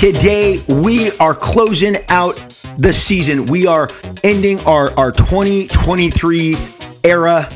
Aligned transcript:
Today, 0.00 0.62
we 0.66 1.10
are 1.18 1.34
closing 1.34 1.96
out 2.08 2.34
the 2.78 2.90
season. 2.90 3.44
We 3.44 3.66
are 3.66 3.86
ending 4.24 4.58
our, 4.60 4.90
our 4.98 5.12
2023 5.12 6.56
era 7.04 7.46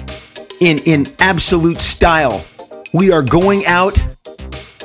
in, 0.61 0.79
in 0.85 1.07
absolute 1.21 1.81
style. 1.81 2.45
We 2.93 3.11
are 3.13 3.23
going 3.23 3.65
out 3.65 3.95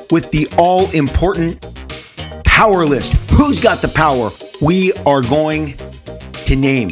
with 0.10 0.32
the 0.32 0.48
all 0.57 0.89
important 0.92 1.60
power 2.46 2.86
list. 2.86 3.16
Who's 3.32 3.60
got 3.60 3.82
the 3.82 3.89
power? 3.89 4.30
We 4.62 4.94
are 5.05 5.21
going 5.21 5.73
to 6.46 6.55
name 6.55 6.91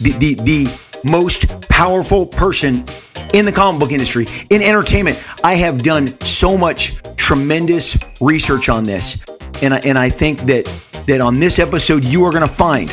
the, 0.00 0.14
the, 0.18 0.34
the 0.44 0.80
most 1.04 1.68
powerful 1.68 2.24
person 2.24 2.86
in 3.34 3.44
the 3.44 3.52
comic 3.52 3.80
book 3.80 3.92
industry, 3.92 4.28
in 4.48 4.62
entertainment. 4.62 5.22
I 5.44 5.56
have 5.56 5.82
done 5.82 6.18
so 6.20 6.56
much 6.56 6.96
tremendous 7.18 7.98
research 8.22 8.70
on 8.70 8.84
this. 8.84 9.18
And 9.62 9.74
I, 9.74 9.78
and 9.78 9.98
I 9.98 10.08
think 10.08 10.40
that 10.42 10.64
that 11.06 11.20
on 11.20 11.40
this 11.40 11.58
episode 11.58 12.04
you 12.04 12.24
are 12.24 12.30
going 12.30 12.46
to 12.46 12.54
find 12.54 12.88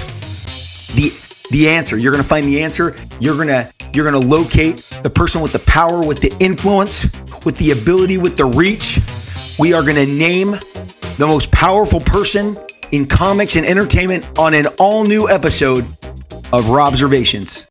the 0.95 1.11
the 1.51 1.69
answer. 1.69 1.97
You're 1.97 2.11
going 2.11 2.23
to 2.23 2.27
find 2.27 2.47
the 2.47 2.61
answer. 2.63 2.95
You're 3.19 3.35
going 3.35 3.49
to 3.49 3.71
you're 3.93 4.09
going 4.09 4.21
to 4.21 4.27
locate 4.27 4.77
the 5.03 5.09
person 5.09 5.41
with 5.41 5.53
the 5.53 5.59
power, 5.59 6.05
with 6.05 6.19
the 6.19 6.35
influence, 6.39 7.03
with 7.45 7.57
the 7.57 7.71
ability, 7.71 8.17
with 8.17 8.35
the 8.35 8.45
reach. 8.45 8.99
We 9.57 9.73
are 9.73 9.81
going 9.81 9.95
to 9.95 10.05
name 10.05 10.51
the 11.17 11.25
most 11.27 11.51
powerful 11.51 12.01
person 12.01 12.57
in 12.91 13.05
comics 13.05 13.55
and 13.55 13.65
entertainment 13.65 14.27
on 14.37 14.53
an 14.53 14.67
all 14.79 15.05
new 15.05 15.29
episode 15.29 15.85
of 16.51 16.65
Robservations. 16.65 17.67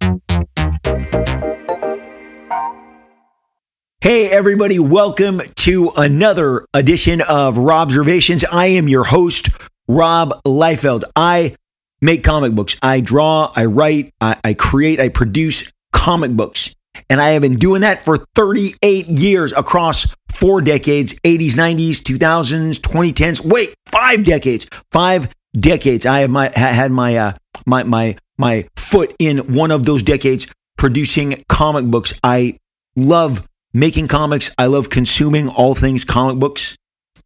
Hey, 4.04 4.28
everybody, 4.28 4.78
welcome 4.78 5.40
to 5.60 5.90
another 5.96 6.66
edition 6.74 7.22
of 7.22 7.56
Robservations. 7.56 8.44
I 8.52 8.66
am 8.66 8.86
your 8.86 9.04
host, 9.04 9.48
Rob 9.88 10.42
Liefeld. 10.46 11.04
I 11.16 11.56
make 12.02 12.22
comic 12.22 12.54
books. 12.54 12.76
I 12.82 13.00
draw, 13.00 13.50
I 13.56 13.64
write, 13.64 14.12
I, 14.20 14.36
I 14.44 14.52
create, 14.52 15.00
I 15.00 15.08
produce 15.08 15.72
comic 15.94 16.32
books. 16.32 16.74
And 17.08 17.18
I 17.18 17.30
have 17.30 17.40
been 17.40 17.54
doing 17.54 17.80
that 17.80 18.04
for 18.04 18.18
38 18.34 19.06
years 19.06 19.54
across 19.54 20.06
four 20.28 20.60
decades 20.60 21.14
80s, 21.24 21.52
90s, 21.52 22.02
2000s, 22.02 22.80
2010s. 22.80 23.42
Wait, 23.42 23.74
five 23.86 24.26
decades. 24.26 24.66
Five 24.92 25.32
decades. 25.58 26.04
I 26.04 26.18
have 26.18 26.30
my, 26.30 26.50
had 26.54 26.92
my, 26.92 27.16
uh, 27.16 27.32
my, 27.64 27.84
my, 27.84 28.18
my 28.36 28.68
foot 28.76 29.16
in 29.18 29.54
one 29.54 29.70
of 29.70 29.86
those 29.86 30.02
decades 30.02 30.46
producing 30.76 31.42
comic 31.48 31.86
books. 31.86 32.12
I 32.22 32.58
love 32.96 33.48
making 33.74 34.08
comics. 34.08 34.50
I 34.56 34.66
love 34.66 34.88
consuming 34.88 35.48
all 35.48 35.74
things 35.74 36.04
comic 36.04 36.38
books, 36.38 36.76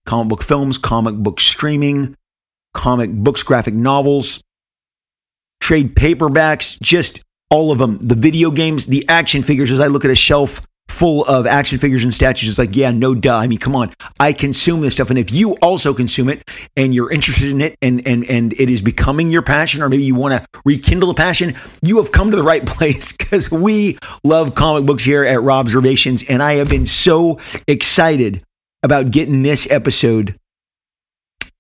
comic 0.06 0.30
book 0.30 0.42
films, 0.42 0.78
comic 0.78 1.14
book 1.14 1.38
streaming, 1.38 2.16
comic 2.74 3.12
books, 3.12 3.42
graphic 3.44 3.74
novels, 3.74 4.42
trade 5.60 5.94
paperbacks, 5.94 6.80
just 6.80 7.22
all 7.50 7.70
of 7.70 7.78
them. 7.78 7.96
The 7.96 8.14
video 8.14 8.50
games, 8.50 8.86
the 8.86 9.08
action 9.08 9.42
figures. 9.42 9.70
As 9.70 9.80
I 9.80 9.86
look 9.86 10.04
at 10.04 10.10
a 10.10 10.16
shelf 10.16 10.62
full 10.88 11.24
of 11.26 11.46
action 11.46 11.78
figures 11.78 12.02
and 12.02 12.12
statues, 12.12 12.48
it's 12.48 12.58
like, 12.58 12.74
yeah, 12.74 12.90
no 12.90 13.14
duh. 13.14 13.36
I 13.36 13.46
mean, 13.46 13.58
come 13.58 13.76
on. 13.76 13.90
I 14.18 14.32
consume 14.32 14.80
this 14.80 14.94
stuff. 14.94 15.10
And 15.10 15.18
if 15.18 15.30
you 15.30 15.52
also 15.62 15.94
consume 15.94 16.28
it 16.28 16.48
and 16.76 16.94
you're 16.94 17.10
interested 17.10 17.50
in 17.50 17.60
it 17.60 17.76
and 17.80 18.06
and 18.06 18.28
and 18.28 18.52
it 18.54 18.68
is 18.68 18.82
becoming 18.82 19.30
your 19.30 19.42
passion, 19.42 19.82
or 19.82 19.88
maybe 19.88 20.04
you 20.04 20.14
want 20.14 20.42
to 20.42 20.60
rekindle 20.64 21.10
a 21.10 21.14
passion, 21.14 21.54
you 21.82 21.98
have 22.02 22.12
come 22.12 22.30
to 22.30 22.36
the 22.36 22.42
right 22.42 22.64
place 22.66 23.12
because 23.12 23.50
we 23.50 23.98
love 24.24 24.54
comic 24.54 24.86
books 24.86 25.04
here 25.04 25.24
at 25.24 25.38
Robservations. 25.38 26.24
And 26.28 26.42
I 26.42 26.54
have 26.54 26.68
been 26.68 26.86
so 26.86 27.38
excited 27.66 28.42
about 28.82 29.10
getting 29.10 29.42
this 29.42 29.70
episode 29.70 30.36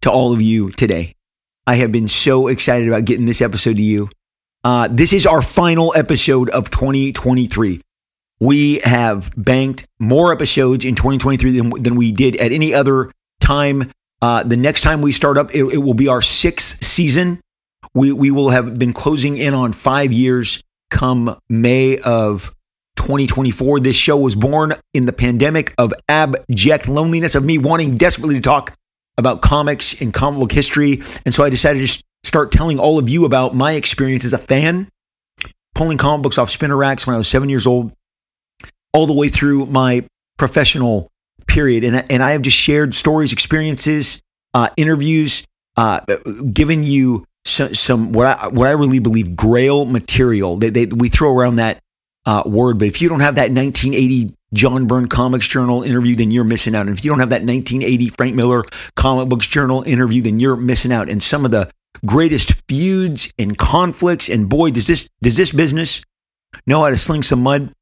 to 0.02 0.10
all 0.10 0.32
of 0.32 0.40
you 0.40 0.70
today. 0.72 1.14
I 1.66 1.76
have 1.76 1.92
been 1.92 2.08
so 2.08 2.48
excited 2.48 2.88
about 2.88 3.04
getting 3.04 3.26
this 3.26 3.42
episode 3.42 3.76
to 3.76 3.82
you. 3.82 4.08
Uh, 4.64 4.88
this 4.90 5.12
is 5.12 5.26
our 5.26 5.42
final 5.42 5.92
episode 5.94 6.50
of 6.50 6.70
2023. 6.70 7.80
We 8.40 8.78
have 8.84 9.32
banked 9.36 9.86
more 9.98 10.32
episodes 10.32 10.84
in 10.84 10.94
2023 10.94 11.58
than, 11.58 11.70
than 11.82 11.96
we 11.96 12.12
did 12.12 12.36
at 12.36 12.52
any 12.52 12.72
other 12.74 13.10
time. 13.40 13.90
Uh, 14.20 14.42
the 14.42 14.56
next 14.56 14.82
time 14.82 15.00
we 15.00 15.12
start 15.12 15.38
up, 15.38 15.54
it, 15.54 15.64
it 15.64 15.78
will 15.78 15.94
be 15.94 16.08
our 16.08 16.22
sixth 16.22 16.84
season. 16.84 17.40
We, 17.94 18.12
we 18.12 18.30
will 18.30 18.50
have 18.50 18.78
been 18.78 18.92
closing 18.92 19.38
in 19.38 19.54
on 19.54 19.72
five 19.72 20.12
years 20.12 20.62
come 20.90 21.36
May 21.48 21.98
of 21.98 22.54
2024. 22.96 23.80
This 23.80 23.96
show 23.96 24.16
was 24.16 24.34
born 24.34 24.74
in 24.92 25.06
the 25.06 25.12
pandemic 25.12 25.74
of 25.78 25.92
abject 26.08 26.88
loneliness, 26.88 27.34
of 27.34 27.44
me 27.44 27.58
wanting 27.58 27.92
desperately 27.92 28.36
to 28.36 28.40
talk 28.40 28.74
about 29.16 29.42
comics 29.42 30.00
and 30.00 30.14
comic 30.14 30.40
book 30.40 30.52
history. 30.52 31.02
And 31.24 31.34
so 31.34 31.44
I 31.44 31.50
decided 31.50 31.88
to 31.88 32.02
start 32.24 32.52
telling 32.52 32.78
all 32.78 32.98
of 32.98 33.08
you 33.08 33.24
about 33.24 33.54
my 33.54 33.72
experience 33.72 34.24
as 34.24 34.32
a 34.32 34.38
fan, 34.38 34.88
pulling 35.74 35.98
comic 35.98 36.22
books 36.22 36.38
off 36.38 36.50
spinner 36.50 36.76
racks 36.76 37.06
when 37.06 37.14
I 37.14 37.18
was 37.18 37.28
seven 37.28 37.48
years 37.48 37.66
old, 37.66 37.92
all 38.98 39.06
the 39.06 39.14
way 39.14 39.28
through 39.28 39.64
my 39.66 40.04
professional 40.38 41.08
period. 41.46 41.84
And, 41.84 42.04
and 42.10 42.20
I 42.20 42.32
have 42.32 42.42
just 42.42 42.56
shared 42.56 42.94
stories, 42.94 43.32
experiences, 43.32 44.20
uh, 44.54 44.70
interviews, 44.76 45.44
uh, 45.76 46.00
given 46.52 46.82
you 46.82 47.22
some, 47.44 48.10
what 48.10 48.26
I 48.26 48.48
what 48.48 48.66
I 48.66 48.72
really 48.72 48.98
believe 48.98 49.36
grail 49.36 49.84
material. 49.84 50.56
They, 50.56 50.70
they, 50.70 50.86
we 50.86 51.08
throw 51.10 51.32
around 51.32 51.56
that 51.56 51.78
uh, 52.26 52.42
word, 52.44 52.80
but 52.80 52.88
if 52.88 53.00
you 53.00 53.08
don't 53.08 53.20
have 53.20 53.36
that 53.36 53.52
1980 53.52 54.34
John 54.52 54.88
Byrne 54.88 55.06
Comics 55.06 55.46
Journal 55.46 55.84
interview, 55.84 56.16
then 56.16 56.32
you're 56.32 56.42
missing 56.42 56.74
out. 56.74 56.88
And 56.88 56.98
if 56.98 57.04
you 57.04 57.10
don't 57.12 57.20
have 57.20 57.30
that 57.30 57.42
1980 57.42 58.08
Frank 58.08 58.34
Miller 58.34 58.64
Comic 58.96 59.28
Books 59.28 59.46
Journal 59.46 59.84
interview, 59.84 60.22
then 60.22 60.40
you're 60.40 60.56
missing 60.56 60.90
out. 60.90 61.08
And 61.08 61.22
some 61.22 61.44
of 61.44 61.52
the 61.52 61.70
greatest 62.04 62.54
feuds 62.68 63.32
and 63.38 63.56
conflicts, 63.56 64.28
and 64.28 64.48
boy, 64.48 64.72
does 64.72 64.88
this 64.88 65.08
does 65.22 65.36
this 65.36 65.52
business 65.52 66.02
know 66.66 66.82
how 66.82 66.88
to 66.90 66.96
sling 66.96 67.22
some 67.22 67.44
mud? 67.44 67.72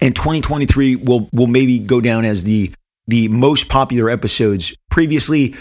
And 0.00 0.14
2023 0.14 0.96
will 0.96 1.28
will 1.32 1.46
maybe 1.46 1.78
go 1.78 2.00
down 2.00 2.24
as 2.24 2.44
the 2.44 2.72
the 3.06 3.28
most 3.28 3.68
popular 3.68 4.10
episodes. 4.10 4.74
Previously, 4.90 5.56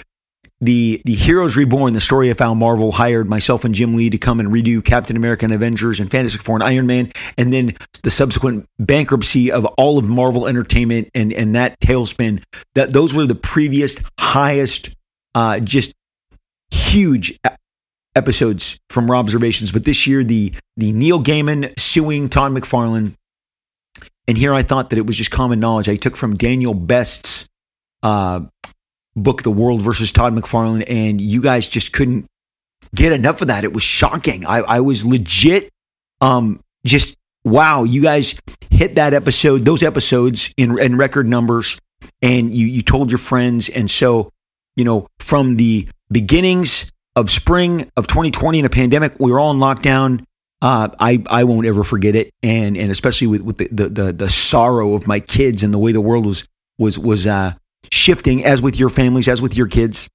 the 0.60 1.02
the 1.06 1.14
Heroes 1.14 1.56
Reborn, 1.56 1.94
the 1.94 2.02
story 2.02 2.30
of 2.30 2.40
how 2.40 2.54
Marvel 2.54 2.92
hired 2.92 3.30
myself 3.30 3.64
and 3.64 3.76
Jim 3.76 3.96
Lee 3.96 4.10
to 4.10 4.18
come 4.18 4.40
and 4.40 4.50
redo 4.50 4.84
Captain 4.84 5.16
America 5.16 5.46
and 5.46 5.54
Avengers 5.54 6.00
and 6.00 6.10
Fantastic 6.10 6.42
Four 6.42 6.56
and 6.56 6.64
Iron 6.64 6.88
Man, 6.88 7.10
and 7.38 7.54
then 7.54 7.76
the 8.04 8.10
subsequent 8.10 8.66
bankruptcy 8.80 9.52
of 9.52 9.66
all 9.78 9.98
of 9.98 10.10
Marvel 10.10 10.48
Entertainment 10.48 11.10
and 11.14 11.32
and 11.32 11.56
that 11.56 11.80
tailspin. 11.80 12.44
That 12.76 12.92
those 12.92 13.14
were 13.14 13.28
the 13.28 13.36
previous 13.36 13.98
highest, 14.20 14.92
uh, 15.36 15.60
just 15.60 15.94
huge 16.72 17.38
episodes 18.16 18.80
from 18.90 19.08
Robservations. 19.08 19.72
But 19.72 19.84
this 19.84 20.08
year, 20.08 20.24
the 20.24 20.54
the 20.76 20.92
Neil 20.92 21.22
Gaiman 21.22 21.72
suing 21.80 22.30
Todd 22.30 22.52
McFarlane, 22.52 23.14
and 24.28 24.38
here 24.38 24.54
I 24.54 24.64
thought 24.64 24.90
that 24.90 25.00
it 25.00 25.06
was 25.06 25.16
just 25.16 25.32
common 25.32 25.60
knowledge. 25.60 25.90
I 25.90 25.96
took 25.96 26.18
from 26.18 26.36
Daniel 26.36 26.74
Best's. 26.74 27.48
Uh, 28.04 28.42
book, 29.18 29.42
The 29.42 29.52
World 29.52 29.82
versus 29.82 30.12
Todd 30.12 30.34
McFarlane, 30.34 30.84
and 30.88 31.20
you 31.20 31.42
guys 31.42 31.68
just 31.68 31.92
couldn't 31.92 32.28
get 32.96 33.12
enough 33.12 33.42
of 33.42 33.50
that. 33.50 33.64
It 33.64 33.74
was 33.74 33.84
shocking. 33.84 34.46
I, 34.46 34.60
I 34.60 34.80
was 34.80 35.06
legit, 35.06 35.70
um, 36.22 36.62
just 36.86 37.16
wow. 37.44 37.84
You 37.84 38.02
guys 38.02 38.36
hit 38.70 38.96
that 38.96 39.14
episode, 39.14 39.66
those 39.66 39.84
episodes 39.84 40.54
in, 40.56 40.80
in 40.80 40.98
record 40.98 41.28
numbers, 41.28 41.78
and 42.22 42.54
you 42.54 42.68
you 42.68 42.82
told 42.82 43.12
your 43.12 43.18
friends, 43.18 43.68
and 43.68 43.90
so 43.90 44.32
you 44.76 44.86
know 44.86 45.08
from 45.20 45.56
the 45.58 45.90
beginnings 46.12 46.92
of 47.16 47.32
spring 47.32 47.90
of 47.98 48.08
2020 48.08 48.60
in 48.60 48.66
a 48.66 48.70
pandemic, 48.70 49.20
we 49.20 49.32
were 49.32 49.40
all 49.40 49.52
in 49.52 49.58
lockdown. 49.58 50.24
Uh, 50.62 50.90
I 51.00 51.24
I 51.30 51.44
won't 51.44 51.68
ever 51.68 51.84
forget 51.84 52.16
it, 52.16 52.32
and 52.42 52.78
and 52.78 52.92
especially 52.92 53.28
with, 53.28 53.42
with 53.42 53.58
the, 53.58 53.68
the, 53.72 53.90
the 53.90 54.14
the 54.14 54.30
sorrow 54.30 54.96
of 54.96 55.06
my 55.06 55.20
kids 55.20 55.64
and 55.64 55.74
the 55.74 55.78
way 55.78 55.92
the 55.92 56.02
world 56.02 56.26
was 56.26 56.48
was 56.80 56.98
was 56.98 57.28
uh, 57.28 57.54
shifting 57.92 58.44
as 58.44 58.62
with 58.62 58.80
your 58.80 58.90
families, 58.90 59.28
as 59.28 59.42
with 59.42 59.56
your 59.56 59.68
kids. 59.68 60.10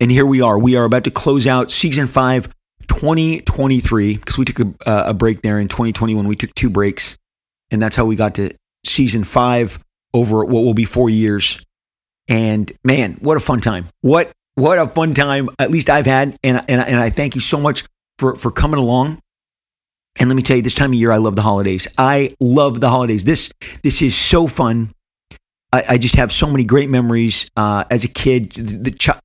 And 0.00 0.10
here 0.10 0.26
we 0.26 0.42
are. 0.42 0.58
We 0.58 0.76
are 0.76 0.84
about 0.84 1.04
to 1.04 1.10
close 1.10 1.46
out 1.46 1.70
season 1.70 2.06
five, 2.06 2.46
2023, 2.88 4.16
because 4.16 4.36
we 4.36 4.44
took 4.44 4.60
a, 4.60 4.74
a 4.86 5.14
break 5.14 5.40
there 5.40 5.58
in 5.58 5.68
2021. 5.68 6.26
We 6.26 6.36
took 6.36 6.54
two 6.54 6.68
breaks, 6.68 7.16
and 7.70 7.80
that's 7.80 7.96
how 7.96 8.04
we 8.04 8.16
got 8.16 8.34
to 8.34 8.54
season 8.84 9.24
five 9.24 9.78
over 10.12 10.44
what 10.44 10.62
will 10.62 10.74
be 10.74 10.84
four 10.84 11.08
years. 11.08 11.64
And 12.28 12.70
man, 12.84 13.14
what 13.20 13.36
a 13.36 13.40
fun 13.40 13.60
time! 13.60 13.86
What 14.02 14.30
what 14.56 14.78
a 14.78 14.88
fun 14.88 15.14
time! 15.14 15.48
At 15.58 15.70
least 15.70 15.88
I've 15.88 16.06
had, 16.06 16.36
and 16.44 16.58
and, 16.68 16.80
and 16.80 17.00
I 17.00 17.10
thank 17.10 17.34
you 17.34 17.40
so 17.40 17.58
much 17.58 17.84
for 18.18 18.36
for 18.36 18.50
coming 18.50 18.78
along. 18.78 19.20
And 20.18 20.28
let 20.28 20.36
me 20.36 20.42
tell 20.42 20.56
you, 20.56 20.62
this 20.62 20.74
time 20.74 20.90
of 20.90 20.94
year, 20.94 21.10
I 21.10 21.16
love 21.16 21.36
the 21.36 21.42
holidays. 21.42 21.88
I 21.96 22.34
love 22.40 22.80
the 22.80 22.88
holidays. 22.88 23.24
This 23.24 23.50
this 23.82 24.02
is 24.02 24.16
so 24.16 24.46
fun. 24.46 24.92
I, 25.72 25.82
I 25.90 25.98
just 25.98 26.16
have 26.16 26.30
so 26.32 26.48
many 26.48 26.64
great 26.64 26.90
memories 26.90 27.50
uh, 27.56 27.84
as 27.90 28.04
a 28.04 28.08
kid. 28.08 28.52
The, 28.52 28.90
the, 28.90 29.20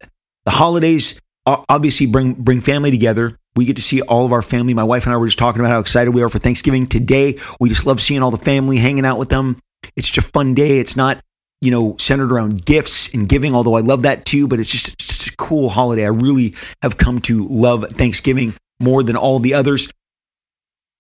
the 0.46 0.52
holidays 0.52 1.20
obviously 1.46 2.06
bring 2.06 2.34
bring 2.34 2.62
family 2.62 2.92
together. 2.92 3.38
We 3.56 3.66
get 3.66 3.76
to 3.78 3.82
see 3.82 4.02
all 4.02 4.26
of 4.26 4.32
our 4.32 4.42
family. 4.42 4.74
My 4.74 4.84
wife 4.84 5.06
and 5.06 5.14
I 5.14 5.18
were 5.18 5.28
just 5.28 5.40
talking 5.40 5.60
about 5.60 5.72
how 5.72 5.80
excited 5.80 6.12
we 6.12 6.22
are 6.22 6.30
for 6.30 6.40
Thanksgiving 6.40 6.86
today. 6.86 7.38
We 7.60 7.70
just 7.70 7.86
love 7.86 8.00
seeing 8.00 8.24
all 8.24 8.32
the 8.32 8.38
family, 8.38 8.78
hanging 8.78 9.06
out 9.06 9.18
with 9.18 9.30
them. 9.30 9.58
It's 9.96 10.10
just 10.10 10.28
a 10.28 10.32
fun 10.32 10.54
day. 10.54 10.80
It's 10.80 10.96
not 10.96 11.22
you 11.62 11.72
know, 11.72 11.96
centered 11.98 12.32
around 12.32 12.66
gifts 12.66 13.14
and 13.14 13.28
giving, 13.28 13.56
although 13.56 13.76
I 13.76 13.82
love 13.82 14.04
that 14.04 14.26
too, 14.26 14.48
but 14.48 14.60
it's 14.60 14.70
just, 14.70 14.98
just 15.00 15.28
a 15.28 15.36
cool 15.38 15.70
holiday. 15.70 16.06
I 16.06 16.10
really 16.10 16.56
have 16.82 16.98
come 16.98 17.20
to 17.22 17.48
love 17.48 17.84
Thanksgiving 17.90 18.54
more 18.80 19.02
than 19.02 19.16
all 19.16 19.40
the 19.40 19.56
others, 19.56 19.90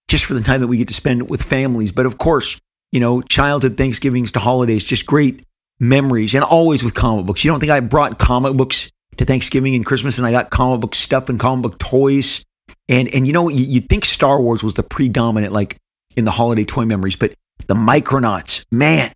just 0.08 0.26
for 0.26 0.34
the 0.34 0.42
time 0.42 0.62
that 0.62 0.68
we 0.68 0.78
get 0.78 0.88
to 0.88 0.94
spend 0.94 1.30
with 1.30 1.44
families. 1.44 1.92
But 1.92 2.06
of 2.06 2.18
course, 2.18 2.60
you 2.92 3.00
know, 3.00 3.22
childhood 3.22 3.78
Thanksgivings 3.78 4.32
to 4.34 4.40
holidays, 4.40 4.84
just 4.84 5.06
great 5.06 5.44
memories 5.80 6.34
and 6.34 6.44
always 6.44 6.84
with 6.84 6.94
comic 6.94 7.26
books. 7.26 7.44
You 7.44 7.52
don't 7.52 7.60
think 7.60 7.72
I 7.72 7.80
brought 7.82 8.18
comic 8.18 8.54
books 8.54 8.90
to 9.18 9.26
Thanksgiving 9.26 9.76
and 9.76 9.86
Christmas 9.86 10.18
and 10.18 10.26
I 10.26 10.32
got 10.32 10.50
comic 10.50 10.82
book 10.82 10.96
stuff 10.96 11.30
and 11.30 11.40
comic 11.40 11.64
book 11.64 11.80
toys. 11.80 12.44
And, 12.90 13.14
and 13.14 13.28
you 13.28 13.34
know, 13.34 13.50
you, 13.50 13.66
you'd 13.66 13.90
think 13.90 14.06
Star 14.06 14.42
Wars 14.42 14.64
was 14.64 14.76
the 14.76 14.84
predominant, 14.84 15.54
like 15.54 15.78
in 16.16 16.26
the 16.26 16.32
holiday 16.32 16.64
toy 16.64 16.86
memories, 16.86 17.16
but 17.16 17.34
the 17.68 17.74
Micronauts, 17.74 18.66
man, 18.72 19.12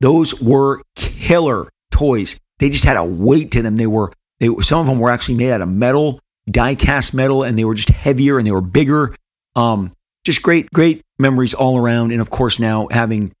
those 0.00 0.40
were 0.40 0.80
killer 0.94 1.68
toys. 1.90 2.38
They 2.58 2.70
just 2.70 2.84
had 2.84 2.96
a 2.96 3.04
weight 3.04 3.52
to 3.52 3.62
them. 3.62 3.76
They 3.76 3.86
were, 3.86 4.12
they, 4.40 4.48
some 4.60 4.80
of 4.80 4.86
them 4.86 4.98
were 4.98 5.10
actually 5.10 5.36
made 5.36 5.52
out 5.52 5.60
of 5.60 5.68
metal, 5.68 6.20
die 6.50 6.74
cast 6.74 7.14
metal, 7.14 7.42
and 7.42 7.58
they 7.58 7.64
were 7.64 7.74
just 7.74 7.90
heavier 7.90 8.38
and 8.38 8.46
they 8.46 8.52
were 8.52 8.60
bigger. 8.60 9.14
Um, 9.58 9.92
just 10.24 10.42
great, 10.42 10.70
great 10.70 11.02
memories 11.18 11.54
all 11.54 11.78
around. 11.78 12.12
And 12.12 12.20
of 12.20 12.30
course, 12.30 12.58
now 12.60 12.86
having 12.90 13.32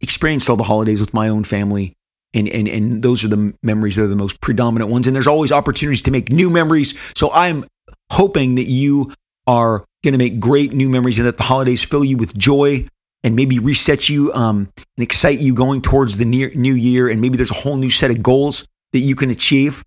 experienced 0.00 0.48
all 0.48 0.56
the 0.56 0.62
holidays 0.62 1.00
with 1.00 1.12
my 1.14 1.28
own 1.28 1.44
family, 1.44 1.94
and, 2.34 2.48
and, 2.48 2.68
and 2.68 3.02
those 3.02 3.24
are 3.24 3.28
the 3.28 3.52
memories 3.62 3.96
that 3.96 4.04
are 4.04 4.08
the 4.08 4.16
most 4.16 4.40
predominant 4.40 4.90
ones. 4.90 5.06
And 5.06 5.14
there's 5.14 5.26
always 5.26 5.52
opportunities 5.52 6.02
to 6.02 6.10
make 6.10 6.30
new 6.30 6.48
memories. 6.48 6.94
So 7.16 7.30
I'm 7.32 7.64
hoping 8.10 8.54
that 8.54 8.64
you 8.64 9.12
are 9.46 9.84
going 10.04 10.12
to 10.12 10.18
make 10.18 10.40
great 10.40 10.72
new 10.72 10.88
memories 10.88 11.18
and 11.18 11.26
that 11.26 11.36
the 11.36 11.42
holidays 11.42 11.82
fill 11.82 12.04
you 12.04 12.16
with 12.16 12.36
joy 12.36 12.86
and 13.24 13.36
maybe 13.36 13.58
reset 13.58 14.08
you 14.08 14.32
um, 14.32 14.70
and 14.96 15.02
excite 15.02 15.40
you 15.40 15.54
going 15.54 15.82
towards 15.82 16.18
the 16.18 16.24
near, 16.24 16.52
new 16.54 16.74
year. 16.74 17.08
And 17.08 17.20
maybe 17.20 17.36
there's 17.36 17.50
a 17.50 17.54
whole 17.54 17.76
new 17.76 17.90
set 17.90 18.10
of 18.10 18.22
goals 18.22 18.66
that 18.92 19.00
you 19.00 19.14
can 19.14 19.30
achieve. 19.30 19.82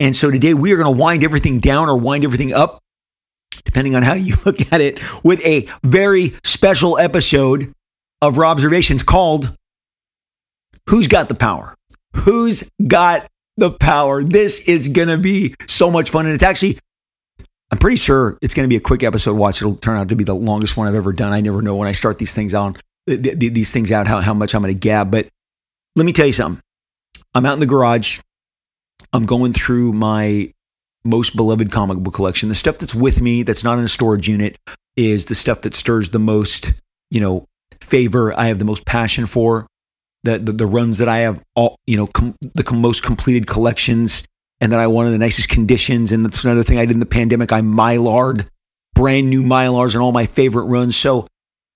And 0.00 0.14
so 0.16 0.30
today 0.30 0.54
we 0.54 0.72
are 0.72 0.76
going 0.76 0.92
to 0.92 1.00
wind 1.00 1.24
everything 1.24 1.60
down 1.60 1.88
or 1.88 1.96
wind 1.96 2.24
everything 2.24 2.52
up, 2.52 2.80
depending 3.64 3.94
on 3.94 4.02
how 4.02 4.14
you 4.14 4.34
look 4.46 4.72
at 4.72 4.80
it, 4.80 5.00
with 5.24 5.44
a 5.46 5.68
very 5.82 6.32
special 6.42 6.98
episode 6.98 7.72
of 8.20 8.36
Robservations 8.36 9.04
called 9.04 9.54
Who's 10.88 11.08
Got 11.08 11.28
the 11.28 11.34
Power? 11.34 11.74
Who's 12.16 12.68
Got 12.86 13.26
the 13.56 13.70
Power? 13.70 14.24
This 14.24 14.60
is 14.68 14.88
going 14.88 15.08
to 15.08 15.18
be 15.18 15.54
so 15.68 15.90
much 15.90 16.10
fun. 16.10 16.26
And 16.26 16.34
it's 16.34 16.42
actually, 16.42 16.78
I'm 17.70 17.78
pretty 17.78 17.96
sure 17.96 18.38
it's 18.40 18.54
going 18.54 18.64
to 18.64 18.68
be 18.68 18.76
a 18.76 18.80
quick 18.80 19.02
episode. 19.02 19.34
Watch, 19.34 19.60
it'll 19.60 19.76
turn 19.76 19.96
out 19.96 20.08
to 20.08 20.16
be 20.16 20.24
the 20.24 20.34
longest 20.34 20.76
one 20.76 20.88
I've 20.88 20.94
ever 20.94 21.12
done. 21.12 21.32
I 21.32 21.40
never 21.40 21.60
know 21.60 21.76
when 21.76 21.88
I 21.88 21.92
start 21.92 22.18
these 22.18 22.32
things 22.34 22.54
out, 22.54 22.80
these 23.06 23.72
things 23.72 23.92
out, 23.92 24.06
how, 24.06 24.20
how 24.20 24.34
much 24.34 24.54
I'm 24.54 24.62
going 24.62 24.72
to 24.72 24.78
gab. 24.78 25.10
But 25.10 25.28
let 25.96 26.06
me 26.06 26.12
tell 26.12 26.26
you 26.26 26.32
something. 26.32 26.62
I'm 27.34 27.44
out 27.44 27.54
in 27.54 27.60
the 27.60 27.66
garage. 27.66 28.20
I'm 29.12 29.26
going 29.26 29.52
through 29.52 29.92
my 29.92 30.53
most 31.04 31.36
beloved 31.36 31.70
comic 31.70 31.98
book 31.98 32.14
collection. 32.14 32.48
The 32.48 32.54
stuff 32.54 32.78
that's 32.78 32.94
with 32.94 33.20
me, 33.20 33.42
that's 33.42 33.64
not 33.64 33.78
in 33.78 33.84
a 33.84 33.88
storage 33.88 34.28
unit, 34.28 34.58
is 34.96 35.26
the 35.26 35.34
stuff 35.34 35.62
that 35.62 35.74
stirs 35.74 36.10
the 36.10 36.18
most, 36.18 36.72
you 37.10 37.20
know, 37.20 37.46
favor. 37.80 38.32
I 38.38 38.46
have 38.46 38.58
the 38.58 38.64
most 38.64 38.86
passion 38.86 39.26
for 39.26 39.66
the 40.22 40.38
the, 40.38 40.52
the 40.52 40.66
runs 40.66 40.98
that 40.98 41.08
I 41.08 41.18
have 41.18 41.42
all, 41.54 41.76
you 41.86 41.96
know, 41.96 42.06
com- 42.06 42.36
the 42.54 42.62
com- 42.62 42.80
most 42.80 43.02
completed 43.02 43.46
collections, 43.46 44.24
and 44.60 44.72
that 44.72 44.80
I 44.80 44.86
wanted 44.86 45.10
the 45.10 45.18
nicest 45.18 45.48
conditions. 45.48 46.12
And 46.12 46.24
that's 46.24 46.44
another 46.44 46.62
thing 46.62 46.78
I 46.78 46.86
did 46.86 46.92
in 46.92 47.00
the 47.00 47.06
pandemic. 47.06 47.52
I 47.52 47.60
mylarred 47.60 48.46
brand 48.94 49.28
new 49.28 49.42
mylars 49.42 49.94
and 49.94 50.02
all 50.02 50.12
my 50.12 50.26
favorite 50.26 50.64
runs. 50.64 50.96
So 50.96 51.26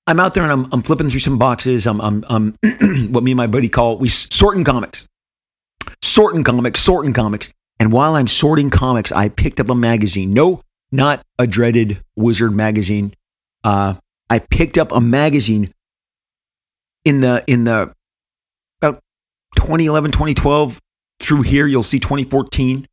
I'm 0.07 0.21
out 0.21 0.35
there 0.35 0.43
and 0.43 0.53
I'm, 0.53 0.67
I'm 0.73 0.83
flipping 0.83 1.11
through 1.11 1.21
some 1.21 1.39
boxes. 1.39 1.87
I'm, 1.87 2.01
I'm, 2.01 2.25
I'm 2.29 2.59
what 3.13 3.23
me 3.23 3.33
and 3.33 3.37
my 3.37 3.47
buddy 3.47 3.69
call 3.69 3.99
we 3.99 4.09
sorting 4.09 4.65
comics, 4.65 5.07
sorting 6.03 6.45
comics, 6.45 6.81
sorting 6.81 7.13
comics. 7.13 7.53
And 7.81 7.93
while 7.93 8.15
I'm 8.17 8.27
sorting 8.27 8.71
comics, 8.71 9.13
I 9.13 9.29
picked 9.29 9.61
up 9.61 9.69
a 9.69 9.75
magazine. 9.75 10.31
No, 10.31 10.63
not 10.91 11.25
a 11.39 11.47
dreaded 11.47 12.01
Wizard 12.17 12.53
magazine. 12.53 13.13
Uh, 13.63 13.95
I 14.31 14.41
picked 14.41 14.79
up 14.79 14.93
a 14.93 15.01
magazine 15.01 15.73
in 17.05 17.21
the 17.21 17.43
in 17.47 17.65
the 17.65 17.93
about 18.83 19.01
2011 19.57 20.11
2012 20.11 20.81
through 21.21 21.43
here 21.43 21.67
you'll 21.67 21.83
see 21.83 21.99
2014 21.99 22.87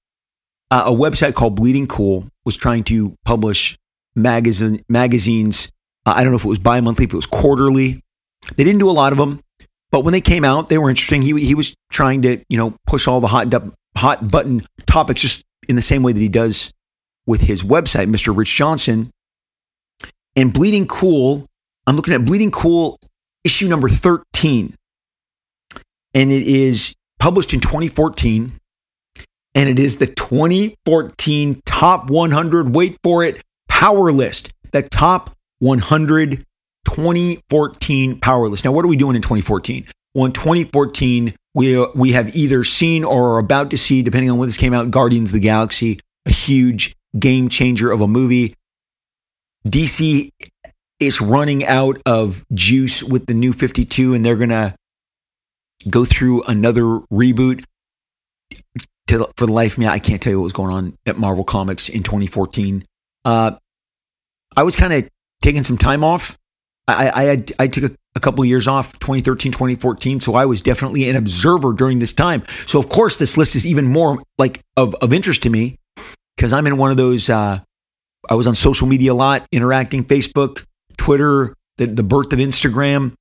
uh, 0.72 0.84
a 0.86 0.92
website 0.92 1.34
called 1.34 1.56
bleeding 1.56 1.88
cool 1.88 2.26
was 2.46 2.56
trying 2.56 2.84
to 2.84 3.14
publish 3.26 3.78
magazine 4.16 4.82
magazines 4.88 5.70
uh, 6.06 6.14
i 6.16 6.24
don't 6.24 6.32
know 6.32 6.38
if 6.38 6.46
it 6.46 6.48
was 6.50 6.60
bi-monthly 6.60 7.06
if 7.06 7.12
it 7.12 7.16
was 7.16 7.26
quarterly 7.26 8.02
they 8.56 8.64
didn't 8.64 8.80
do 8.80 8.90
a 8.90 8.94
lot 8.94 9.12
of 9.12 9.18
them 9.18 9.42
but 9.92 10.06
when 10.06 10.14
they 10.14 10.22
came 10.22 10.46
out 10.46 10.68
they 10.68 10.78
were 10.78 10.90
interesting 10.90 11.22
he, 11.22 11.38
he 11.44 11.56
was 11.56 11.76
trying 11.92 12.22
to 12.22 12.42
you 12.48 12.58
know 12.58 12.74
push 12.88 13.08
all 13.08 13.20
the 13.20 13.28
hot 13.28 13.50
hot 13.98 14.30
button 14.30 14.62
topics 14.86 15.22
just 15.22 15.44
in 15.68 15.76
the 15.76 15.82
same 15.82 16.04
way 16.04 16.12
that 16.12 16.20
he 16.20 16.30
does 16.30 16.72
with 17.26 17.42
his 17.42 17.64
website 17.64 18.10
mr 18.10 18.36
rich 18.36 18.54
johnston 18.54 19.10
and 20.36 20.54
bleeding 20.54 20.88
cool 20.88 21.46
i'm 21.88 21.96
looking 21.96 22.14
at 22.14 22.24
bleeding 22.24 22.52
cool 22.52 22.98
issue 23.46 23.68
number 23.68 23.88
13. 23.88 24.76
And 26.14 26.32
it 26.32 26.42
is 26.42 26.94
published 27.20 27.54
in 27.54 27.62
2014. 27.62 28.52
And 29.54 29.70
it 29.70 29.80
is 29.80 30.00
the 30.00 30.08
2014 30.08 31.62
top 31.66 32.10
100, 32.10 32.76
wait 32.76 32.98
for 33.04 33.24
it, 33.24 33.42
power 33.70 34.12
list. 34.12 34.52
The 34.74 34.82
top 34.82 35.32
100 35.60 36.44
2014 36.86 38.20
power 38.20 38.48
list. 38.48 38.66
Now, 38.66 38.72
what 38.72 38.86
are 38.86 38.88
we 38.88 38.98
doing 38.98 39.16
in 39.16 39.22
2014? 39.22 39.88
Well, 40.14 40.26
in 40.26 40.34
2014, 40.34 41.34
we, 41.56 41.84
we 41.96 42.12
have 42.12 42.36
either 42.36 42.64
seen 42.64 43.06
or 43.06 43.32
are 43.32 43.40
about 43.40 43.72
to 43.72 43.78
see, 43.78 44.04
depending 44.04 44.30
on 44.30 44.38
when 44.38 44.48
this 44.48 44.58
came 44.58 44.74
out, 44.74 44.92
Guardians 44.92 45.30
of 45.30 45.34
the 45.34 45.40
Galaxy, 45.40 46.00
a 46.26 46.32
huge 46.32 46.96
game 47.18 47.48
changer 47.48 47.92
of 47.92 48.02
a 48.02 48.08
movie. 48.08 48.54
DC 49.66 50.30
is 51.00 51.22
running 51.22 51.66
out 51.66 52.02
of 52.06 52.46
juice 52.54 53.02
with 53.02 53.26
the 53.26 53.34
new 53.34 53.54
52 53.54 54.14
and 54.14 54.26
they're 54.26 54.36
going 54.36 54.50
to 54.50 54.76
go 55.90 56.04
through 56.04 56.44
another 56.44 56.84
reboot. 57.12 57.64
To, 59.08 59.30
for 59.38 59.46
the 59.46 59.54
life 59.54 59.74
of 59.74 59.78
me, 59.78 59.88
I 59.88 60.00
can't 60.00 60.20
tell 60.20 60.32
you 60.32 60.40
what 60.40 60.46
was 60.46 60.54
going 60.54 60.74
on 60.74 60.98
at 61.06 61.16
Marvel 61.16 61.44
Comics 61.44 61.90
in 61.90 62.02
2014. 62.02 62.84
Uh, 63.24 63.52
I 64.58 64.64
was 64.64 64.76
kind 64.76 64.92
of 64.94 65.08
taking 65.44 65.64
some 65.64 65.78
time 65.78 66.04
off. 66.04 66.38
I, 66.88 67.38
I, 67.60 67.64
I 67.64 67.68
took 67.68 67.92
a, 67.92 67.96
a 68.16 68.20
couple 68.20 68.42
of 68.42 68.48
years 68.48 68.68
off, 68.68 68.94
2013, 69.00 69.52
2014. 69.52 70.20
So 70.20 70.36
I 70.36 70.46
was 70.46 70.62
definitely 70.62 71.10
an 71.10 71.16
observer 71.16 71.74
during 71.74 72.00
this 72.00 72.14
time. 72.14 72.44
So 72.48 72.80
of 72.80 72.90
course, 72.90 73.18
this 73.18 73.38
list 73.38 73.56
is 73.56 73.66
even 73.66 73.86
more 73.86 74.22
like 74.38 74.62
of, 74.78 74.96
of 74.96 75.14
interest 75.14 75.44
to 75.44 75.50
me 75.50 75.78
because 76.36 76.54
I'm 76.54 76.66
in 76.68 76.78
one 76.78 76.92
of 76.92 76.98
those. 76.98 77.30
Uh, 77.30 77.60
I 78.30 78.34
was 78.36 78.48
on 78.48 78.56
social 78.56 78.88
media 78.88 79.14
a 79.14 79.16
lot, 79.16 79.46
interacting, 79.52 80.04
Facebook, 80.04 80.64
Twitter, 80.98 81.54
the, 81.78 81.88
the 81.88 82.04
birth 82.04 82.34
of 82.34 82.40
Instagram 82.40 83.14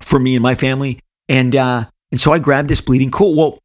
for 0.00 0.18
me 0.18 0.34
and 0.34 0.42
my 0.42 0.54
family. 0.54 1.00
And, 1.28 1.56
uh, 1.56 1.84
and 2.10 2.20
so 2.20 2.32
I 2.32 2.38
grabbed 2.38 2.68
this 2.68 2.80
bleeding 2.80 3.10
cool. 3.10 3.34
Well, 3.34 3.58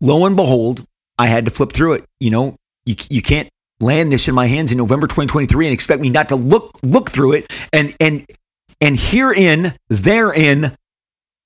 lo 0.00 0.24
and 0.24 0.36
behold, 0.36 0.84
I 1.18 1.26
had 1.26 1.44
to 1.46 1.50
flip 1.50 1.72
through 1.72 1.94
it. 1.94 2.04
You 2.20 2.30
know, 2.30 2.56
you, 2.86 2.94
you 3.10 3.22
can't 3.22 3.48
land 3.80 4.12
this 4.12 4.28
in 4.28 4.34
my 4.34 4.46
hands 4.46 4.72
in 4.72 4.78
November 4.78 5.06
2023 5.06 5.66
and 5.66 5.74
expect 5.74 6.00
me 6.00 6.10
not 6.10 6.28
to 6.28 6.36
look, 6.36 6.70
look 6.82 7.10
through 7.10 7.32
it. 7.32 7.68
And, 7.72 7.94
and, 8.00 8.24
and 8.84 8.98
herein, 8.98 9.74
therein, 9.88 10.76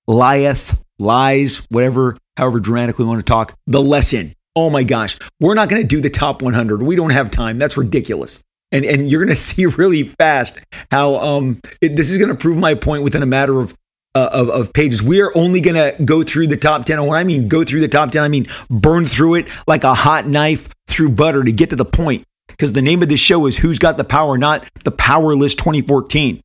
lieth, 0.07 0.83
lies, 0.99 1.65
whatever, 1.71 2.17
however 2.37 2.61
dramatically 2.61 3.05
we 3.05 3.09
want 3.09 3.21
to 3.21 3.31
talk, 3.31 3.55
the 3.67 3.81
lesson. 3.81 4.33
Oh 4.57 4.71
my 4.71 4.83
gosh, 4.83 5.17
we're 5.41 5.55
not 5.55 5.69
going 5.69 5.81
to 5.81 5.89
do 5.89 6.01
the 6.01 6.11
top 6.11 6.43
100. 6.43 6.83
We 6.83 6.97
don't 6.97 7.11
have 7.11 7.31
time. 7.31 7.59
That's 7.59 7.77
ridiculous 7.77 8.43
and 8.73 8.85
and 8.85 9.11
you're 9.11 9.25
going 9.25 9.35
to 9.35 9.41
see 9.41 9.67
really 9.67 10.05
fast 10.05 10.59
how 10.91 11.15
um 11.17 11.61
it, 11.81 11.97
this 11.97 12.11
is 12.11 12.19
going 12.19 12.31
to 12.31 12.35
prove 12.35 12.59
my 12.59 12.75
point 12.75 13.03
within 13.03 13.23
a 13.23 13.27
matter 13.27 13.61
of 13.61 13.75
uh, 14.15 14.31
of, 14.33 14.49
of 14.49 14.73
pages. 14.73 15.03
We 15.03 15.21
are 15.21 15.31
only 15.37 15.61
going 15.61 15.77
to 15.77 16.03
go 16.03 16.23
through 16.23 16.49
the 16.49 16.57
top 16.57 16.87
10. 16.87 16.99
And 16.99 17.07
when 17.07 17.19
I 17.19 17.25
mean 17.25 17.47
go 17.47 17.63
through 17.63 17.81
the 17.81 17.89
top 17.89 18.11
10, 18.11 18.23
I 18.23 18.29
mean 18.29 18.47
burn 18.69 19.05
through 19.05 19.35
it 19.35 19.51
like 19.69 19.85
a 19.85 19.95
hot 19.95 20.27
knife 20.27 20.69
through 20.89 21.11
butter 21.11 21.45
to 21.45 21.53
get 21.53 21.71
to 21.71 21.77
the 21.77 21.85
point. 21.85 22.25
Because 22.49 22.73
the 22.73 22.83
name 22.83 23.03
of 23.03 23.11
this 23.11 23.21
show 23.21 23.47
is 23.47 23.57
Who's 23.57 23.79
Got 23.79 23.97
the 23.97 24.05
Power, 24.05 24.39
not 24.39 24.67
the 24.83 24.91
Powerless 24.91 25.55
2014. 25.55 26.41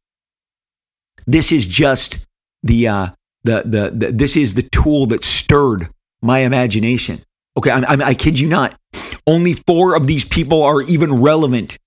This 1.25 1.51
is 1.51 1.65
just 1.65 2.25
the, 2.63 2.87
uh, 2.87 3.07
the, 3.43 3.63
the, 3.65 3.91
the 3.93 4.11
this 4.11 4.35
is 4.37 4.53
the 4.53 4.63
tool 4.63 5.05
that 5.07 5.23
stirred 5.23 5.89
my 6.21 6.39
imagination. 6.39 7.21
Okay, 7.57 7.71
I'm, 7.71 8.01
I, 8.01 8.07
I 8.07 8.13
kid 8.13 8.39
you 8.39 8.47
not. 8.47 8.77
Only 9.27 9.53
four 9.53 9.95
of 9.95 10.07
these 10.07 10.25
people 10.25 10.63
are 10.63 10.81
even 10.81 11.21
relevant 11.21 11.77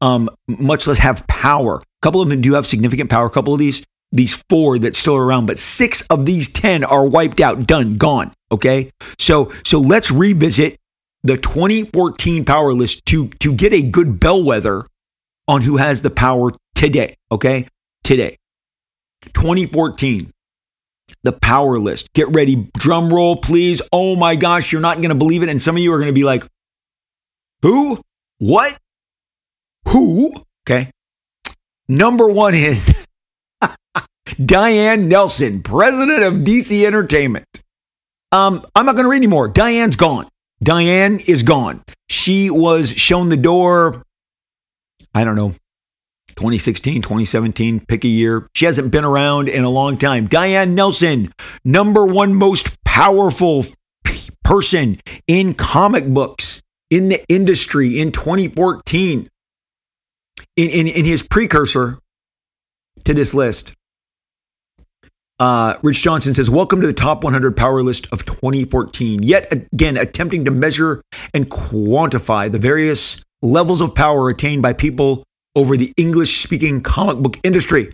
um, 0.00 0.28
much 0.46 0.86
less 0.86 0.98
have 0.98 1.26
power. 1.26 1.76
A 1.76 1.82
couple 2.02 2.20
of 2.20 2.28
them 2.28 2.40
do 2.40 2.54
have 2.54 2.66
significant 2.66 3.10
power. 3.10 3.26
A 3.26 3.30
couple 3.30 3.52
of 3.52 3.58
these, 3.58 3.84
these 4.12 4.42
four 4.50 4.78
that 4.78 4.94
still 4.94 5.16
around, 5.16 5.46
but 5.46 5.58
six 5.58 6.02
of 6.10 6.26
these 6.26 6.52
10 6.52 6.84
are 6.84 7.06
wiped 7.06 7.40
out, 7.40 7.66
done, 7.66 7.96
gone. 7.96 8.32
Okay. 8.52 8.90
So, 9.18 9.50
so 9.64 9.80
let's 9.80 10.10
revisit 10.10 10.78
the 11.22 11.36
2014 11.36 12.44
power 12.44 12.72
list 12.72 13.04
to, 13.06 13.28
to 13.40 13.52
get 13.52 13.72
a 13.72 13.82
good 13.82 14.20
bellwether 14.20 14.86
on 15.48 15.62
who 15.62 15.76
has 15.76 16.02
the 16.02 16.10
power 16.10 16.50
today. 16.74 17.16
Okay. 17.32 17.66
Today, 18.04 18.36
2014. 19.34 20.30
the 21.22 21.32
power 21.32 21.78
list. 21.78 22.12
Get 22.14 22.28
ready. 22.28 22.68
Drum 22.76 23.12
roll, 23.12 23.36
please. 23.36 23.82
Oh 23.92 24.16
my 24.16 24.36
gosh, 24.36 24.72
you're 24.72 24.80
not 24.80 24.96
going 24.98 25.10
to 25.10 25.14
believe 25.16 25.42
it. 25.42 25.48
And 25.48 25.60
some 25.60 25.76
of 25.76 25.82
you 25.82 25.92
are 25.92 25.98
going 25.98 26.08
to 26.08 26.14
be 26.14 26.24
like, 26.24 26.44
who? 27.62 28.00
What? 28.38 28.76
Who? 29.88 30.32
Okay. 30.68 30.90
Number 31.88 32.28
one 32.28 32.54
is 32.54 32.92
Diane 34.44 35.08
Nelson, 35.08 35.62
president 35.62 36.22
of 36.22 36.34
DC 36.34 36.84
Entertainment. 36.84 37.46
Um, 38.32 38.64
I'm 38.74 38.86
not 38.86 38.96
going 38.96 39.04
to 39.04 39.10
read 39.10 39.18
anymore. 39.18 39.48
Diane's 39.48 39.96
gone. 39.96 40.28
Diane 40.62 41.20
is 41.26 41.42
gone. 41.42 41.82
She 42.08 42.50
was 42.50 42.90
shown 42.90 43.28
the 43.28 43.36
door, 43.36 44.02
I 45.14 45.24
don't 45.24 45.36
know, 45.36 45.52
2016, 46.36 47.02
2017, 47.02 47.80
pick 47.86 48.04
a 48.04 48.08
year. 48.08 48.46
She 48.54 48.66
hasn't 48.66 48.92
been 48.92 49.04
around 49.04 49.48
in 49.48 49.64
a 49.64 49.70
long 49.70 49.96
time. 49.96 50.26
Diane 50.26 50.74
Nelson, 50.74 51.32
number 51.64 52.06
one 52.06 52.34
most 52.34 52.82
powerful 52.84 53.64
person 54.44 54.98
in 55.26 55.54
comic 55.54 56.06
books 56.06 56.62
in 56.90 57.08
the 57.08 57.24
industry 57.28 57.98
in 58.00 58.12
2014. 58.12 59.28
In, 60.56 60.70
in, 60.70 60.86
in 60.86 61.04
his 61.04 61.22
precursor 61.22 61.96
to 63.04 63.14
this 63.14 63.34
list, 63.34 63.72
uh, 65.38 65.74
Rich 65.82 66.02
Johnston 66.02 66.34
says, 66.34 66.48
Welcome 66.48 66.80
to 66.80 66.86
the 66.86 66.92
top 66.92 67.24
100 67.24 67.56
power 67.56 67.82
list 67.82 68.08
of 68.12 68.24
2014. 68.24 69.22
Yet 69.22 69.52
again, 69.52 69.96
attempting 69.96 70.44
to 70.46 70.50
measure 70.50 71.02
and 71.34 71.50
quantify 71.50 72.50
the 72.50 72.58
various 72.58 73.22
levels 73.42 73.80
of 73.80 73.94
power 73.94 74.28
attained 74.28 74.62
by 74.62 74.72
people 74.72 75.24
over 75.56 75.76
the 75.76 75.92
English 75.96 76.42
speaking 76.42 76.80
comic 76.80 77.16
book 77.16 77.38
industry. 77.42 77.92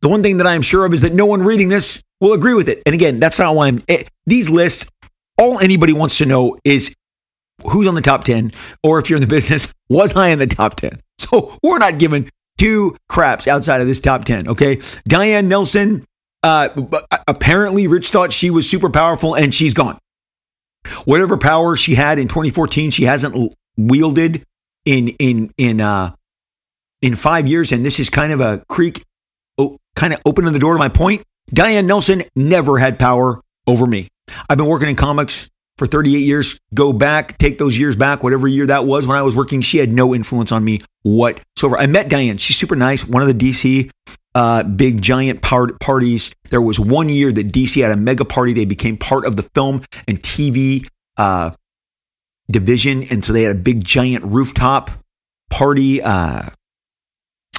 The 0.00 0.08
one 0.08 0.22
thing 0.22 0.38
that 0.38 0.46
I 0.46 0.54
am 0.54 0.62
sure 0.62 0.86
of 0.86 0.94
is 0.94 1.02
that 1.02 1.12
no 1.12 1.26
one 1.26 1.42
reading 1.42 1.68
this 1.68 2.00
will 2.20 2.32
agree 2.32 2.54
with 2.54 2.68
it. 2.68 2.82
And 2.86 2.94
again, 2.94 3.18
that's 3.18 3.38
not 3.38 3.54
why 3.54 3.66
I'm. 3.66 3.78
It, 3.88 4.00
eh, 4.00 4.04
these 4.24 4.48
lists, 4.48 4.90
all 5.38 5.58
anybody 5.58 5.92
wants 5.92 6.18
to 6.18 6.26
know 6.26 6.56
is 6.64 6.94
who's 7.64 7.86
on 7.86 7.94
the 7.94 8.00
top 8.00 8.24
10, 8.24 8.52
or 8.82 8.98
if 8.98 9.10
you're 9.10 9.16
in 9.16 9.22
the 9.22 9.26
business, 9.34 9.72
was 9.88 10.14
I 10.16 10.28
in 10.28 10.38
the 10.38 10.46
top 10.46 10.76
10? 10.76 11.00
So 11.18 11.56
we're 11.62 11.78
not 11.78 11.98
giving 11.98 12.28
two 12.58 12.96
craps 13.08 13.48
outside 13.48 13.80
of 13.80 13.86
this 13.86 14.00
top 14.00 14.24
10, 14.24 14.48
okay? 14.48 14.80
Diane 15.08 15.48
Nelson, 15.48 16.04
uh, 16.42 16.68
apparently, 17.26 17.86
Rich 17.86 18.10
thought 18.10 18.32
she 18.32 18.50
was 18.50 18.68
super 18.68 18.90
powerful 18.90 19.34
and 19.34 19.52
she's 19.52 19.74
gone. 19.74 19.98
Whatever 21.04 21.36
power 21.36 21.74
she 21.74 21.94
had 21.94 22.18
in 22.18 22.28
2014, 22.28 22.90
she 22.90 23.04
hasn't 23.04 23.54
wielded 23.76 24.44
in 24.84 25.08
in 25.18 25.50
in 25.58 25.80
uh, 25.80 26.14
in 27.02 27.16
five 27.16 27.46
years, 27.46 27.72
and 27.72 27.84
this 27.84 28.00
is 28.00 28.10
kind 28.10 28.32
of 28.32 28.40
a 28.40 28.64
creek, 28.68 29.04
oh, 29.58 29.78
kind 29.94 30.12
of 30.12 30.20
opening 30.24 30.52
the 30.52 30.58
door 30.58 30.72
to 30.74 30.78
my 30.78 30.88
point. 30.88 31.22
Diane 31.48 31.86
Nelson 31.86 32.24
never 32.34 32.78
had 32.78 32.98
power 32.98 33.40
over 33.66 33.86
me. 33.86 34.08
I've 34.48 34.58
been 34.58 34.66
working 34.66 34.88
in 34.88 34.96
comics 34.96 35.48
for 35.78 35.86
38 35.86 36.18
years. 36.18 36.58
Go 36.74 36.92
back, 36.92 37.38
take 37.38 37.58
those 37.58 37.78
years 37.78 37.96
back, 37.96 38.22
whatever 38.22 38.48
year 38.48 38.66
that 38.66 38.84
was 38.84 39.06
when 39.06 39.16
I 39.16 39.22
was 39.22 39.36
working. 39.36 39.60
She 39.60 39.78
had 39.78 39.92
no 39.92 40.14
influence 40.14 40.52
on 40.52 40.64
me 40.64 40.80
whatsoever. 41.02 41.78
I 41.78 41.86
met 41.86 42.08
Diane. 42.08 42.38
She's 42.38 42.56
super 42.56 42.76
nice. 42.76 43.06
One 43.06 43.22
of 43.22 43.28
the 43.28 43.34
DC 43.34 43.90
uh, 44.34 44.62
big 44.64 45.00
giant 45.00 45.40
part- 45.42 45.80
parties. 45.80 46.30
There 46.50 46.60
was 46.60 46.78
one 46.78 47.08
year 47.08 47.32
that 47.32 47.48
DC 47.48 47.80
had 47.80 47.90
a 47.90 47.96
mega 47.96 48.24
party. 48.24 48.52
They 48.52 48.66
became 48.66 48.96
part 48.96 49.24
of 49.24 49.36
the 49.36 49.42
film 49.42 49.80
and 50.06 50.20
TV 50.20 50.86
uh, 51.16 51.52
division, 52.50 53.04
and 53.04 53.24
so 53.24 53.32
they 53.32 53.44
had 53.44 53.52
a 53.52 53.58
big 53.58 53.82
giant 53.82 54.24
rooftop 54.24 54.90
party. 55.50 56.02
Uh, 56.02 56.42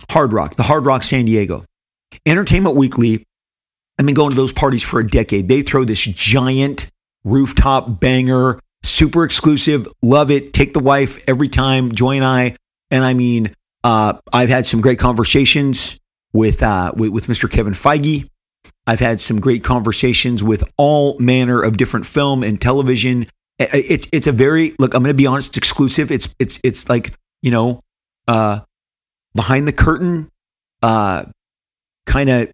Hard 0.10 0.34
Rock, 0.34 0.56
the 0.56 0.64
Hard 0.64 0.86
Rock 0.86 1.04
San 1.04 1.26
Diego. 1.26 1.64
Entertainment 2.26 2.76
Weekly, 2.76 3.24
I've 4.00 4.06
been 4.06 4.16
going 4.16 4.32
to 4.32 4.36
those 4.36 4.54
parties 4.54 4.84
for 4.84 5.00
a 5.00 5.08
decade. 5.08 5.48
They 5.48 5.62
throw 5.62 5.84
this 5.84 6.02
giant 6.02 6.88
rooftop 7.24 8.00
banger, 8.00 8.60
super 8.84 9.24
exclusive. 9.24 9.88
Love 10.02 10.32
it. 10.32 10.54
Take 10.54 10.74
the 10.74 10.80
wife 10.80 11.28
every 11.28 11.50
time, 11.50 11.92
Joy 11.92 12.16
and 12.16 12.26
I. 12.26 12.56
And 12.92 13.04
I 13.04 13.14
mean, 13.14 13.52
uh, 13.84 14.14
I've 14.32 14.50
had 14.50 14.66
some 14.66 14.82
great 14.82 15.00
conversations 15.00 16.00
with, 16.34 16.64
uh, 16.64 16.94
with, 16.96 17.10
with 17.10 17.28
Mr. 17.28 17.50
Kevin 17.50 17.74
Feige. 17.74 18.28
I've 18.88 19.02
had 19.02 19.20
some 19.20 19.42
great 19.42 19.64
conversations 19.64 20.42
with 20.42 20.64
all 20.78 21.20
manner 21.20 21.62
of 21.62 21.76
different 21.76 22.06
film 22.06 22.44
and 22.44 22.60
television. 22.60 23.28
It's 23.60 24.08
it's 24.14 24.28
a 24.28 24.32
very 24.32 24.74
look. 24.80 24.94
I'm 24.94 25.04
going 25.04 25.14
to 25.14 25.18
be 25.18 25.28
honest. 25.28 25.50
It's 25.50 25.58
exclusive. 25.58 26.12
It's 26.12 26.30
it's 26.40 26.60
it's 26.64 26.88
like 26.88 27.14
you 27.42 27.52
know, 27.52 27.82
uh, 28.28 28.62
behind 29.38 29.68
the 29.68 29.72
curtain, 29.72 30.30
uh, 30.82 31.24
kind 32.06 32.30
of, 32.30 32.52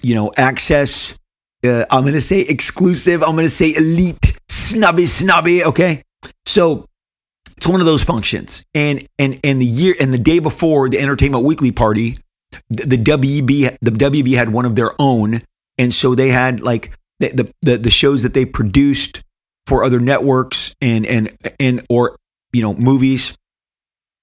you 0.00 0.14
know, 0.14 0.32
access. 0.36 1.18
Uh, 1.62 1.84
I'm 1.90 2.04
going 2.04 2.14
to 2.14 2.22
say 2.22 2.40
exclusive. 2.40 3.22
I'm 3.22 3.32
going 3.32 3.44
to 3.44 3.50
say 3.50 3.74
elite, 3.74 4.38
snobby, 4.48 5.04
snobby. 5.04 5.64
Okay. 5.64 6.02
So 6.46 6.86
it's 7.56 7.66
one 7.66 7.80
of 7.80 7.86
those 7.86 8.04
functions. 8.04 8.64
And, 8.74 9.06
and, 9.18 9.38
and 9.44 9.60
the 9.60 9.66
year 9.66 9.94
and 10.00 10.14
the 10.14 10.18
day 10.18 10.38
before 10.38 10.88
the 10.88 11.00
entertainment 11.00 11.44
weekly 11.44 11.72
party, 11.72 12.16
the, 12.70 12.86
the 12.86 12.96
WB, 12.96 13.76
the 13.82 13.90
WB 13.90 14.34
had 14.36 14.50
one 14.50 14.64
of 14.64 14.76
their 14.76 14.92
own. 14.98 15.42
And 15.76 15.92
so 15.92 16.14
they 16.14 16.28
had 16.28 16.60
like 16.60 16.92
the, 17.18 17.52
the, 17.60 17.76
the 17.76 17.90
shows 17.90 18.22
that 18.22 18.32
they 18.32 18.46
produced 18.46 19.22
for 19.66 19.84
other 19.84 20.00
networks 20.00 20.74
and, 20.80 21.04
and, 21.06 21.36
and, 21.58 21.84
or, 21.90 22.16
you 22.52 22.62
know, 22.62 22.74
movies 22.74 23.36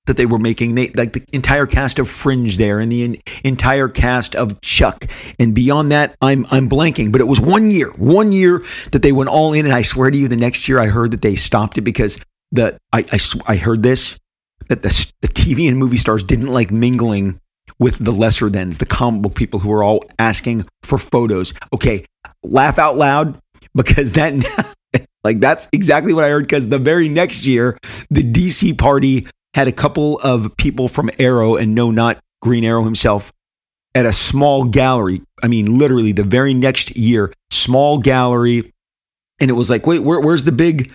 that 0.07 0.17
they 0.17 0.25
were 0.25 0.39
making. 0.39 0.75
They 0.75 0.89
like 0.89 1.13
the 1.13 1.23
entire 1.33 1.65
cast 1.65 1.99
of 1.99 2.09
Fringe 2.09 2.57
there, 2.57 2.79
and 2.79 2.91
the 2.91 3.03
in, 3.03 3.17
entire 3.43 3.87
cast 3.87 4.35
of 4.35 4.59
Chuck, 4.61 5.05
and 5.39 5.53
beyond 5.53 5.91
that, 5.91 6.15
I'm 6.21 6.45
I'm 6.51 6.67
blanking. 6.67 7.11
But 7.11 7.21
it 7.21 7.27
was 7.27 7.39
one 7.39 7.69
year, 7.69 7.91
one 7.91 8.31
year 8.31 8.63
that 8.91 9.01
they 9.01 9.11
went 9.11 9.29
all 9.29 9.53
in, 9.53 9.65
and 9.65 9.73
I 9.73 9.83
swear 9.83 10.09
to 10.09 10.17
you, 10.17 10.27
the 10.27 10.37
next 10.37 10.67
year 10.67 10.79
I 10.79 10.87
heard 10.87 11.11
that 11.11 11.21
they 11.21 11.35
stopped 11.35 11.77
it 11.77 11.81
because 11.81 12.19
the 12.51 12.77
I 12.91 13.03
I, 13.11 13.19
I 13.47 13.57
heard 13.57 13.83
this 13.83 14.17
that 14.69 14.81
the 14.81 15.11
the 15.21 15.27
TV 15.27 15.67
and 15.67 15.77
movie 15.77 15.97
stars 15.97 16.23
didn't 16.23 16.47
like 16.47 16.71
mingling 16.71 17.39
with 17.79 18.03
the 18.03 18.11
lesser 18.11 18.49
thans, 18.49 18.77
the 18.77 18.85
comic 18.85 19.21
book 19.21 19.35
people 19.35 19.59
who 19.59 19.69
were 19.69 19.83
all 19.83 20.03
asking 20.19 20.65
for 20.83 20.97
photos. 20.97 21.53
Okay, 21.73 22.05
laugh 22.43 22.79
out 22.79 22.95
loud 22.95 23.37
because 23.75 24.13
that 24.13 24.33
like 25.23 25.39
that's 25.39 25.67
exactly 25.73 26.13
what 26.13 26.23
I 26.23 26.29
heard 26.29 26.43
because 26.43 26.69
the 26.69 26.79
very 26.79 27.09
next 27.09 27.45
year 27.45 27.77
the 28.09 28.23
DC 28.23 28.77
party 28.77 29.27
had 29.57 29.67
a 29.67 29.71
couple 29.71 30.19
of 30.19 30.55
people 30.55 30.87
from 30.87 31.09
Arrow 31.17 31.55
and 31.55 31.73
no, 31.73 31.89
not 31.89 32.19
Green 32.43 32.63
Arrow 32.63 32.83
himself 32.83 33.33
at 33.95 34.05
a 34.05 34.13
small 34.13 34.65
gallery. 34.65 35.23
I 35.41 35.47
mean, 35.47 35.79
literally 35.79 36.11
the 36.11 36.23
very 36.23 36.53
next 36.53 36.95
year, 36.95 37.33
small 37.49 37.97
gallery. 37.97 38.71
And 39.41 39.49
it 39.49 39.55
was 39.55 39.71
like, 39.71 39.87
wait, 39.87 40.03
where, 40.03 40.21
where's 40.21 40.43
the 40.43 40.51
big 40.51 40.93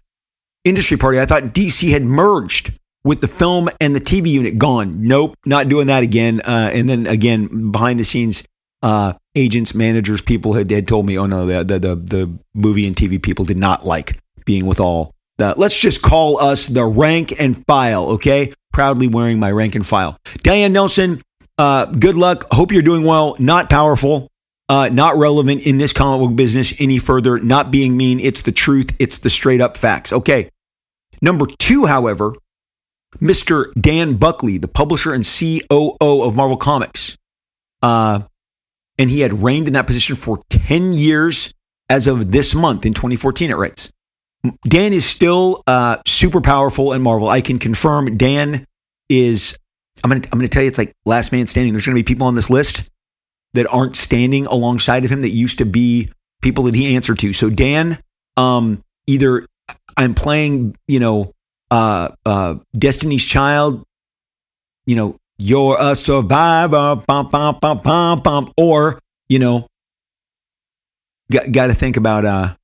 industry 0.62 0.96
party? 0.96 1.18
I 1.18 1.26
thought 1.26 1.42
DC 1.42 1.90
had 1.90 2.04
merged 2.04 2.72
with 3.02 3.20
the 3.20 3.26
film 3.26 3.68
and 3.80 3.96
the 3.96 4.00
TV 4.00 4.28
unit. 4.28 4.58
Gone. 4.58 5.08
Nope, 5.08 5.34
not 5.44 5.68
doing 5.68 5.88
that 5.88 6.04
again. 6.04 6.40
Uh, 6.42 6.70
and 6.72 6.88
then 6.88 7.08
again, 7.08 7.72
behind 7.72 7.98
the 7.98 8.04
scenes, 8.04 8.44
uh, 8.80 9.14
agents, 9.34 9.74
managers, 9.74 10.22
people 10.22 10.52
had, 10.52 10.70
had 10.70 10.86
told 10.86 11.04
me, 11.04 11.18
oh 11.18 11.26
no, 11.26 11.46
the, 11.46 11.64
the, 11.64 11.78
the, 11.80 11.96
the 11.96 12.38
movie 12.54 12.86
and 12.86 12.94
TV 12.94 13.20
people 13.20 13.44
did 13.44 13.56
not 13.56 13.84
like 13.84 14.20
being 14.44 14.66
with 14.66 14.78
all 14.78 15.16
the, 15.38 15.54
let's 15.56 15.76
just 15.76 16.02
call 16.02 16.40
us 16.40 16.66
the 16.66 16.84
rank 16.84 17.40
and 17.40 17.64
file, 17.66 18.10
okay? 18.10 18.52
Proudly 18.72 19.08
wearing 19.08 19.38
my 19.38 19.50
rank 19.50 19.74
and 19.74 19.86
file. 19.86 20.16
Diane 20.38 20.72
Nelson, 20.72 21.22
uh, 21.58 21.86
good 21.86 22.16
luck. 22.16 22.44
Hope 22.50 22.72
you're 22.72 22.82
doing 22.82 23.04
well. 23.04 23.36
Not 23.38 23.70
powerful, 23.70 24.28
uh, 24.68 24.88
not 24.92 25.16
relevant 25.16 25.66
in 25.66 25.78
this 25.78 25.92
comic 25.92 26.26
book 26.26 26.36
business 26.36 26.72
any 26.78 26.98
further. 26.98 27.38
Not 27.38 27.70
being 27.70 27.96
mean. 27.96 28.20
It's 28.20 28.42
the 28.42 28.52
truth. 28.52 28.94
It's 28.98 29.18
the 29.18 29.30
straight 29.30 29.60
up 29.60 29.76
facts. 29.76 30.12
Okay. 30.12 30.48
Number 31.20 31.46
two, 31.58 31.86
however, 31.86 32.34
Mr. 33.18 33.72
Dan 33.74 34.16
Buckley, 34.16 34.58
the 34.58 34.68
publisher 34.68 35.12
and 35.12 35.24
COO 35.24 35.96
of 36.00 36.36
Marvel 36.36 36.56
Comics. 36.56 37.16
Uh, 37.82 38.20
and 38.98 39.10
he 39.10 39.20
had 39.20 39.42
reigned 39.42 39.66
in 39.66 39.74
that 39.74 39.86
position 39.86 40.16
for 40.16 40.42
10 40.50 40.92
years 40.92 41.52
as 41.88 42.06
of 42.06 42.30
this 42.32 42.54
month 42.54 42.86
in 42.86 42.94
2014, 42.94 43.50
it 43.50 43.56
writes. 43.56 43.90
Dan 44.68 44.92
is 44.92 45.04
still 45.04 45.62
uh, 45.66 45.98
super 46.06 46.40
powerful 46.40 46.92
in 46.92 47.02
Marvel. 47.02 47.28
I 47.28 47.40
can 47.40 47.58
confirm 47.58 48.16
Dan 48.16 48.66
is. 49.08 49.56
I'm 50.02 50.10
gonna 50.10 50.22
I'm 50.32 50.38
gonna 50.38 50.48
tell 50.48 50.62
you 50.62 50.68
it's 50.68 50.78
like 50.78 50.92
last 51.04 51.30
man 51.30 51.46
standing. 51.46 51.72
There's 51.72 51.86
gonna 51.86 51.94
be 51.94 52.02
people 52.02 52.26
on 52.26 52.34
this 52.34 52.50
list 52.50 52.84
that 53.54 53.66
aren't 53.68 53.94
standing 53.94 54.46
alongside 54.46 55.04
of 55.04 55.12
him 55.12 55.20
that 55.20 55.30
used 55.30 55.58
to 55.58 55.64
be 55.64 56.08
people 56.40 56.64
that 56.64 56.74
he 56.74 56.96
answered 56.96 57.18
to. 57.20 57.32
So 57.32 57.50
Dan, 57.50 57.98
um, 58.36 58.82
either 59.06 59.46
I'm 59.96 60.14
playing, 60.14 60.76
you 60.88 60.98
know, 60.98 61.32
uh, 61.70 62.10
uh, 62.26 62.56
Destiny's 62.76 63.24
Child, 63.24 63.84
you 64.86 64.96
know, 64.96 65.16
you're 65.38 65.76
a 65.78 65.94
survivor, 65.94 66.96
bum, 67.06 67.28
bum, 67.28 68.20
bum, 68.20 68.52
or 68.56 68.98
you 69.28 69.38
know, 69.38 69.66
got 71.30 71.50
got 71.52 71.66
to 71.68 71.74
think 71.74 71.96
about 71.96 72.24
uh, 72.24 72.54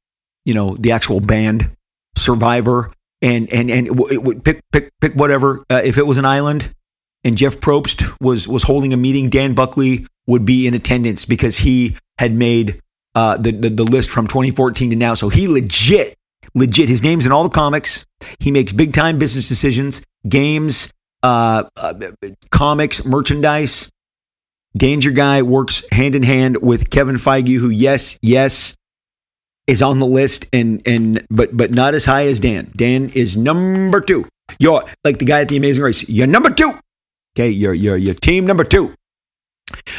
you 0.48 0.54
know, 0.54 0.76
the 0.76 0.92
actual 0.92 1.20
band 1.20 1.70
Survivor 2.16 2.90
and 3.22 3.52
and 3.52 3.70
and 3.70 4.44
pick 4.44 4.60
pick 4.72 4.90
pick 5.00 5.12
whatever. 5.14 5.62
Uh, 5.70 5.82
if 5.84 5.98
it 5.98 6.06
was 6.06 6.18
an 6.18 6.24
island 6.24 6.72
and 7.22 7.36
Jeff 7.36 7.56
Probst 7.56 8.10
was 8.20 8.48
was 8.48 8.62
holding 8.62 8.92
a 8.92 8.96
meeting, 8.96 9.28
Dan 9.28 9.54
Buckley 9.54 10.06
would 10.26 10.44
be 10.44 10.66
in 10.66 10.74
attendance 10.74 11.26
because 11.26 11.58
he 11.58 11.96
had 12.18 12.32
made 12.32 12.80
uh, 13.14 13.36
the, 13.36 13.52
the 13.52 13.68
the 13.68 13.84
list 13.84 14.10
from 14.10 14.26
2014 14.26 14.90
to 14.90 14.96
now. 14.96 15.14
So 15.14 15.28
he 15.28 15.48
legit, 15.48 16.16
legit. 16.54 16.88
His 16.88 17.02
name's 17.02 17.26
in 17.26 17.32
all 17.32 17.44
the 17.44 17.54
comics. 17.54 18.06
He 18.40 18.50
makes 18.50 18.72
big 18.72 18.92
time 18.94 19.18
business 19.18 19.48
decisions, 19.48 20.02
games, 20.28 20.92
uh, 21.22 21.64
uh, 21.76 21.94
comics, 22.50 23.04
merchandise. 23.04 23.90
Danger 24.76 25.10
Guy 25.10 25.42
works 25.42 25.82
hand 25.92 26.14
in 26.14 26.22
hand 26.22 26.62
with 26.62 26.90
Kevin 26.90 27.16
Feige, 27.16 27.58
who 27.58 27.68
yes, 27.70 28.18
yes, 28.22 28.74
is 29.68 29.82
on 29.82 30.00
the 30.00 30.06
list, 30.06 30.46
and 30.52 30.82
and 30.86 31.24
but 31.30 31.56
but 31.56 31.70
not 31.70 31.94
as 31.94 32.04
high 32.04 32.26
as 32.26 32.40
Dan. 32.40 32.72
Dan 32.74 33.10
is 33.14 33.36
number 33.36 34.00
two. 34.00 34.26
You're 34.58 34.82
like 35.04 35.18
the 35.18 35.24
guy 35.24 35.42
at 35.42 35.48
the 35.48 35.56
Amazing 35.56 35.84
Race. 35.84 36.08
You're 36.08 36.26
number 36.26 36.50
two. 36.50 36.72
Okay, 37.36 37.50
you're 37.50 37.74
you're 37.74 37.96
your 37.96 38.14
team 38.14 38.46
number 38.46 38.64
two. 38.64 38.94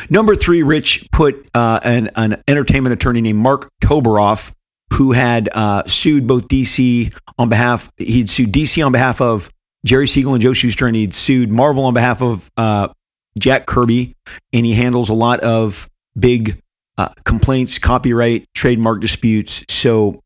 Number 0.09 0.35
three, 0.35 0.63
Rich 0.63 1.07
put 1.11 1.47
uh, 1.53 1.79
an, 1.83 2.09
an 2.15 2.43
entertainment 2.47 2.93
attorney 2.93 3.21
named 3.21 3.37
Mark 3.37 3.69
Toberoff, 3.83 4.51
who 4.93 5.11
had 5.11 5.47
uh, 5.53 5.83
sued 5.83 6.25
both 6.25 6.47
DC 6.47 7.15
on 7.37 7.49
behalf. 7.49 7.91
He'd 7.97 8.29
sued 8.29 8.51
DC 8.51 8.83
on 8.83 8.91
behalf 8.91 9.21
of 9.21 9.51
Jerry 9.85 10.07
Siegel 10.07 10.33
and 10.33 10.41
Joe 10.41 10.53
Shuster, 10.53 10.87
and 10.87 10.95
he'd 10.95 11.13
sued 11.13 11.51
Marvel 11.51 11.85
on 11.85 11.93
behalf 11.93 12.23
of 12.23 12.49
uh, 12.57 12.89
Jack 13.37 13.67
Kirby, 13.67 14.15
and 14.51 14.65
he 14.65 14.73
handles 14.73 15.09
a 15.09 15.13
lot 15.13 15.41
of 15.41 15.87
big 16.17 16.59
uh, 16.99 17.07
complaints, 17.23 17.79
copyright, 17.79 18.45
trademark 18.53 18.99
disputes. 18.99 19.63
So 19.69 20.19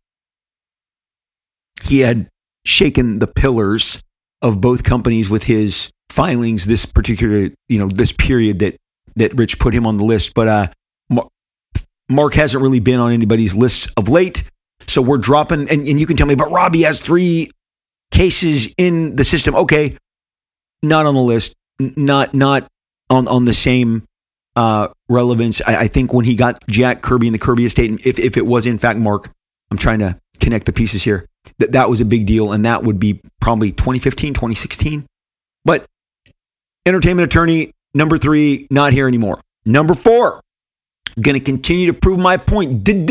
he 1.84 2.00
had 2.00 2.30
shaken 2.66 3.20
the 3.20 3.28
pillars 3.28 4.02
of 4.42 4.60
both 4.60 4.84
companies 4.84 5.30
with 5.30 5.44
his 5.44 5.92
filings 6.10 6.66
this 6.66 6.88
particular, 6.88 7.50
you 7.70 7.78
know, 7.78 7.88
this 7.88 8.12
period 8.12 8.58
that 8.60 8.76
that 9.16 9.38
Rich 9.38 9.60
put 9.60 9.76
him 9.76 9.86
on 9.86 9.98
the 9.98 10.04
list. 10.04 10.34
But 10.34 10.48
uh, 10.48 10.68
Mark 12.10 12.34
hasn't 12.34 12.64
really 12.64 12.80
been 12.80 13.00
on 13.00 13.12
anybody's 13.12 13.56
list 13.56 13.92
of 13.96 14.10
late. 14.10 14.44
So 14.88 15.00
we're 15.04 15.20
dropping, 15.20 15.70
and, 15.70 15.88
and 15.88 16.00
you 16.00 16.08
can 16.08 16.18
tell 16.18 16.26
me, 16.26 16.34
but 16.34 16.50
Robbie 16.50 16.82
has 16.82 17.00
three 17.00 17.52
cases 18.10 18.74
in 18.78 19.16
the 19.16 19.24
system. 19.24 19.56
Okay, 19.56 19.96
not 20.82 21.06
on 21.06 21.14
the 21.14 21.22
list, 21.22 21.54
not 21.80 22.34
not 22.34 22.68
on 23.12 23.28
on 23.28 23.46
the 23.46 23.54
same 23.54 24.06
uh, 24.56 24.90
relevance. 25.10 25.62
I, 25.66 25.82
I, 25.82 25.88
think 25.88 26.14
when 26.14 26.26
he 26.26 26.36
got 26.36 26.66
Jack 26.68 27.02
Kirby 27.02 27.28
in 27.28 27.34
the 27.34 27.40
Kirby 27.40 27.66
estate, 27.66 28.06
if 28.06 28.20
if 28.20 28.38
it 28.38 28.46
was 28.46 28.66
in 28.66 28.78
fact 28.78 29.00
Mark, 29.00 29.30
I'm 29.72 29.78
trying 29.78 30.00
to 30.00 30.20
connect 30.40 30.66
the 30.66 30.74
pieces 30.74 31.04
here. 31.04 31.28
That 31.60 31.72
that 31.74 31.90
was 31.90 32.02
a 32.02 32.06
big 32.06 32.26
deal, 32.26 32.52
and 32.52 32.66
that 32.66 32.84
would 32.84 33.00
be 33.00 33.22
probably 33.42 33.72
2015, 33.72 34.34
2016. 34.34 35.06
But 35.66 35.86
entertainment 36.86 37.26
attorney 37.26 37.72
number 37.94 38.18
three, 38.18 38.68
not 38.70 38.94
here 38.94 39.08
anymore. 39.08 39.42
Number 39.66 39.94
four, 39.94 40.42
going 41.20 41.38
to 41.38 41.44
continue 41.44 41.88
to 41.88 41.94
prove 41.94 42.20
my 42.20 42.38
point. 42.38 42.84
Dan 42.84 43.06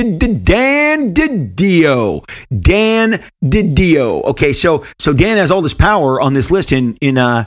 DiDio. 1.14 2.24
Dan 2.60 3.22
DiDio. 3.44 4.24
Okay, 4.24 4.52
so 4.52 4.84
so 4.98 5.12
Dan 5.12 5.36
has 5.36 5.50
all 5.50 5.62
this 5.62 5.74
power 5.74 6.20
on 6.20 6.34
this 6.34 6.50
list 6.50 6.72
in 6.72 6.96
in 7.00 7.18
uh 7.18 7.44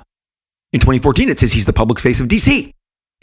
in 0.74 0.80
2014. 0.80 1.30
It 1.30 1.40
says 1.40 1.52
he's 1.52 1.66
the 1.66 1.74
public 1.74 2.00
face 2.00 2.20
of 2.20 2.28
DC. 2.28 2.72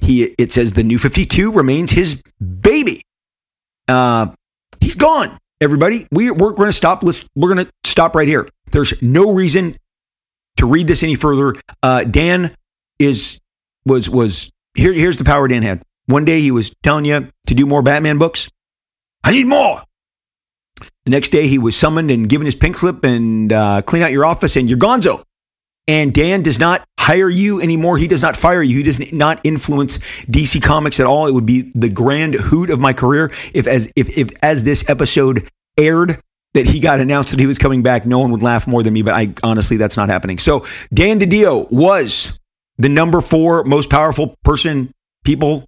He 0.03 0.25
it 0.25 0.53
says 0.53 0.73
the 0.73 0.83
new 0.83 0.99
52 0.99 1.53
remains 1.53 1.91
his 1.91 2.21
baby. 2.41 3.03
Uh, 3.89 4.35
he's 4.81 4.97
gone. 4.97 5.39
Everybody, 5.61 6.07
we 6.11 6.31
we're 6.31 6.53
going 6.53 6.69
to 6.69 6.77
stop. 6.77 7.03
Let's 7.05 7.29
we're 7.37 7.55
going 7.55 7.67
to 7.67 7.73
stop 7.85 8.17
right 8.17 8.27
here. 8.27 8.49
There's 8.73 9.01
no 9.01 9.33
reason 9.33 9.77
to 10.57 10.67
read 10.67 10.89
this 10.89 11.03
any 11.03 11.15
further. 11.15 11.55
Uh, 11.83 12.05
Dan 12.05 12.53
is 12.99 13.39
was 13.85 14.11
was 14.11 14.51
here. 14.75 14.93
Here's 14.93 15.19
the 15.19 15.25
power 15.25 15.47
Dan 15.47 15.63
had. 15.63 15.83
One 16.07 16.25
day 16.25 16.41
he 16.41 16.51
was 16.51 16.75
telling 16.83 17.05
you 17.05 17.31
to 17.47 17.55
do 17.55 17.65
more 17.65 17.83
Batman 17.83 18.19
books. 18.19 18.51
I 19.23 19.31
need 19.31 19.47
more. 19.47 19.83
The 21.05 21.11
next 21.11 21.29
day 21.29 21.47
he 21.47 21.59
was 21.59 21.77
summoned 21.77 22.11
and 22.11 22.29
given 22.29 22.45
his 22.45 22.57
pink 22.57 22.77
slip 22.77 23.05
and 23.05 23.53
uh, 23.53 23.83
clean 23.83 24.03
out 24.03 24.11
your 24.11 24.25
office 24.25 24.57
and 24.57 24.69
you're 24.69 24.79
gonzo. 24.79 25.23
And 25.89 26.15
Dan 26.15 26.43
does 26.43 26.59
not 26.59 26.87
hire 26.99 27.29
you 27.29 27.61
anymore. 27.61 27.99
He 27.99 28.07
does 28.07 28.23
not 28.23 28.37
fire 28.37 28.63
you. 28.63 28.77
He 28.77 28.83
does 28.85 29.13
not 29.13 29.41
influence 29.43 29.99
DC 30.27 30.63
Comics 30.63 31.01
at 31.01 31.07
all. 31.07 31.27
It 31.27 31.35
would 31.35 31.47
be 31.47 31.73
the 31.75 31.89
grand 31.89 32.35
hoot 32.35 32.71
of 32.71 32.81
my 32.81 32.93
career 32.93 33.33
if, 33.53 33.67
as 33.67 33.93
if, 33.97 34.17
if 34.17 34.31
as 34.43 34.63
this 34.63 34.89
episode 34.89 35.49
aired, 35.77 36.21
that 36.55 36.67
he 36.67 36.81
got 36.81 37.01
announced 37.01 37.31
that 37.31 37.41
he 37.41 37.47
was 37.47 37.59
coming 37.59 37.83
back. 37.83 38.07
No 38.07 38.19
one 38.19 38.31
would 38.31 38.43
laugh 38.43 38.67
more 38.67 38.83
than 38.83 38.93
me. 38.93 39.03
But 39.03 39.15
I 39.15 39.35
honestly, 39.43 39.77
that's 39.77 39.97
not 39.97 40.09
happening. 40.09 40.39
So 40.39 40.65
Dan 40.93 41.19
DiDio 41.19 41.71
was 41.71 42.39
the 42.79 42.89
number 42.89 43.21
four 43.21 43.65
most 43.65 43.91
powerful 43.91 44.37
person, 44.45 44.93
people, 45.25 45.67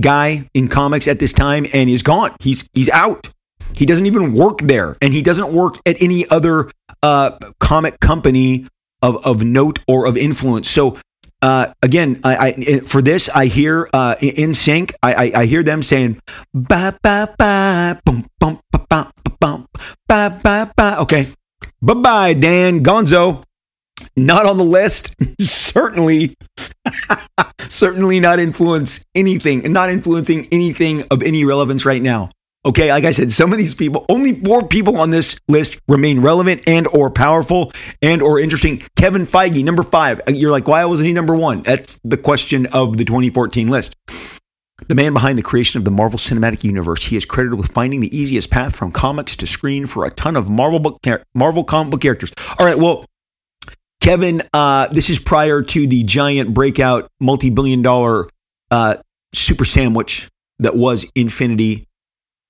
guy 0.00 0.48
in 0.54 0.68
comics 0.68 1.06
at 1.06 1.18
this 1.18 1.32
time, 1.32 1.66
and 1.72 1.88
is 1.90 2.02
gone. 2.02 2.34
He's 2.40 2.68
he's 2.72 2.88
out. 2.88 3.28
He 3.74 3.86
doesn't 3.86 4.06
even 4.06 4.34
work 4.34 4.58
there, 4.60 4.96
and 5.00 5.12
he 5.12 5.22
doesn't 5.22 5.52
work 5.52 5.76
at 5.86 6.00
any 6.00 6.26
other 6.28 6.70
uh, 7.02 7.38
comic 7.60 8.00
company 8.00 8.66
of, 9.04 9.24
of 9.26 9.44
note 9.44 9.78
or 9.86 10.06
of 10.06 10.16
influence. 10.16 10.68
So 10.68 10.98
uh, 11.42 11.74
again, 11.82 12.20
I, 12.24 12.36
I, 12.56 12.80
for 12.80 13.02
this, 13.02 13.28
I 13.28 13.46
hear 13.46 13.86
uh, 13.92 14.16
sync. 14.16 14.94
I, 15.02 15.12
I, 15.12 15.32
I, 15.42 15.44
hear 15.44 15.62
them 15.62 15.82
saying 15.82 16.18
ba 16.54 16.96
ba 17.02 17.34
ba 17.36 18.00
boom 18.02 18.24
boom 18.40 18.58
ba 18.72 18.80
ba 18.88 19.12
ba 19.38 19.66
ba 20.08 20.40
ba 20.42 20.72
ba. 20.74 20.96
Okay, 21.00 21.28
bye 21.82 21.94
bye, 21.94 22.32
Dan 22.32 22.82
Gonzo. 22.82 23.44
Not 24.16 24.46
on 24.46 24.56
the 24.56 24.64
list. 24.64 25.14
certainly, 25.40 26.34
certainly 27.60 28.20
not 28.20 28.40
influence 28.40 29.04
anything, 29.14 29.70
not 29.70 29.90
influencing 29.90 30.48
anything 30.50 31.02
of 31.10 31.22
any 31.22 31.44
relevance 31.44 31.84
right 31.84 32.02
now. 32.02 32.30
Okay, 32.66 32.90
like 32.90 33.04
I 33.04 33.10
said, 33.10 33.30
some 33.30 33.52
of 33.52 33.58
these 33.58 33.74
people, 33.74 34.06
only 34.08 34.40
four 34.40 34.66
people 34.66 34.96
on 34.96 35.10
this 35.10 35.38
list 35.48 35.78
remain 35.86 36.22
relevant 36.22 36.62
and 36.66 36.86
or 36.86 37.10
powerful 37.10 37.70
and 38.00 38.22
or 38.22 38.40
interesting. 38.40 38.82
Kevin 38.96 39.22
Feige, 39.22 39.62
number 39.62 39.82
five. 39.82 40.22
You're 40.28 40.50
like, 40.50 40.66
why 40.66 40.82
wasn't 40.86 41.08
he 41.08 41.12
number 41.12 41.36
one? 41.36 41.62
That's 41.62 42.00
the 42.04 42.16
question 42.16 42.66
of 42.72 42.96
the 42.96 43.04
2014 43.04 43.68
list. 43.68 43.94
The 44.88 44.94
man 44.94 45.12
behind 45.12 45.36
the 45.36 45.42
creation 45.42 45.78
of 45.78 45.84
the 45.84 45.90
Marvel 45.90 46.18
Cinematic 46.18 46.64
Universe, 46.64 47.04
he 47.04 47.16
is 47.16 47.26
credited 47.26 47.58
with 47.58 47.70
finding 47.70 48.00
the 48.00 48.16
easiest 48.16 48.50
path 48.50 48.74
from 48.74 48.92
comics 48.92 49.36
to 49.36 49.46
screen 49.46 49.84
for 49.86 50.06
a 50.06 50.10
ton 50.10 50.34
of 50.34 50.48
Marvel 50.48 50.78
book, 50.78 50.98
Marvel 51.34 51.64
comic 51.64 51.90
book 51.90 52.00
characters. 52.00 52.32
All 52.58 52.66
right, 52.66 52.78
well, 52.78 53.04
Kevin, 54.00 54.42
uh, 54.52 54.88
this 54.88 55.10
is 55.10 55.18
prior 55.18 55.62
to 55.62 55.86
the 55.86 56.02
giant 56.02 56.54
breakout, 56.54 57.08
multi-billion 57.20 57.82
dollar 57.82 58.26
uh, 58.70 58.96
super 59.34 59.64
sandwich 59.64 60.28
that 60.58 60.76
was 60.76 61.06
Infinity 61.14 61.86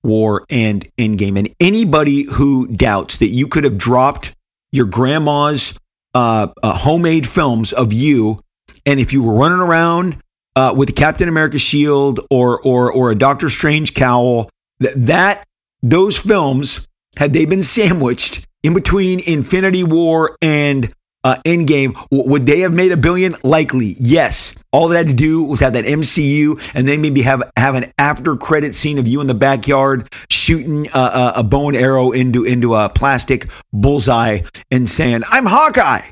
War, 0.05 0.45
and 0.49 0.87
Endgame. 0.97 1.37
And 1.37 1.49
anybody 1.59 2.23
who 2.23 2.67
doubts 2.67 3.17
that 3.17 3.27
you 3.27 3.47
could 3.47 3.63
have 3.63 3.77
dropped 3.77 4.33
your 4.71 4.85
grandma's 4.85 5.77
uh, 6.13 6.47
uh, 6.63 6.73
homemade 6.73 7.27
films 7.27 7.73
of 7.73 7.91
you, 7.91 8.39
and 8.85 8.99
if 8.99 9.11
you 9.11 9.23
were 9.23 9.33
running 9.33 9.59
around 9.59 10.17
uh, 10.55 10.73
with 10.75 10.89
a 10.89 10.93
Captain 10.93 11.27
America 11.27 11.57
shield 11.57 12.21
or 12.29 12.61
or 12.61 12.91
or 12.91 13.11
a 13.11 13.15
Doctor 13.15 13.49
Strange 13.49 13.93
cowl, 13.93 14.49
that, 14.79 14.93
that 14.95 15.43
those 15.81 16.17
films 16.17 16.87
had 17.17 17.33
they 17.33 17.45
been 17.45 17.63
sandwiched 17.63 18.45
in 18.63 18.73
between 18.73 19.19
Infinity 19.19 19.83
War 19.83 20.37
and 20.41 20.91
uh, 21.25 21.37
Endgame, 21.43 21.97
would 22.11 22.45
they 22.45 22.59
have 22.59 22.71
made 22.71 22.91
a 22.91 22.97
billion? 22.97 23.33
Likely, 23.43 23.95
yes. 23.99 24.53
All 24.71 24.87
they 24.87 24.97
had 24.97 25.07
to 25.07 25.13
do 25.13 25.43
was 25.43 25.59
have 25.59 25.73
that 25.73 25.85
MCU, 25.85 26.71
and 26.75 26.87
then 26.87 27.01
maybe 27.01 27.23
have 27.23 27.41
have 27.57 27.73
an 27.73 27.85
after 27.97 28.35
credit 28.35 28.75
scene 28.75 28.99
of 28.99 29.07
you 29.07 29.21
in 29.21 29.27
the 29.27 29.33
backyard 29.33 30.07
shooting 30.29 30.87
uh, 30.93 31.33
a 31.35 31.43
bow 31.43 31.69
and 31.69 31.75
arrow 31.75 32.11
into 32.11 32.43
into 32.43 32.75
a 32.75 32.89
plastic 32.89 33.47
bullseye 33.73 34.41
and 34.69 34.87
saying, 34.87 35.23
"I'm 35.31 35.47
Hawkeye." 35.47 36.07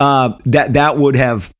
Uh, 0.00 0.38
that 0.46 0.72
that 0.72 0.96
would 0.96 1.14
have 1.14 1.52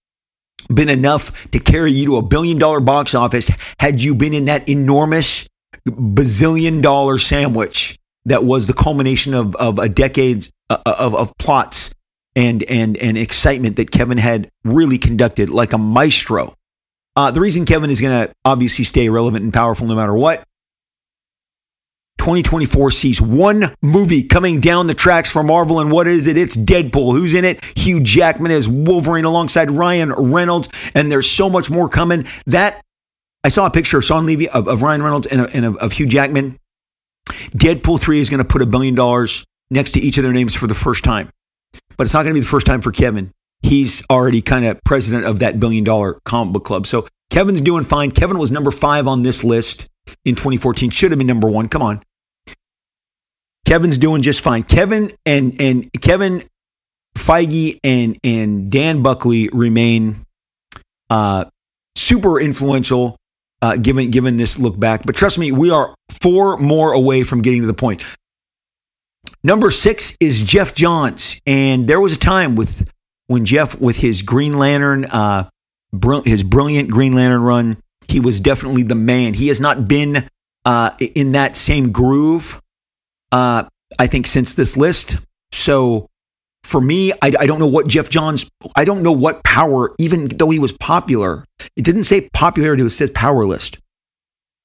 been 0.74 0.88
enough 0.88 1.48
to 1.52 1.60
carry 1.60 1.92
you 1.92 2.06
to 2.06 2.16
a 2.16 2.22
billion 2.22 2.58
dollar 2.58 2.80
box 2.80 3.14
office 3.14 3.48
had 3.78 4.00
you 4.00 4.14
been 4.14 4.34
in 4.34 4.46
that 4.46 4.68
enormous 4.68 5.46
bazillion 5.86 6.82
dollar 6.82 7.16
sandwich 7.16 7.96
that 8.24 8.44
was 8.44 8.66
the 8.66 8.74
culmination 8.74 9.34
of 9.34 9.54
of 9.56 9.78
a 9.78 9.88
decades 9.88 10.50
uh, 10.68 10.78
of 10.84 11.14
of 11.14 11.32
plots 11.38 11.90
and 12.38 12.62
and 12.62 12.96
and 12.98 13.18
excitement 13.18 13.76
that 13.76 13.90
Kevin 13.90 14.16
had 14.16 14.48
really 14.64 14.96
conducted 14.96 15.50
like 15.50 15.72
a 15.72 15.78
maestro. 15.78 16.54
Uh, 17.16 17.32
the 17.32 17.40
reason 17.40 17.66
Kevin 17.66 17.90
is 17.90 18.00
going 18.00 18.28
to 18.28 18.32
obviously 18.44 18.84
stay 18.84 19.08
relevant 19.08 19.42
and 19.42 19.52
powerful 19.52 19.88
no 19.88 19.96
matter 19.96 20.14
what. 20.14 20.44
2024 22.18 22.92
sees 22.92 23.20
one 23.20 23.74
movie 23.82 24.22
coming 24.22 24.60
down 24.60 24.86
the 24.86 24.94
tracks 24.94 25.30
for 25.30 25.42
Marvel, 25.42 25.80
and 25.80 25.90
what 25.90 26.06
is 26.06 26.28
it? 26.28 26.36
It's 26.36 26.56
Deadpool. 26.56 27.12
Who's 27.12 27.34
in 27.34 27.44
it? 27.44 27.64
Hugh 27.76 28.00
Jackman 28.00 28.52
as 28.52 28.68
Wolverine 28.68 29.24
alongside 29.24 29.70
Ryan 29.70 30.12
Reynolds, 30.12 30.68
and 30.94 31.10
there's 31.10 31.28
so 31.28 31.50
much 31.50 31.70
more 31.70 31.88
coming. 31.88 32.24
That 32.46 32.84
I 33.42 33.48
saw 33.48 33.66
a 33.66 33.70
picture 33.70 33.98
of 33.98 34.04
Shawn 34.04 34.26
Levy 34.26 34.48
of, 34.48 34.68
of 34.68 34.82
Ryan 34.82 35.02
Reynolds 35.02 35.26
and, 35.26 35.40
and 35.52 35.64
of, 35.64 35.76
of 35.78 35.92
Hugh 35.92 36.06
Jackman. 36.06 36.56
Deadpool 37.26 38.00
3 38.00 38.20
is 38.20 38.30
going 38.30 38.38
to 38.38 38.48
put 38.48 38.62
a 38.62 38.66
billion 38.66 38.94
dollars 38.94 39.44
next 39.70 39.92
to 39.92 40.00
each 40.00 40.18
of 40.18 40.24
their 40.24 40.32
names 40.32 40.54
for 40.54 40.68
the 40.68 40.74
first 40.74 41.02
time 41.02 41.30
but 41.98 42.06
it's 42.06 42.14
not 42.14 42.22
going 42.22 42.32
to 42.32 42.34
be 42.34 42.40
the 42.40 42.46
first 42.46 42.66
time 42.66 42.80
for 42.80 42.92
Kevin. 42.92 43.32
He's 43.60 44.02
already 44.08 44.40
kind 44.40 44.64
of 44.64 44.80
president 44.84 45.26
of 45.26 45.40
that 45.40 45.60
billion 45.60 45.84
dollar 45.84 46.18
comic 46.24 46.54
book 46.54 46.64
club. 46.64 46.86
So 46.86 47.06
Kevin's 47.30 47.60
doing 47.60 47.84
fine. 47.84 48.12
Kevin 48.12 48.38
was 48.38 48.50
number 48.50 48.70
five 48.70 49.06
on 49.06 49.22
this 49.22 49.44
list. 49.44 49.88
in 50.24 50.36
2014. 50.36 50.90
Should 50.90 51.10
have 51.10 51.18
been 51.18 51.26
number 51.26 51.48
one. 51.48 51.68
Come 51.68 51.82
on. 51.82 52.00
Kevin's 53.66 53.98
doing 53.98 54.22
just 54.22 54.40
fine. 54.40 54.62
Kevin 54.62 55.10
and 55.26 55.60
and 55.60 55.90
Kevin 56.00 56.42
Feige 57.16 57.78
and 57.84 58.16
and 58.24 58.70
Dan 58.70 59.02
Buckley 59.02 59.50
remain 59.52 60.14
uh, 61.10 61.44
super 61.96 62.40
influential 62.40 63.16
uh, 63.60 63.76
given 63.76 64.10
given 64.10 64.36
this 64.38 64.58
look 64.58 64.78
back. 64.78 65.04
But 65.04 65.16
trust 65.16 65.36
me, 65.38 65.52
we 65.52 65.70
are 65.70 65.94
four 66.22 66.56
more 66.56 66.92
away 66.92 67.24
from 67.24 67.42
getting 67.42 67.60
to 67.60 67.66
the 67.66 67.74
point. 67.74 68.02
Number 69.44 69.70
six 69.70 70.16
is 70.20 70.42
Geoff 70.42 70.74
Johns, 70.74 71.40
and 71.46 71.86
there 71.86 72.00
was 72.00 72.14
a 72.14 72.18
time 72.18 72.56
with 72.56 72.88
when 73.28 73.44
Geoff, 73.44 73.78
with 73.80 73.96
his 73.96 74.22
Green 74.22 74.58
Lantern, 74.58 75.04
uh, 75.04 75.48
br- 75.92 76.22
his 76.24 76.42
brilliant 76.42 76.90
Green 76.90 77.14
Lantern 77.14 77.42
run, 77.42 77.76
he 78.08 78.20
was 78.20 78.40
definitely 78.40 78.82
the 78.82 78.94
man. 78.94 79.34
He 79.34 79.48
has 79.48 79.60
not 79.60 79.86
been 79.86 80.26
uh, 80.64 80.90
in 81.14 81.32
that 81.32 81.54
same 81.54 81.92
groove, 81.92 82.60
uh, 83.30 83.64
I 83.98 84.06
think, 84.06 84.26
since 84.26 84.54
this 84.54 84.76
list. 84.76 85.18
So 85.52 86.08
for 86.64 86.80
me, 86.80 87.12
I, 87.12 87.32
I, 87.38 87.46
don't 87.46 87.58
know 87.58 87.66
what 87.66 87.86
Geoff 87.86 88.08
Johns, 88.08 88.48
I 88.76 88.84
don't 88.84 89.02
know 89.02 89.12
what 89.12 89.44
power, 89.44 89.92
even 89.98 90.28
though 90.28 90.50
he 90.50 90.58
was 90.58 90.72
popular, 90.72 91.44
it 91.76 91.84
didn't 91.84 92.04
say 92.04 92.28
popularity, 92.32 92.82
it 92.82 92.90
says 92.90 93.10
power 93.10 93.46
list. 93.46 93.78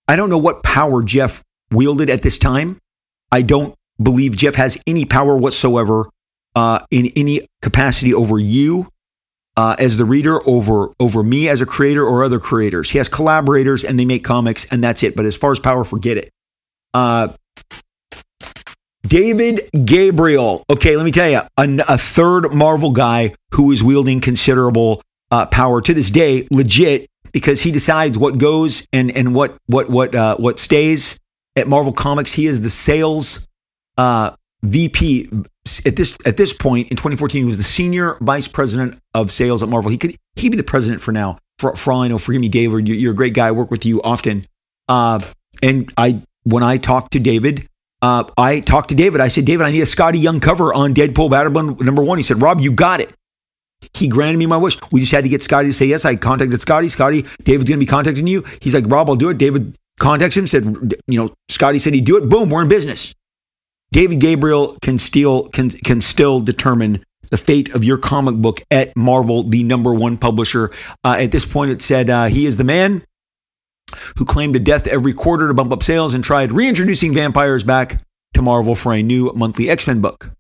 I 0.08 0.16
don't 0.16 0.30
know 0.30 0.38
what 0.38 0.64
power 0.64 1.04
Geoff 1.04 1.44
wielded 1.72 2.10
at 2.10 2.22
this 2.22 2.38
time. 2.38 2.78
I 3.32 3.42
don't 3.42 3.76
believe 4.02 4.36
Geoff 4.36 4.56
has 4.56 4.78
any 4.88 5.06
power 5.06 5.36
whatsoever 5.38 6.10
uh, 6.56 6.80
in 6.92 7.12
any 7.16 7.42
capacity 7.62 8.14
over 8.14 8.40
you 8.40 8.88
uh, 9.56 9.76
as 9.78 9.98
the 9.98 10.06
reader, 10.06 10.40
over 10.48 10.94
over 11.00 11.24
me 11.24 11.48
as 11.50 11.62
a 11.62 11.66
creator 11.66 12.06
or 12.06 12.24
other 12.24 12.40
creators. 12.40 12.90
He 12.90 12.98
has 12.98 13.08
collaborators 13.08 13.84
and 13.84 14.00
they 14.00 14.06
make 14.06 14.24
comics, 14.24 14.66
and 14.66 14.84
that's 14.84 15.04
it. 15.04 15.16
But 15.16 15.26
as 15.26 15.38
far 15.38 15.52
as 15.52 15.60
power, 15.60 15.84
forget 15.84 16.18
it. 16.18 16.32
Uh, 16.94 17.30
David 19.04 19.70
Gabriel. 19.86 20.64
Okay, 20.70 20.96
let 20.96 21.06
me 21.06 21.12
tell 21.12 21.30
you, 21.30 21.42
a, 21.58 21.84
a 21.88 21.98
third 21.98 22.52
Marvel 22.54 22.92
guy 22.92 23.34
who 23.52 23.72
is 23.72 23.84
wielding 23.84 24.22
considerable 24.22 25.02
uh, 25.30 25.46
power 25.48 25.82
to 25.82 25.94
this 25.94 26.10
day, 26.10 26.48
legit, 26.50 27.08
because 27.32 27.62
he 27.62 27.72
decides 27.72 28.18
what 28.18 28.38
goes 28.38 28.86
and 28.92 29.12
and 29.12 29.36
what 29.36 29.58
what 29.68 29.90
what 29.90 30.16
uh, 30.16 30.38
what 30.38 30.58
stays 30.58 31.20
at 31.56 31.68
Marvel 31.68 31.94
Comics. 31.94 32.34
He 32.34 32.48
is 32.48 32.62
the 32.62 32.70
sales 32.70 33.48
uh, 33.98 34.32
VP 34.64 35.30
at 35.86 35.96
this 35.96 36.18
at 36.26 36.38
this 36.38 36.54
point 36.54 36.90
in 36.90 36.98
2014. 36.98 37.42
He 37.42 37.46
was 37.46 37.58
the 37.58 37.64
senior 37.64 38.18
vice 38.22 38.48
president 38.48 39.00
of 39.14 39.32
sales 39.32 39.62
at 39.62 39.70
Marvel. 39.70 39.92
He 39.92 39.98
could 39.98 40.16
he 40.36 40.50
be 40.50 40.58
the 40.58 40.64
president 40.64 41.02
for 41.02 41.12
now. 41.12 41.38
For, 41.60 41.76
for 41.76 41.94
all 41.94 42.02
I 42.02 42.08
know, 42.08 42.18
forgive 42.18 42.42
me, 42.42 42.50
David. 42.50 42.88
You're, 42.88 43.12
a 43.12 43.16
great 43.16 43.34
guy. 43.34 43.48
I 43.48 43.52
work 43.52 43.72
with 43.72 43.86
you 43.86 44.02
often. 44.02 44.44
Uh, 44.90 45.20
and 45.62 45.92
I 45.98 46.22
when 46.44 46.64
I 46.64 46.78
talked 46.78 47.14
to 47.14 47.20
David, 47.20 47.68
uh, 48.02 48.26
I 48.38 48.60
talked 48.60 48.90
to 48.90 48.96
David. 48.96 49.22
I 49.22 49.30
said, 49.30 49.46
David, 49.46 49.66
I 49.66 49.72
need 49.72 49.82
a 49.82 49.86
Skottie 49.86 50.22
Young 50.22 50.40
cover 50.40 50.74
on 50.74 50.94
Deadpool 50.94 51.30
Badder 51.32 51.50
Blood 51.50 51.82
number 51.82 52.04
one. 52.04 52.18
He 52.18 52.24
said, 52.24 52.42
Rob, 52.42 52.60
you 52.60 52.72
got 52.72 53.00
it. 53.00 53.14
He 53.94 54.08
granted 54.08 54.38
me 54.38 54.46
my 54.46 54.58
wish. 54.58 54.78
We 54.92 55.00
just 55.00 55.12
had 55.12 55.24
to 55.24 55.30
get 55.30 55.42
Skottie 55.42 55.68
to 55.68 55.74
say 55.74 55.86
yes. 55.86 56.06
I 56.06 56.16
contacted 56.16 56.60
Skottie. 56.60 56.94
Skottie, 56.94 57.24
David's 57.44 57.70
going 57.70 57.80
to 57.80 57.86
be 57.86 57.90
contacting 57.90 58.28
you. 58.28 58.44
He's 58.62 58.74
like, 58.74 58.86
Rob, 58.88 59.10
I'll 59.10 59.16
do 59.16 59.30
it. 59.30 59.38
David 59.38 59.78
contacts 60.00 60.36
him, 60.36 60.48
said, 60.48 60.96
you 61.08 61.20
know, 61.20 61.34
Scotty 61.50 61.80
said 61.80 61.94
he'd 61.94 62.06
do 62.06 62.18
it. 62.18 62.28
Boom, 62.28 62.50
we're 62.50 62.62
in 62.62 62.70
business. 62.70 63.14
David 63.94 64.20
Gabriel 64.20 64.76
can 64.82 64.98
still 64.98 65.50
can 65.50 65.70
can 65.70 66.02
still 66.02 66.42
determine 66.42 67.06
the 67.30 67.38
fate 67.38 67.76
of 67.76 67.84
your 67.84 68.00
comic 68.00 68.36
book 68.36 68.60
at 68.72 68.96
Marvel, 68.98 69.44
the 69.44 69.64
number 69.64 69.94
one 69.94 70.18
publisher. 70.18 70.72
Uh, 71.04 71.18
at 71.20 71.32
this 71.32 71.46
point, 71.46 71.70
it 71.70 71.80
said 71.80 72.10
uh, 72.10 72.26
he 72.26 72.48
is 72.48 72.58
the 72.58 72.64
man 72.64 73.04
who 74.18 74.26
claimed 74.26 74.56
a 74.56 74.60
death 74.60 74.88
every 74.88 75.14
quarter 75.14 75.48
to 75.48 75.54
bump 75.54 75.72
up 75.72 75.84
sales 75.84 76.16
and 76.16 76.24
tried 76.24 76.52
reintroducing 76.52 77.14
vampires 77.14 77.64
back 77.64 78.04
to 78.34 78.42
Marvel 78.42 78.74
for 78.74 78.94
a 78.94 79.04
new 79.04 79.32
monthly 79.34 79.70
X 79.70 79.86
Men 79.86 80.02
book. 80.02 80.32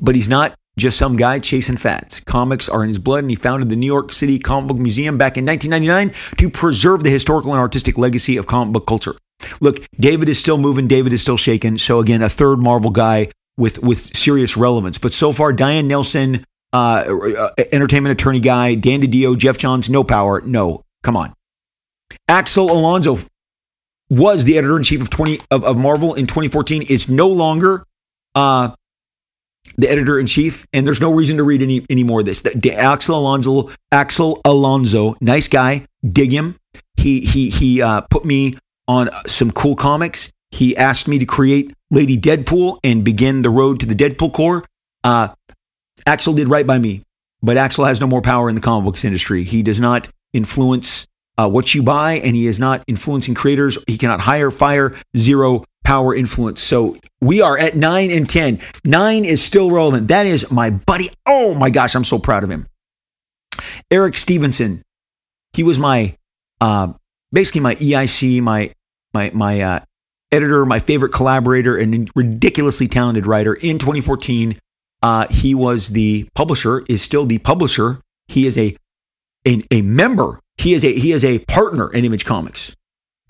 But 0.00 0.16
he's 0.16 0.28
not 0.28 0.56
just 0.76 0.98
some 0.98 1.14
guy 1.14 1.38
chasing 1.38 1.76
fads. 1.76 2.18
Comics 2.20 2.68
are 2.68 2.82
in 2.82 2.88
his 2.88 2.98
blood, 2.98 3.22
and 3.22 3.30
he 3.30 3.36
founded 3.36 3.68
the 3.68 3.76
New 3.76 3.86
York 3.86 4.10
City 4.10 4.40
Comic 4.40 4.68
Book 4.68 4.78
Museum 4.78 5.16
back 5.16 5.36
in 5.36 5.46
1999 5.46 6.36
to 6.38 6.50
preserve 6.50 7.04
the 7.04 7.10
historical 7.10 7.52
and 7.52 7.60
artistic 7.60 7.96
legacy 7.96 8.36
of 8.36 8.48
comic 8.48 8.72
book 8.72 8.88
culture. 8.88 9.14
Look, 9.60 9.86
David 9.98 10.28
is 10.28 10.38
still 10.38 10.58
moving, 10.58 10.88
David 10.88 11.12
is 11.12 11.22
still 11.22 11.36
shaking. 11.36 11.78
So, 11.78 12.00
again, 12.00 12.22
a 12.22 12.28
third 12.28 12.58
Marvel 12.58 12.90
guy 12.90 13.28
with, 13.56 13.82
with 13.82 13.98
serious 13.98 14.56
relevance. 14.56 14.98
But 14.98 15.12
so 15.12 15.32
far, 15.32 15.52
Diane 15.52 15.88
Nelson, 15.88 16.44
uh, 16.72 16.76
uh 16.76 17.50
entertainment 17.72 18.12
attorney 18.12 18.40
guy, 18.40 18.74
Dan 18.74 19.00
DiDio, 19.00 19.36
Geoff 19.36 19.58
Johns, 19.58 19.88
no 19.88 20.04
power. 20.04 20.40
No, 20.42 20.82
come 21.02 21.16
on. 21.16 21.32
Axel 22.28 22.70
Alonso 22.70 23.18
was 24.10 24.44
the 24.44 24.58
editor 24.58 24.76
in 24.76 24.82
chief 24.82 25.00
of 25.00 25.10
20 25.10 25.40
of, 25.50 25.64
of, 25.64 25.76
Marvel 25.76 26.14
in 26.14 26.26
2014 26.26 26.82
is 26.82 27.08
no 27.08 27.28
longer 27.28 27.84
uh, 28.34 28.70
the 29.76 29.90
editor 29.90 30.18
in 30.18 30.26
chief, 30.26 30.66
and 30.72 30.86
there's 30.86 31.00
no 31.00 31.12
reason 31.12 31.36
to 31.36 31.44
read 31.44 31.62
any 31.62 31.84
any 31.90 32.04
more 32.04 32.20
of 32.20 32.26
this. 32.26 32.40
The 32.40 32.72
Axel 32.74 33.18
Alonso, 33.18 33.70
Axel 33.92 34.40
Alonso, 34.44 35.16
nice 35.20 35.48
guy, 35.48 35.86
dig 36.06 36.32
him. 36.32 36.56
He 36.96 37.20
he 37.20 37.50
he 37.50 37.82
uh, 37.82 38.02
put 38.02 38.24
me 38.24 38.54
on 38.88 39.10
some 39.26 39.52
cool 39.52 39.76
comics. 39.76 40.32
He 40.50 40.76
asked 40.76 41.06
me 41.06 41.18
to 41.18 41.26
create 41.26 41.72
Lady 41.90 42.18
Deadpool 42.18 42.78
and 42.82 43.04
begin 43.04 43.42
the 43.42 43.50
road 43.50 43.80
to 43.80 43.86
the 43.86 43.94
Deadpool 43.94 44.32
Corps. 44.32 44.64
Uh, 45.04 45.28
Axel 46.06 46.34
did 46.34 46.48
right 46.48 46.66
by 46.66 46.78
me, 46.78 47.02
but 47.42 47.56
Axel 47.56 47.84
has 47.84 48.00
no 48.00 48.06
more 48.06 48.22
power 48.22 48.48
in 48.48 48.54
the 48.54 48.60
comic 48.60 48.86
books 48.86 49.04
industry. 49.04 49.44
He 49.44 49.62
does 49.62 49.78
not 49.78 50.08
influence 50.32 51.06
uh, 51.36 51.48
what 51.48 51.74
you 51.74 51.82
buy, 51.82 52.14
and 52.14 52.34
he 52.34 52.46
is 52.46 52.58
not 52.58 52.82
influencing 52.88 53.34
creators. 53.34 53.78
He 53.86 53.96
cannot 53.96 54.20
hire, 54.20 54.50
fire, 54.50 54.94
zero 55.16 55.64
power 55.84 56.14
influence. 56.14 56.60
So 56.60 56.96
we 57.20 57.40
are 57.40 57.56
at 57.56 57.74
nine 57.74 58.10
and 58.10 58.28
10. 58.28 58.58
Nine 58.84 59.24
is 59.24 59.42
still 59.42 59.70
relevant. 59.70 60.08
That 60.08 60.26
is 60.26 60.50
my 60.50 60.70
buddy. 60.70 61.08
Oh 61.26 61.54
my 61.54 61.70
gosh, 61.70 61.94
I'm 61.94 62.04
so 62.04 62.18
proud 62.18 62.44
of 62.44 62.50
him. 62.50 62.66
Eric 63.90 64.16
Stephenson. 64.16 64.82
He 65.54 65.62
was 65.62 65.78
my, 65.78 66.14
uh, 66.60 66.92
basically 67.32 67.62
my 67.62 67.74
EIC, 67.76 68.42
my, 68.42 68.72
my, 69.18 69.30
my, 69.34 69.60
uh, 69.60 69.80
editor, 70.30 70.66
my 70.66 70.78
favorite 70.78 71.12
collaborator, 71.12 71.76
and 71.76 72.10
ridiculously 72.14 72.86
talented 72.86 73.26
writer 73.26 73.54
in 73.54 73.78
2014. 73.78 74.58
Uh, 75.00 75.26
he 75.30 75.54
was 75.54 75.88
the 75.88 76.28
publisher, 76.34 76.84
is 76.88 77.02
still 77.02 77.24
the 77.24 77.38
publisher. 77.38 78.00
He 78.26 78.46
is 78.46 78.58
a, 78.58 78.76
a, 79.46 79.60
a 79.70 79.82
member 79.82 80.40
he 80.58 80.74
is 80.74 80.84
a 80.84 80.92
he 80.92 81.12
is 81.12 81.24
a 81.24 81.38
partner 81.38 81.90
in 81.90 82.04
Image 82.04 82.24
Comics. 82.24 82.74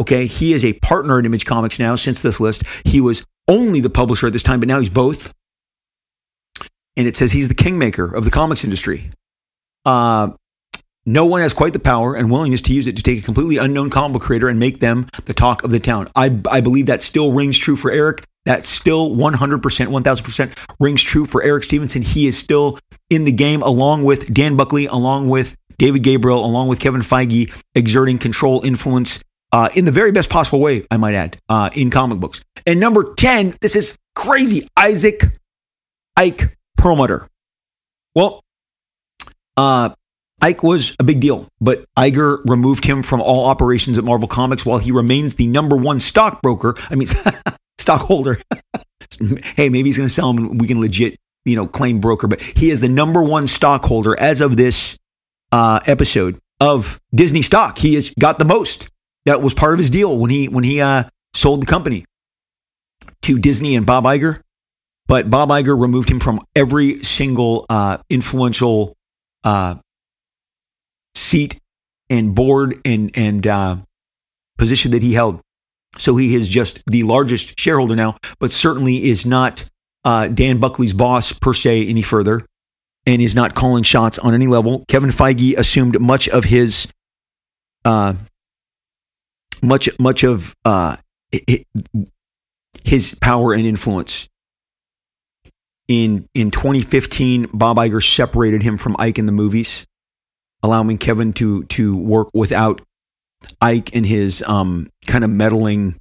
Okay, 0.01 0.27
he 0.27 0.53
is 0.53 0.64
a 0.64 0.72
partner 0.74 1.18
in 1.18 1.27
Image 1.27 1.44
Comics 1.44 1.79
now 1.79 1.94
since 1.94 2.22
this 2.22 2.40
list. 2.40 2.62
He 2.85 3.01
was 3.01 3.24
only 3.46 3.81
the 3.81 3.90
publisher 3.90 4.27
at 4.27 4.33
this 4.33 4.42
time, 4.42 4.61
but 4.61 4.68
now 4.68 4.81
he's 4.81 4.90
both. 4.90 5.33
And 6.96 7.07
it 7.07 7.16
says 7.16 7.31
he's 7.31 7.48
the 7.48 7.55
kingmaker 7.55 8.12
of 8.12 8.24
the 8.24 8.31
comics 8.31 8.64
industry. 8.64 9.11
Uh, 9.85 10.31
no 11.09 11.25
one 11.25 11.40
has 11.40 11.55
quite 11.55 11.73
the 11.73 11.79
power 11.79 12.14
and 12.14 12.31
willingness 12.31 12.61
to 12.61 12.75
use 12.75 12.87
it 12.87 12.97
to 12.99 13.03
take 13.03 13.18
a 13.18 13.23
completely 13.23 13.57
unknown 13.57 13.88
comic 13.88 14.12
book 14.12 14.23
creator 14.23 14.49
and 14.49 14.61
make 14.61 14.79
them 14.79 15.07
the 15.25 15.33
talk 15.33 15.64
of 15.64 15.71
the 15.71 15.81
town. 15.81 16.07
I, 16.14 16.38
I 16.51 16.61
believe 16.61 16.85
that 16.87 17.01
still 17.01 17.33
rings 17.33 17.57
true 17.57 17.77
for 17.77 17.90
Eric. 17.90 18.25
That 18.44 18.62
still 18.62 19.11
100%, 19.11 19.61
1000% 19.61 20.75
rings 20.79 21.03
true 21.03 21.25
for 21.25 21.42
Eric 21.42 21.64
Stephenson. 21.64 22.03
He 22.03 22.27
is 22.27 22.37
still 22.37 22.79
in 23.09 23.25
the 23.25 23.33
game 23.33 23.62
along 23.62 24.05
with 24.05 24.33
Dan 24.33 24.57
Buckley, 24.57 24.85
along 24.85 25.31
with 25.31 25.57
David 25.79 26.03
Gabriel, 26.03 26.44
along 26.44 26.68
with 26.68 26.79
Kevin 26.79 27.01
Feige, 27.01 27.62
exerting 27.75 28.18
control, 28.18 28.62
influence 28.62 29.21
uh, 29.53 29.71
in 29.75 29.87
the 29.87 29.92
very 29.92 30.12
best 30.12 30.29
possible 30.29 30.61
way, 30.61 30.85
I 30.90 30.99
might 30.99 31.14
add, 31.14 31.38
uh, 31.49 31.71
in 31.75 31.90
comic 31.90 32.21
books. 32.21 32.42
And 32.66 32.81
number 32.81 33.14
10, 33.14 33.57
this 33.62 33.77
is 33.77 33.97
crazy 34.14 34.68
Isaac 34.77 35.23
Ike 36.16 36.55
Perlmutter. 36.77 37.29
Well, 38.14 38.42
uh, 39.57 39.90
Ike 40.40 40.62
was 40.62 40.94
a 41.01 41.05
big 41.05 41.20
deal, 41.20 41.48
but 41.61 41.85
Iger 41.96 42.40
removed 42.48 42.85
him 42.85 43.03
from 43.03 43.20
all 43.20 43.46
operations 43.46 43.98
at 43.98 44.05
Marvel 44.05 44.29
Comics 44.29 44.64
while 44.64 44.79
he 44.79 44.92
remains 44.92 45.35
the 45.35 45.46
number 45.48 45.77
one 45.77 45.98
stockbroker. 45.98 46.74
I 46.90 46.94
mean, 46.94 47.09
stockholder. 47.79 48.38
hey, 49.57 49.68
maybe 49.68 49.88
he's 49.88 49.96
going 49.96 50.09
to 50.09 50.14
sell 50.14 50.31
him. 50.31 50.38
And 50.38 50.61
we 50.61 50.68
can 50.68 50.81
legit, 50.81 51.18
you 51.44 51.57
know, 51.57 51.66
claim 51.66 52.01
broker, 52.01 52.29
but 52.29 52.40
he 52.40 52.70
is 52.70 52.81
the 52.81 52.88
number 52.88 53.22
one 53.22 53.46
stockholder 53.46 54.18
as 54.20 54.40
of 54.40 54.57
this 54.57 54.96
uh, 55.51 55.81
episode 55.87 56.38
of 56.61 57.01
Disney 57.14 57.42
stock. 57.42 57.79
He 57.79 57.94
has 57.94 58.11
got 58.11 58.38
the 58.38 58.44
most. 58.44 58.88
That 59.24 59.42
was 59.42 59.55
part 59.55 59.72
of 59.72 59.79
his 59.79 59.90
deal 59.90 60.16
when 60.16 60.31
he 60.31 60.48
when 60.48 60.64
he 60.64 60.81
uh, 60.81 61.05
sold 61.35 61.62
the 61.62 61.66
company 61.66 62.05
to 63.22 63.38
Disney 63.38 63.74
and 63.74 63.85
Bob 63.85 64.05
Iger. 64.05 64.40
But 65.07 65.29
Bob 65.29 65.48
Iger 65.48 65.79
removed 65.79 66.11
him 66.11 66.20
from 66.20 66.40
every 66.55 66.98
single 67.03 67.66
uh, 67.68 67.98
influential 68.09 68.94
uh, 69.42 69.77
seat 71.18 71.59
and 72.11 72.35
board 72.35 72.81
and 72.85 73.11
and 73.14 73.46
uh, 73.46 73.76
position 74.57 74.92
that 74.92 75.02
he 75.02 75.14
held. 75.14 75.40
So 75.96 76.16
he 76.16 76.35
is 76.35 76.48
just 76.48 76.83
the 76.87 77.02
largest 77.02 77.59
shareholder 77.59 77.96
now, 77.96 78.16
but 78.38 78.52
certainly 78.52 79.04
is 79.09 79.26
not 79.26 79.64
uh, 80.04 80.28
Dan 80.28 80.59
Buckley's 80.59 80.94
boss 80.94 81.33
per 81.33 81.52
se 81.52 81.88
any 81.88 82.02
further 82.02 82.42
and 83.07 83.22
is 83.22 83.35
not 83.35 83.54
calling 83.54 83.83
shots 83.83 84.18
on 84.18 84.35
any 84.35 84.46
level. 84.46 84.85
Kevin 84.88 85.11
Feige 85.11 85.57
assumed 85.57 86.00
much 86.00 86.28
of 86.28 86.44
his 86.44 86.88
uh, 87.85 88.14
much 89.62 89.88
much 89.98 90.24
of 90.24 90.54
uh, 90.64 90.96
his 92.85 93.14
power 93.20 93.54
and 93.54 93.66
influence. 93.66 94.28
In 95.88 96.28
in 96.35 96.50
2015, 96.50 97.48
Bob 97.54 97.78
Iger 97.78 98.02
separated 98.02 98.62
him 98.62 98.76
from 98.76 98.94
Ike 98.98 99.18
in 99.18 99.26
the 99.26 99.33
movies, 99.33 99.87
allowing 100.62 100.99
Kevin 100.99 101.33
to 101.35 101.64
to 101.64 101.97
work 101.97 102.29
without 102.35 102.81
Ike 103.61 103.94
and 103.94 104.05
his 104.05 104.42
um, 104.47 104.88
kind 105.07 105.25
of 105.25 105.31
meddling 105.31 105.99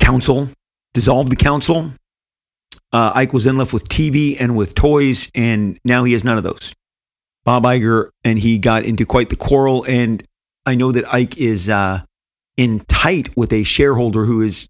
council. 0.00 0.48
Dissolved 0.94 1.30
the 1.30 1.36
council. 1.36 1.92
Uh, 2.92 3.12
Ike 3.14 3.32
was 3.32 3.44
then 3.44 3.58
left 3.58 3.72
with 3.72 3.88
TV 3.88 4.40
and 4.40 4.56
with 4.56 4.74
toys, 4.74 5.30
and 5.34 5.78
now 5.84 6.04
he 6.04 6.12
has 6.12 6.24
none 6.24 6.38
of 6.38 6.44
those. 6.44 6.74
Bob 7.44 7.64
Iger 7.64 8.10
and 8.24 8.38
he 8.38 8.58
got 8.58 8.84
into 8.84 9.04
quite 9.04 9.28
the 9.28 9.36
quarrel, 9.36 9.84
and 9.84 10.22
I 10.66 10.74
know 10.74 10.92
that 10.92 11.12
Ike 11.12 11.38
is 11.38 11.68
uh, 11.68 12.02
in 12.56 12.80
tight 12.80 13.36
with 13.36 13.52
a 13.52 13.62
shareholder 13.62 14.24
who 14.24 14.42
is, 14.42 14.68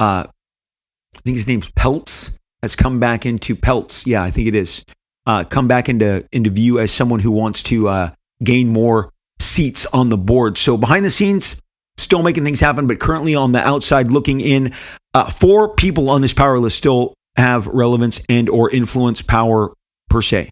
uh, 0.00 0.24
I 0.26 1.18
think 1.24 1.36
his 1.36 1.46
name's 1.46 1.70
Peltz, 1.70 2.36
has 2.62 2.76
come 2.76 3.00
back 3.00 3.26
into 3.26 3.54
Peltz. 3.54 4.06
Yeah, 4.06 4.22
I 4.22 4.30
think 4.30 4.48
it 4.48 4.54
is. 4.54 4.84
Uh, 5.24 5.44
come 5.44 5.68
back 5.68 5.88
into 5.88 6.26
into 6.32 6.50
view 6.50 6.78
as 6.80 6.90
someone 6.90 7.20
who 7.20 7.30
wants 7.30 7.62
to 7.62 7.88
uh, 7.88 8.10
gain 8.42 8.68
more 8.68 9.12
seats 9.38 9.86
on 9.86 10.08
the 10.08 10.16
board. 10.16 10.58
So 10.58 10.76
behind 10.76 11.04
the 11.04 11.10
scenes, 11.10 11.60
still 11.96 12.22
making 12.22 12.44
things 12.44 12.60
happen, 12.60 12.86
but 12.86 12.98
currently 12.98 13.34
on 13.34 13.52
the 13.52 13.60
outside 13.60 14.10
looking 14.10 14.40
in, 14.40 14.72
uh, 15.14 15.30
four 15.30 15.74
people 15.74 16.10
on 16.10 16.22
this 16.22 16.34
power 16.34 16.58
list 16.58 16.76
still 16.76 17.14
have 17.36 17.66
relevance 17.66 18.20
and 18.28 18.48
or 18.48 18.70
influence 18.70 19.22
power 19.22 19.72
per 20.08 20.22
se. 20.22 20.50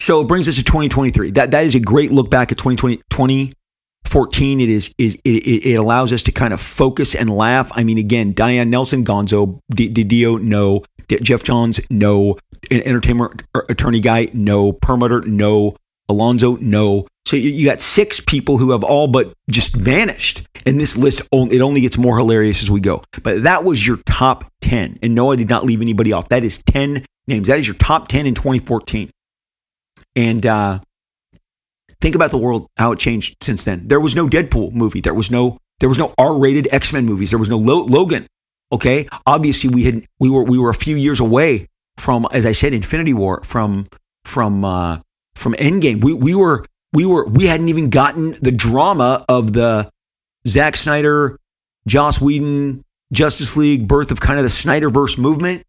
So 0.00 0.20
it 0.20 0.28
brings 0.28 0.48
us 0.48 0.56
to 0.56 0.64
2023. 0.64 1.32
That 1.32 1.52
that 1.52 1.64
is 1.64 1.74
a 1.74 1.80
great 1.80 2.12
look 2.12 2.30
back 2.30 2.52
at 2.52 2.58
2020, 2.58 2.96
2014. 3.10 4.60
It 4.60 4.68
is 4.68 4.94
is 4.98 5.16
it, 5.24 5.66
it 5.66 5.74
allows 5.76 6.12
us 6.12 6.22
to 6.24 6.32
kind 6.32 6.52
of 6.52 6.60
focus 6.60 7.14
and 7.14 7.30
laugh. 7.30 7.70
I 7.74 7.84
mean, 7.84 7.98
again, 7.98 8.32
Diane 8.32 8.70
Nelson, 8.70 9.04
Gonzo, 9.04 9.60
Didio, 9.72 10.40
no. 10.40 10.82
Geoff 11.08 11.42
Johns, 11.44 11.80
no. 11.90 12.38
Entertainment 12.70 13.42
attorney 13.68 14.00
guy, 14.00 14.28
no. 14.32 14.72
Perlmutter, 14.72 15.22
no. 15.22 15.76
Alonso, 16.08 16.56
no. 16.56 17.06
So 17.26 17.36
you 17.36 17.64
got 17.64 17.80
six 17.80 18.20
people 18.20 18.58
who 18.58 18.72
have 18.72 18.84
all 18.84 19.08
but 19.08 19.32
just 19.50 19.74
vanished. 19.74 20.46
And 20.66 20.78
this 20.78 20.96
list, 20.96 21.22
it 21.32 21.60
only 21.60 21.80
gets 21.80 21.96
more 21.96 22.18
hilarious 22.18 22.62
as 22.62 22.70
we 22.70 22.80
go. 22.80 23.02
But 23.22 23.44
that 23.44 23.64
was 23.64 23.86
your 23.86 23.96
top 24.04 24.44
10. 24.60 24.98
And 25.02 25.14
no, 25.14 25.32
I 25.32 25.36
did 25.36 25.48
not 25.48 25.64
leave 25.64 25.80
anybody 25.80 26.12
off. 26.12 26.28
That 26.28 26.44
is 26.44 26.62
10 26.66 27.04
names. 27.26 27.48
That 27.48 27.58
is 27.58 27.66
your 27.66 27.76
top 27.76 28.08
10 28.08 28.26
in 28.26 28.34
2014. 28.34 29.10
And 30.16 30.44
uh, 30.44 30.80
think 32.00 32.14
about 32.14 32.30
the 32.30 32.38
world, 32.38 32.66
how 32.76 32.92
it 32.92 32.98
changed 32.98 33.36
since 33.42 33.64
then. 33.64 33.88
There 33.88 34.00
was 34.00 34.14
no 34.14 34.28
Deadpool 34.28 34.72
movie. 34.72 35.00
There 35.00 35.14
was 35.14 35.30
no 35.30 35.58
there 35.80 35.88
was 35.88 35.98
no 35.98 36.14
R-rated 36.16 36.68
X-Men 36.70 37.04
movies. 37.04 37.30
There 37.30 37.38
was 37.38 37.48
no 37.48 37.58
Lo- 37.58 37.84
Logan. 37.84 38.26
Okay, 38.74 39.06
obviously 39.24 39.70
we 39.70 39.84
had 39.84 40.04
we 40.18 40.28
were 40.28 40.42
we 40.42 40.58
were 40.58 40.68
a 40.68 40.74
few 40.74 40.96
years 40.96 41.20
away 41.20 41.68
from, 41.96 42.26
as 42.32 42.44
I 42.44 42.50
said, 42.50 42.72
Infinity 42.72 43.14
War 43.14 43.40
from 43.44 43.84
from 44.24 44.64
uh, 44.64 44.98
from 45.36 45.52
Endgame. 45.54 46.02
We 46.02 46.12
we 46.12 46.34
were 46.34 46.64
we 46.92 47.06
were 47.06 47.24
we 47.24 47.46
hadn't 47.46 47.68
even 47.68 47.88
gotten 47.88 48.34
the 48.42 48.50
drama 48.50 49.24
of 49.28 49.52
the 49.52 49.88
Zack 50.48 50.74
Snyder, 50.74 51.38
Joss 51.86 52.20
Whedon, 52.20 52.82
Justice 53.12 53.56
League, 53.56 53.86
birth 53.86 54.10
of 54.10 54.20
kind 54.20 54.40
of 54.40 54.42
the 54.42 54.48
Snyderverse 54.48 55.18
movement. 55.18 55.62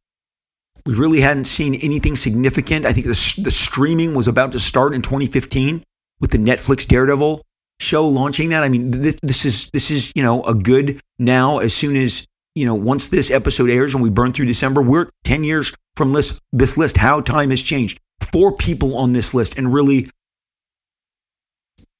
We 0.87 0.95
really 0.95 1.21
hadn't 1.21 1.45
seen 1.45 1.75
anything 1.75 2.15
significant. 2.15 2.87
I 2.87 2.93
think 2.93 3.05
the, 3.05 3.41
the 3.43 3.51
streaming 3.51 4.15
was 4.15 4.27
about 4.27 4.51
to 4.53 4.59
start 4.59 4.95
in 4.95 5.03
2015 5.03 5.83
with 6.19 6.31
the 6.31 6.39
Netflix 6.39 6.87
Daredevil 6.87 7.43
show 7.79 8.07
launching 8.07 8.49
that. 8.49 8.63
I 8.63 8.69
mean, 8.69 8.89
this, 8.89 9.19
this 9.21 9.45
is 9.45 9.69
this 9.69 9.91
is 9.91 10.11
you 10.15 10.23
know 10.23 10.41
a 10.43 10.55
good 10.55 10.99
now. 11.19 11.59
As 11.59 11.71
soon 11.71 11.95
as 11.95 12.25
you 12.55 12.65
know, 12.65 12.75
once 12.75 13.09
this 13.09 13.29
episode 13.29 13.69
airs 13.69 13.93
and 13.93 14.01
we 14.01 14.09
burn 14.09 14.31
through 14.31 14.45
December, 14.45 14.81
we're 14.81 15.09
10 15.25 15.43
years 15.43 15.73
from 15.95 16.13
this 16.13 16.39
this 16.51 16.77
list. 16.77 16.97
How 16.97 17.21
time 17.21 17.49
has 17.49 17.61
changed. 17.61 17.99
Four 18.31 18.55
people 18.55 18.97
on 18.97 19.11
this 19.13 19.33
list, 19.33 19.57
and 19.57 19.73
really, 19.73 20.09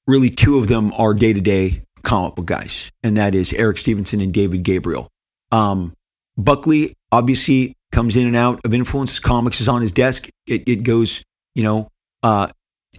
really 0.06 0.30
two 0.30 0.58
of 0.58 0.66
them 0.66 0.92
are 0.94 1.14
day 1.14 1.32
to 1.32 1.40
day 1.40 1.82
comic 2.02 2.34
book 2.34 2.46
guys, 2.46 2.90
and 3.02 3.16
that 3.18 3.34
is 3.34 3.52
Eric 3.52 3.78
Stephenson 3.78 4.20
and 4.20 4.32
David 4.32 4.62
Gabriel. 4.62 5.08
Um, 5.52 5.92
Buckley 6.36 6.94
obviously 7.12 7.74
comes 7.92 8.16
in 8.16 8.26
and 8.26 8.36
out 8.36 8.60
of 8.64 8.74
influences. 8.74 9.20
Comics 9.20 9.60
is 9.60 9.68
on 9.68 9.82
his 9.82 9.92
desk. 9.92 10.28
It, 10.46 10.68
it 10.68 10.82
goes, 10.82 11.22
you 11.54 11.62
know, 11.62 11.88
uh, 12.22 12.48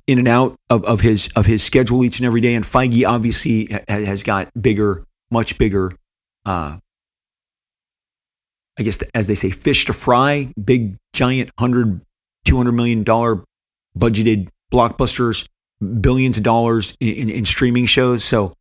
in 0.06 0.20
and 0.20 0.28
out 0.28 0.56
of, 0.70 0.86
of 0.86 1.02
his 1.02 1.30
of 1.36 1.46
his 1.46 1.64
schedule 1.64 2.04
each 2.04 2.20
and 2.20 2.26
every 2.26 2.42
day. 2.42 2.56
And 2.56 2.66
Feige 2.66 3.06
obviously 3.08 3.66
ha- 3.66 3.84
has 3.88 4.24
got 4.24 4.50
bigger, 4.60 5.04
much 5.32 5.58
bigger. 5.58 5.92
Uh, 6.46 6.78
I 8.80 8.84
guess 8.84 9.00
as 9.14 9.28
they 9.28 9.36
say, 9.36 9.50
fish 9.50 9.86
to 9.86 9.94
fry. 9.94 10.52
Big, 10.64 10.96
giant, 11.14 11.50
hundred, 11.58 12.02
two 12.46 12.58
hundred 12.58 12.74
million 12.74 13.04
dollar 13.04 13.44
budgeted 13.98 14.50
blockbusters, 14.72 15.48
billions 16.02 16.38
of 16.38 16.44
dollars 16.44 16.96
in, 17.00 17.14
in, 17.14 17.30
in 17.30 17.46
streaming 17.46 17.86
shows. 17.86 18.24
So 18.24 18.54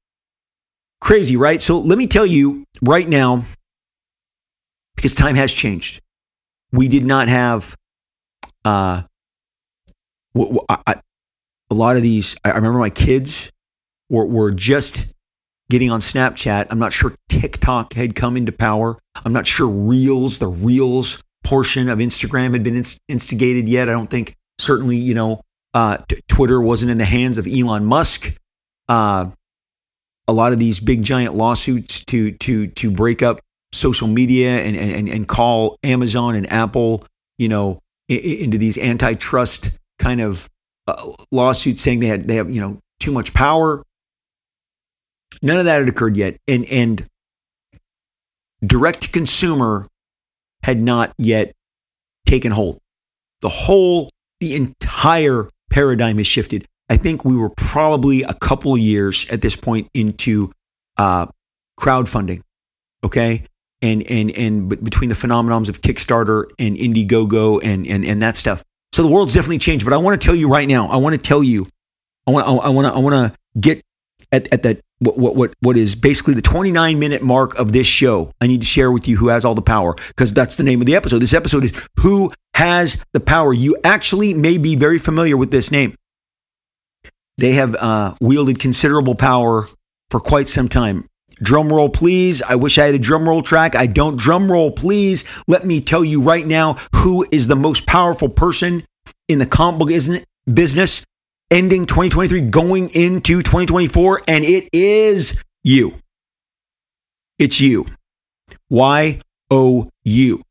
crazy, 1.01 1.37
right? 1.37 1.61
So 1.61 1.79
let 1.79 1.99
me 1.99 2.07
tell 2.07 2.27
you 2.27 2.65
right 2.83 3.09
now, 3.09 3.43
because 4.95 5.15
time 5.15 5.35
has 5.35 5.53
changed 5.53 6.01
we 6.73 6.89
did 6.89 7.05
not 7.05 7.29
have 7.29 7.77
uh, 8.65 9.03
a 10.35 11.03
lot 11.71 11.97
of 11.97 12.03
these. 12.03 12.37
I 12.45 12.51
remember 12.51 12.79
my 12.79 12.91
kids 12.91 13.51
were, 14.09 14.27
were 14.27 14.51
just 14.51 15.07
getting 15.71 15.91
on 15.91 16.01
Snapchat. 16.01 16.67
I'm 16.71 16.79
not 16.79 16.93
sure 16.93 17.15
TikTok 17.29 17.93
had 17.95 18.15
come 18.15 18.37
into 18.37 18.53
power. 18.53 18.99
I'm 19.25 19.33
not 19.33 19.47
sure 19.47 19.69
Reels, 19.69 20.39
the 20.39 20.49
Reels 20.49 21.23
portion 21.45 21.89
of 21.89 21.99
Instagram 21.99 22.53
had 22.53 22.63
been 22.63 22.83
instigated 23.09 23.69
yet. 23.69 23.89
I 23.89 23.93
don't 23.93 24.11
think, 24.11 24.35
certainly, 24.59 24.97
you 24.97 25.15
know, 25.15 25.41
uh, 25.75 25.99
t- 26.09 26.21
Twitter 26.29 26.61
wasn't 26.61 26.91
in 26.91 26.99
the 26.99 27.05
hands 27.05 27.39
of 27.39 27.47
Elon 27.47 27.85
Musk. 27.85 28.37
Uh, 28.89 29.31
a 30.29 30.33
lot 30.33 30.53
of 30.53 30.59
these 30.59 30.81
big 30.81 31.03
giant 31.03 31.35
lawsuits 31.35 32.05
to 32.07 32.33
to 32.33 32.67
to 32.69 32.91
break 32.91 33.23
up 33.23 33.41
social 33.73 34.09
media 34.09 34.61
and, 34.61 34.77
and, 34.77 35.09
and 35.09 35.29
call 35.29 35.79
Amazon 35.83 36.35
and 36.35 36.51
Apple, 36.51 37.05
you 37.39 37.49
know, 37.49 37.81
into 38.09 38.59
these 38.59 38.79
antitrust 38.79 39.71
kind 39.99 40.21
of 40.21 40.49
uh, 40.87 41.13
lawsuits 41.31 41.83
saying 41.83 42.01
they 42.01 42.07
had 42.07 42.27
they 42.27 42.37
have 42.37 42.51
you 42.51 42.61
know 42.61 42.79
too 43.01 43.13
much 43.13 43.35
power. 43.35 43.83
None 45.43 45.59
of 45.59 45.65
that 45.65 45.81
had 45.81 45.89
occurred 45.89 46.17
yet, 46.17 46.37
and 46.49 46.65
and 46.67 47.07
direct 48.65 49.03
to 49.03 49.11
consumer 49.11 49.87
had 50.63 50.81
not 50.81 51.13
yet 51.19 51.53
taken 52.27 52.53
hold. 52.53 52.79
The 53.43 53.49
whole, 53.49 54.11
the 54.41 54.57
entire 54.57 55.49
paradigm 55.71 56.17
has 56.17 56.27
shifted. 56.27 56.67
I 56.89 56.97
think 56.97 57.25
we 57.25 57.37
were 57.37 57.51
probably 57.51 58.23
a 58.23 58.35
couple 58.35 58.77
years 58.79 59.27
at 59.31 59.43
this 59.43 59.57
point 59.57 59.89
into 59.95 60.51
uh, 60.97 61.27
crowdfunding. 61.79 62.41
Okay, 63.05 63.45
and 63.83 64.03
and 64.11 64.31
and 64.31 64.69
between 64.69 65.11
the 65.11 65.15
phenomenons 65.15 65.69
of 65.69 65.81
Kickstarter 65.81 66.47
and 66.59 66.77
Indiegogo 66.77 67.63
and 67.63 67.87
and 67.87 68.05
and 68.05 68.23
that 68.23 68.37
stuff. 68.37 68.63
So 68.93 69.03
the 69.03 69.09
world's 69.09 69.35
definitely 69.35 69.59
changed. 69.59 69.85
But 69.85 69.93
I 69.93 69.99
want 69.99 70.21
to 70.21 70.25
tell 70.25 70.35
you 70.35 70.49
right 70.49 70.67
now. 70.67 70.89
I 70.89 70.97
want 70.97 71.15
to 71.15 71.21
tell 71.21 71.43
you. 71.43 71.67
I 72.27 72.31
want. 72.31 72.47
I 72.47 72.71
want 72.71 72.87
to. 72.87 72.95
I 72.95 72.99
want 72.99 73.15
to 73.15 73.61
get 73.61 73.83
at 74.33 74.53
at 74.53 74.63
that 74.63 74.81
what 74.99 75.19
what 75.19 75.37
what 75.37 75.55
what 75.61 75.77
is 75.77 75.95
basically 75.95 76.35
the 76.35 76.43
29 76.43 76.99
minute 76.99 77.23
mark 77.23 77.59
of 77.59 77.73
this 77.73 77.87
show. 77.87 78.31
I 78.41 78.47
need 78.47 78.61
to 78.63 78.67
share 78.67 78.91
with 78.91 79.09
you 79.09 79.17
who 79.17 79.29
has 79.29 79.45
all 79.45 79.55
the 79.55 79.63
power 79.63 79.95
because 80.09 80.33
that's 80.33 80.57
the 80.57 80.63
name 80.63 80.81
of 80.81 80.87
the 80.87 80.97
episode. 80.97 81.21
This 81.21 81.35
episode 81.35 81.65
is 81.65 81.89
who 82.01 82.33
has 82.55 83.03
the 83.13 83.21
power. 83.21 83.53
You 83.53 83.77
actually 83.85 84.35
may 84.35 84.59
be 84.59 84.77
very 84.77 84.99
familiar 84.99 85.37
with 85.37 85.51
this 85.51 85.71
name. 85.71 85.95
They 87.39 87.53
have 87.53 87.75
uh, 87.75 88.15
wielded 88.21 88.59
considerable 88.59 89.15
power 89.15 89.67
for 90.11 90.21
quite 90.21 90.49
some 90.49 90.69
time. 90.69 91.07
Drum 91.43 91.71
roll, 91.71 91.91
please. 91.91 92.41
I 92.41 92.55
wish 92.55 92.79
I 92.79 92.87
had 92.87 92.95
a 92.95 92.99
drum 92.99 93.29
roll 93.29 93.43
track. 93.43 93.77
I 93.77 93.87
don't. 93.87 94.19
Drum 94.19 94.51
roll, 94.51 94.71
please. 94.71 95.25
Let 95.47 95.67
me 95.67 95.83
tell 95.83 96.03
you 96.03 96.23
right 96.23 96.47
now 96.47 96.79
who 96.95 97.27
is 97.31 97.47
the 97.47 97.57
most 97.57 97.87
powerful 97.87 98.31
person 98.31 98.85
in 99.29 99.39
the 99.39 99.47
comic 99.47 99.79
book 99.79 99.91
business 100.53 101.05
ending 101.51 101.87
2023, 101.87 102.43
going 102.43 102.89
into 102.95 103.43
2024, 103.43 104.23
and 104.29 104.45
it 104.45 104.69
is 104.73 105.43
you. 105.65 105.95
It's 107.39 107.61
you. 107.61 107.87
Y 108.71 109.21
O 109.51 109.91
U. 110.05 110.43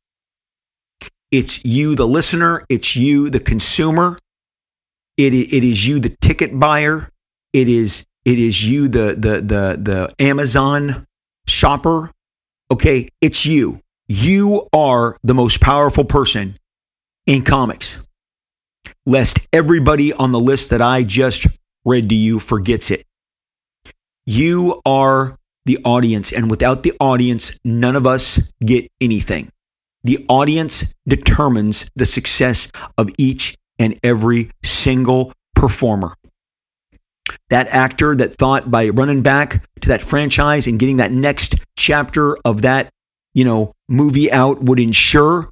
It's 1.31 1.65
you, 1.65 1.95
the 1.95 2.07
listener. 2.07 2.63
It's 2.69 2.95
you, 2.95 3.29
the 3.29 3.39
consumer. 3.39 4.17
It, 5.17 5.33
it 5.33 5.63
is 5.63 5.85
you, 5.87 5.99
the 5.99 6.15
ticket 6.21 6.57
buyer. 6.57 7.09
It 7.53 7.67
is 7.67 8.05
it 8.25 8.39
is 8.39 8.67
you, 8.67 8.87
the 8.87 9.15
the 9.17 9.41
the 9.41 9.77
the 9.81 10.13
Amazon 10.19 11.05
shopper. 11.47 12.11
Okay, 12.71 13.09
it's 13.21 13.45
you. 13.45 13.79
You 14.07 14.67
are 14.73 15.17
the 15.23 15.33
most 15.33 15.61
powerful 15.61 16.05
person 16.05 16.57
in 17.25 17.43
comics. 17.43 18.04
Lest 19.05 19.39
everybody 19.53 20.13
on 20.13 20.31
the 20.31 20.39
list 20.39 20.71
that 20.71 20.81
I 20.81 21.03
just 21.03 21.47
read 21.85 22.09
to 22.09 22.15
you 22.15 22.39
forgets 22.39 22.89
it. 22.91 23.05
You 24.25 24.81
are 24.85 25.37
the 25.65 25.79
audience. 25.85 26.31
And 26.31 26.49
without 26.49 26.83
the 26.83 26.93
audience, 26.99 27.57
none 27.63 27.95
of 27.95 28.07
us 28.07 28.39
get 28.63 28.87
anything. 29.01 29.49
The 30.03 30.25
audience 30.29 30.85
determines 31.07 31.89
the 31.95 32.05
success 32.05 32.71
of 32.97 33.09
each 33.17 33.55
and 33.79 33.99
every 34.03 34.51
single 34.63 35.33
performer. 35.55 36.13
That 37.49 37.67
actor 37.69 38.15
that 38.15 38.35
thought 38.35 38.69
by 38.69 38.89
running 38.89 39.21
back 39.21 39.63
to 39.81 39.89
that 39.89 40.01
franchise 40.01 40.67
and 40.67 40.79
getting 40.79 40.97
that 40.97 41.11
next 41.11 41.55
chapter 41.75 42.37
of 42.45 42.61
that, 42.63 42.89
you 43.33 43.45
know, 43.45 43.73
movie 43.89 44.31
out 44.31 44.63
would 44.63 44.79
ensure 44.79 45.49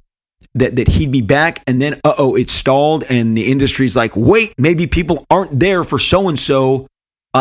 that 0.54 0.76
that 0.76 0.88
he'd 0.88 1.12
be 1.12 1.22
back. 1.22 1.62
And 1.66 1.80
then 1.80 2.00
uh-oh 2.04 2.36
it 2.36 2.50
stalled 2.50 3.04
and 3.10 3.36
the 3.36 3.50
industry's 3.50 3.96
like 3.96 4.12
wait 4.16 4.54
maybe 4.58 4.86
people 4.86 5.26
aren't 5.30 5.58
there 5.58 5.84
for 5.84 5.98
so 5.98 6.28
and 6.28 6.38
so 6.38 6.86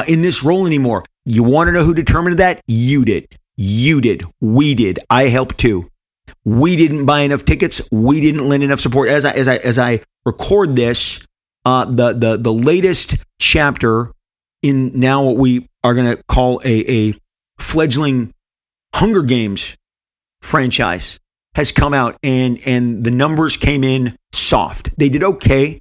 in 0.08 0.22
this 0.22 0.44
role 0.44 0.66
anymore. 0.66 1.04
You 1.26 1.44
want 1.44 1.68
to 1.68 1.72
know 1.72 1.84
who 1.84 1.94
determined 1.94 2.40
that? 2.40 2.62
You 2.68 3.06
did. 3.06 3.28
You 3.56 4.02
did. 4.02 4.24
We 4.42 4.74
did. 4.74 5.00
I 5.10 5.28
helped 5.28 5.58
too. 5.58 5.90
We 6.44 6.76
didn't 6.76 7.06
buy 7.06 7.22
enough 7.22 7.46
tickets. 7.46 7.82
We 7.92 8.20
didn't 8.20 8.48
lend 8.48 8.64
enough 8.64 8.80
support. 8.80 9.10
As 9.10 9.26
I 9.26 9.32
as 9.32 9.48
I 9.48 9.58
as 9.58 9.80
I 9.80 10.02
record 10.26 10.76
this, 10.76 11.20
uh, 11.66 11.86
the 11.86 12.14
the 12.14 12.38
the 12.38 12.54
latest 12.54 13.18
chapter 13.40 14.12
in 14.62 15.00
now 15.00 15.24
what 15.24 15.38
we 15.38 15.70
are 15.84 15.94
going 15.94 16.16
to 16.16 16.22
call 16.24 16.60
a 16.66 17.10
a 17.10 17.14
fledgling 17.60 18.34
Hunger 18.96 19.24
Games 19.24 19.78
franchise 20.42 21.20
has 21.56 21.72
come 21.72 21.94
out, 21.94 22.18
and 22.24 22.60
and 22.66 23.04
the 23.04 23.12
numbers 23.12 23.58
came 23.58 23.84
in 23.84 24.18
soft. 24.32 24.98
They 24.98 25.10
did 25.10 25.24
okay, 25.24 25.80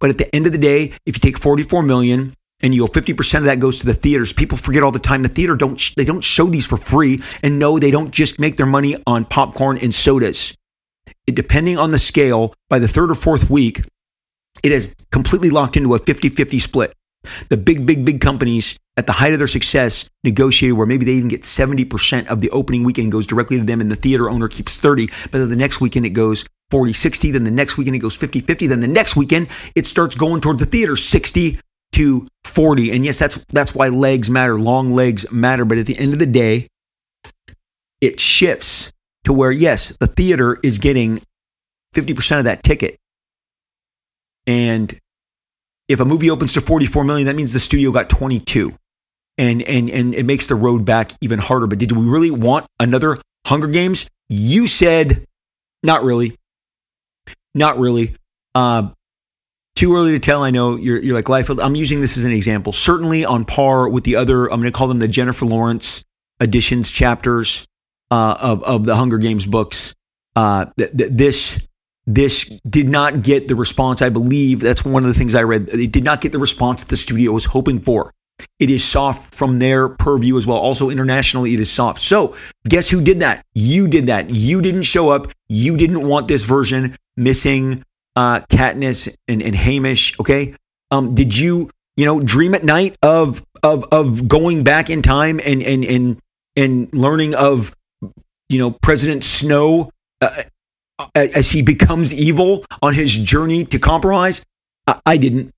but 0.00 0.10
at 0.10 0.18
the 0.18 0.34
end 0.34 0.46
of 0.46 0.52
the 0.52 0.58
day, 0.58 0.92
if 1.06 1.16
you 1.16 1.20
take 1.20 1.38
44 1.38 1.82
million 1.82 2.34
and 2.62 2.74
you 2.74 2.86
go 2.86 2.86
50% 2.86 3.38
of 3.38 3.44
that 3.44 3.60
goes 3.60 3.80
to 3.80 3.86
the 3.86 3.94
theaters. 3.94 4.32
People 4.32 4.56
forget 4.56 4.82
all 4.82 4.90
the 4.90 4.98
time 4.98 5.22
the 5.22 5.28
theater 5.28 5.56
don't 5.56 5.80
they 5.96 6.04
don't 6.04 6.22
show 6.22 6.46
these 6.46 6.66
for 6.66 6.76
free 6.76 7.20
and 7.42 7.58
no 7.58 7.78
they 7.78 7.90
don't 7.90 8.10
just 8.10 8.38
make 8.38 8.56
their 8.56 8.66
money 8.66 8.96
on 9.06 9.24
popcorn 9.24 9.78
and 9.78 9.92
sodas. 9.92 10.54
It, 11.26 11.34
depending 11.34 11.78
on 11.78 11.90
the 11.90 11.98
scale, 11.98 12.54
by 12.68 12.78
the 12.78 12.88
third 12.88 13.10
or 13.10 13.14
fourth 13.14 13.50
week, 13.50 13.82
it 14.62 14.72
has 14.72 14.94
completely 15.10 15.50
locked 15.50 15.76
into 15.76 15.94
a 15.94 15.98
50-50 15.98 16.60
split. 16.60 16.94
The 17.48 17.56
big 17.56 17.86
big 17.86 18.04
big 18.04 18.20
companies 18.20 18.78
at 18.96 19.06
the 19.06 19.12
height 19.12 19.32
of 19.32 19.38
their 19.38 19.48
success 19.48 20.08
negotiated 20.22 20.76
where 20.76 20.86
maybe 20.86 21.04
they 21.04 21.12
even 21.12 21.28
get 21.28 21.42
70% 21.42 22.28
of 22.28 22.40
the 22.40 22.50
opening 22.50 22.84
weekend 22.84 23.10
goes 23.10 23.26
directly 23.26 23.58
to 23.58 23.64
them 23.64 23.80
and 23.80 23.90
the 23.90 23.96
theater 23.96 24.30
owner 24.30 24.46
keeps 24.46 24.76
30, 24.76 25.06
but 25.06 25.32
then 25.32 25.50
the 25.50 25.56
next 25.56 25.80
weekend 25.80 26.06
it 26.06 26.10
goes 26.10 26.44
40 26.70 26.92
60, 26.92 27.32
then 27.32 27.44
the 27.44 27.50
next 27.50 27.76
weekend 27.76 27.96
it 27.96 28.00
goes 28.00 28.14
50 28.14 28.40
50, 28.40 28.66
then 28.68 28.80
the 28.80 28.88
next 28.88 29.16
weekend 29.16 29.48
it 29.74 29.86
starts 29.86 30.14
going 30.14 30.40
towards 30.40 30.60
the 30.60 30.66
theater 30.66 30.96
60 30.96 31.58
to 31.92 32.26
40. 32.44 32.92
And 32.92 33.04
yes, 33.04 33.18
that's 33.18 33.36
that's 33.46 33.74
why 33.74 33.88
legs 33.88 34.30
matter, 34.30 34.58
long 34.58 34.90
legs 34.90 35.30
matter, 35.32 35.64
but 35.64 35.78
at 35.78 35.86
the 35.86 35.98
end 35.98 36.12
of 36.12 36.18
the 36.18 36.26
day, 36.26 36.68
it 38.00 38.20
shifts 38.20 38.92
to 39.24 39.32
where 39.32 39.50
yes, 39.50 39.96
the 39.98 40.06
theater 40.06 40.58
is 40.62 40.78
getting 40.78 41.20
50% 41.94 42.38
of 42.38 42.44
that 42.44 42.62
ticket. 42.62 42.98
And 44.46 44.92
if 45.88 46.00
a 46.00 46.04
movie 46.04 46.30
opens 46.30 46.54
to 46.54 46.60
44 46.60 47.04
million, 47.04 47.26
that 47.26 47.36
means 47.36 47.52
the 47.52 47.60
studio 47.60 47.92
got 47.92 48.08
22. 48.08 48.74
And 49.36 49.62
and 49.62 49.90
and 49.90 50.14
it 50.14 50.24
makes 50.26 50.46
the 50.46 50.54
road 50.54 50.84
back 50.84 51.12
even 51.20 51.40
harder. 51.40 51.66
But 51.66 51.78
did 51.78 51.90
we 51.90 52.04
really 52.04 52.30
want 52.30 52.66
another 52.78 53.18
Hunger 53.44 53.66
Games? 53.66 54.06
You 54.28 54.68
said 54.68 55.26
not 55.82 56.02
really. 56.02 56.36
Not 57.54 57.78
really. 57.78 58.14
Uh, 58.54 58.90
too 59.76 59.94
early 59.94 60.12
to 60.12 60.18
tell. 60.18 60.42
I 60.42 60.50
know 60.50 60.76
you're, 60.76 61.00
you're 61.00 61.14
like 61.14 61.26
Liefeld. 61.26 61.62
I'm 61.62 61.74
using 61.74 62.00
this 62.00 62.16
as 62.16 62.24
an 62.24 62.32
example. 62.32 62.72
Certainly 62.72 63.24
on 63.24 63.44
par 63.44 63.88
with 63.88 64.04
the 64.04 64.16
other, 64.16 64.44
I'm 64.44 64.60
going 64.60 64.72
to 64.72 64.76
call 64.76 64.88
them 64.88 64.98
the 64.98 65.08
Jennifer 65.08 65.46
Lawrence 65.46 66.04
editions 66.40 66.90
chapters 66.90 67.66
uh, 68.10 68.36
of, 68.40 68.62
of 68.64 68.84
the 68.84 68.96
Hunger 68.96 69.18
Games 69.18 69.46
books. 69.46 69.94
Uh, 70.36 70.66
th- 70.78 70.96
th- 70.96 71.10
this 71.12 71.60
this 72.06 72.44
did 72.68 72.88
not 72.88 73.22
get 73.22 73.48
the 73.48 73.54
response 73.54 74.02
I 74.02 74.08
believe. 74.08 74.60
That's 74.60 74.84
one 74.84 75.02
of 75.02 75.08
the 75.08 75.14
things 75.14 75.34
I 75.34 75.42
read. 75.42 75.70
It 75.70 75.92
did 75.92 76.04
not 76.04 76.20
get 76.20 76.32
the 76.32 76.38
response 76.38 76.82
that 76.82 76.88
the 76.88 76.96
studio 76.96 77.32
was 77.32 77.46
hoping 77.46 77.80
for. 77.80 78.12
It 78.58 78.68
is 78.68 78.84
soft 78.84 79.34
from 79.34 79.58
their 79.58 79.88
purview 79.88 80.36
as 80.36 80.46
well. 80.46 80.58
Also, 80.58 80.90
internationally, 80.90 81.54
it 81.54 81.60
is 81.60 81.70
soft. 81.70 82.00
So, 82.00 82.34
guess 82.68 82.88
who 82.88 83.00
did 83.00 83.20
that? 83.20 83.44
You 83.54 83.88
did 83.88 84.08
that. 84.08 84.30
You 84.30 84.60
didn't 84.60 84.82
show 84.82 85.10
up. 85.10 85.30
You 85.48 85.76
didn't 85.76 86.06
want 86.06 86.28
this 86.28 86.44
version 86.44 86.96
missing 87.16 87.84
uh, 88.16 88.40
Katniss 88.40 89.14
and, 89.28 89.42
and 89.42 89.54
Haymitch. 89.54 90.18
Okay, 90.20 90.54
um, 90.90 91.14
did 91.14 91.36
you 91.36 91.70
you 91.96 92.04
know 92.04 92.20
dream 92.20 92.54
at 92.54 92.64
night 92.64 92.96
of 93.02 93.44
of 93.62 93.86
of 93.92 94.28
going 94.28 94.64
back 94.64 94.90
in 94.90 95.02
time 95.02 95.40
and 95.44 95.62
and 95.62 95.84
and 95.84 96.18
and 96.56 96.92
learning 96.92 97.34
of 97.34 97.74
you 98.48 98.58
know 98.58 98.70
President 98.70 99.24
Snow 99.24 99.90
uh, 100.20 100.42
as 101.14 101.50
he 101.50 101.62
becomes 101.62 102.12
evil 102.12 102.64
on 102.82 102.94
his 102.94 103.14
journey 103.14 103.64
to 103.64 103.78
compromise? 103.78 104.42
I, 105.06 105.16
didn't. 105.16 105.50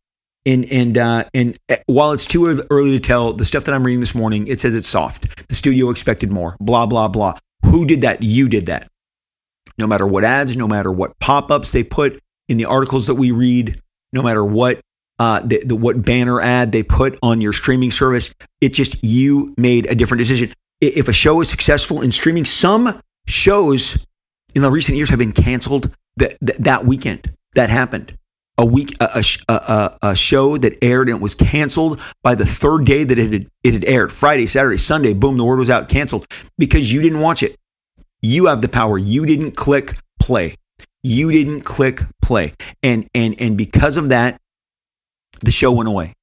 And 0.45 0.71
and 0.71 0.97
uh, 0.97 1.25
and 1.35 1.59
uh, 1.69 1.77
while 1.87 2.13
it's 2.13 2.25
too 2.25 2.47
early 2.71 2.93
to 2.93 3.01
tell, 3.01 3.33
the 3.33 3.45
stuff 3.45 3.65
that 3.65 3.75
I'm 3.75 3.83
reading 3.83 3.99
this 3.99 4.15
morning 4.15 4.47
it 4.47 4.61
says 4.61 4.77
it's 4.77 4.87
soft. 4.87 5.49
The 5.49 5.57
studio 5.57 5.91
expected 5.91 6.31
more. 6.31 6.57
Blah 6.61 6.87
blah 6.87 7.09
blah. 7.09 7.37
Who 7.65 7.85
did 7.85 8.03
that? 8.03 8.23
You 8.23 8.49
did 8.49 8.67
that. 8.67 8.87
No 9.77 9.89
matter 9.89 10.07
what 10.07 10.23
ads, 10.23 10.57
no 10.57 10.69
matter 10.69 10.93
what 10.93 11.19
pop 11.19 11.51
ups 11.51 11.73
they 11.73 11.83
put, 11.83 12.21
in 12.49 12.57
the 12.59 12.65
articles 12.65 13.07
that 13.07 13.15
we 13.15 13.31
read, 13.31 13.81
no 14.13 14.23
matter 14.23 14.45
what 14.45 14.81
uh, 15.19 15.41
the, 15.41 15.63
the, 15.65 15.77
what 15.77 16.03
banner 16.03 16.41
ad 16.41 16.73
they 16.73 16.83
put 16.83 17.19
on 17.23 17.41
your 17.41 17.53
streaming 17.53 17.91
service, 17.91 18.33
it 18.61 18.73
just 18.73 19.03
you 19.03 19.55
made 19.57 19.87
a 19.87 19.95
different 19.95 20.19
decision. 20.19 20.53
If 20.81 21.09
a 21.09 21.13
show 21.13 21.41
is 21.41 21.49
successful 21.49 22.03
in 22.03 22.13
streaming, 22.13 22.45
some 22.45 23.01
shows 23.27 24.07
in 24.57 24.63
the 24.63 24.71
recent 24.71 24.97
years 24.97 25.11
have 25.11 25.19
been 25.19 25.33
canceled 25.33 25.95
that 26.17 26.37
that, 26.41 26.85
weekend. 26.85 27.31
That 27.55 27.71
happened. 27.71 28.17
A 28.59 28.65
week, 28.65 28.97
a, 29.01 29.23
a, 29.49 29.53
a, 29.53 29.99
a, 30.03 30.17
show 30.17 30.57
that 30.57 30.83
aired 30.83 31.11
and 31.11 31.19
it 31.19 31.23
was 31.23 31.35
canceled 31.35 32.01
by 32.23 32.35
the 32.35 32.47
third 32.47 32.87
day 32.87 33.05
that 33.05 33.19
it 33.19 33.33
had, 33.33 33.47
it 33.63 33.75
had 33.75 33.85
aired. 33.85 34.11
Friday, 34.11 34.47
Saturday, 34.47 34.79
Sunday, 34.79 35.13
boom, 35.13 35.37
the 35.37 35.45
word 35.45 35.59
was 35.59 35.69
out, 35.69 35.91
canceled 35.91 36.27
because 36.57 36.91
you 36.91 37.03
didn't 37.03 37.21
watch 37.21 37.43
it. 37.43 37.55
You 38.23 38.47
have 38.47 38.63
the 38.63 38.69
power. 38.69 38.97
You 38.97 39.27
didn't 39.27 39.53
click 39.53 39.93
play. 40.19 40.55
You 41.03 41.31
didn't 41.31 41.63
click 41.63 42.01
play. 42.23 42.55
And 42.83 43.07
and 43.15 43.39
and 43.39 43.59
because 43.59 43.99
of 43.99 44.09
that, 44.09 44.41
the 45.41 45.51
show 45.51 45.71
went 45.71 45.91
away. 45.91 46.15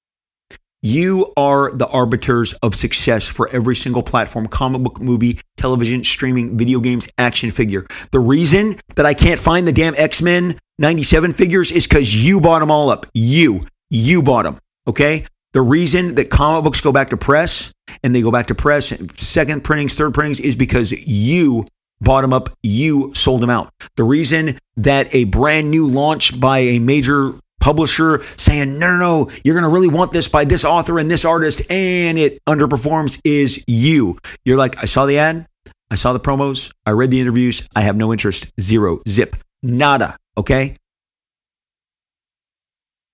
You 0.85 1.31
are 1.37 1.71
the 1.71 1.87
arbiters 1.87 2.51
of 2.55 2.75
success 2.75 3.25
for 3.25 3.47
every 3.51 3.73
single 3.73 4.03
platform 4.03 4.47
comic 4.47 4.81
book, 4.81 4.99
movie, 4.99 5.39
television, 5.55 6.03
streaming, 6.03 6.57
video 6.57 6.81
games, 6.81 7.07
action 7.17 7.51
figure. 7.51 7.87
The 8.11 8.19
reason 8.19 8.75
that 8.95 9.05
I 9.05 9.13
can't 9.13 9.39
find 9.39 9.65
the 9.65 9.71
damn 9.71 9.95
X 9.95 10.21
Men 10.21 10.59
97 10.79 11.31
figures 11.31 11.71
is 11.71 11.87
because 11.87 12.13
you 12.13 12.41
bought 12.41 12.59
them 12.59 12.69
all 12.69 12.89
up. 12.89 13.05
You, 13.13 13.61
you 13.89 14.21
bought 14.21 14.43
them. 14.43 14.57
Okay. 14.85 15.23
The 15.53 15.61
reason 15.61 16.15
that 16.15 16.29
comic 16.29 16.65
books 16.65 16.81
go 16.81 16.91
back 16.91 17.11
to 17.11 17.17
press 17.17 17.71
and 18.03 18.13
they 18.13 18.21
go 18.21 18.31
back 18.31 18.47
to 18.47 18.55
press, 18.55 18.91
second 19.15 19.63
printings, 19.63 19.95
third 19.95 20.13
printings, 20.13 20.41
is 20.41 20.57
because 20.57 20.91
you 20.91 21.65
bought 22.01 22.23
them 22.23 22.33
up, 22.33 22.49
you 22.61 23.13
sold 23.13 23.41
them 23.41 23.49
out. 23.49 23.71
The 23.95 24.03
reason 24.03 24.59
that 24.75 25.15
a 25.15 25.23
brand 25.25 25.71
new 25.71 25.85
launch 25.87 26.37
by 26.41 26.59
a 26.59 26.79
major 26.79 27.35
publisher 27.63 28.21
saying, 28.36 28.78
no, 28.78 28.88
no, 28.91 28.97
no, 28.97 29.32
you're 29.45 29.56
going 29.56 29.63
to 29.63 29.69
really 29.69 29.88
want 29.88 30.12
this 30.12 30.28
by 30.28 30.43
this 30.43 30.65
author 30.65 30.99
and 30.99 31.10
this 31.10 31.23
artist, 31.23 31.62
and 31.71 32.19
it 32.19 32.43
underperforms 32.45 33.19
is 33.23 33.63
you. 33.67 34.17
You're 34.43 34.58
like, 34.58 34.84
I 34.84 34.86
saw 34.86 35.06
the 35.06 35.17
ad, 35.17 35.47
I 35.89 35.95
saw 35.95 36.12
the 36.12 36.19
promos, 36.19 36.73
I 36.86 36.91
read 36.91 37.10
the 37.10 37.21
interviews, 37.21 37.67
I 37.73 37.82
have 37.82 37.95
no 37.95 38.12
interest. 38.12 38.52
Zero, 38.60 38.99
zip, 39.08 39.38
nada. 39.64 40.18
Okay. 40.38 40.76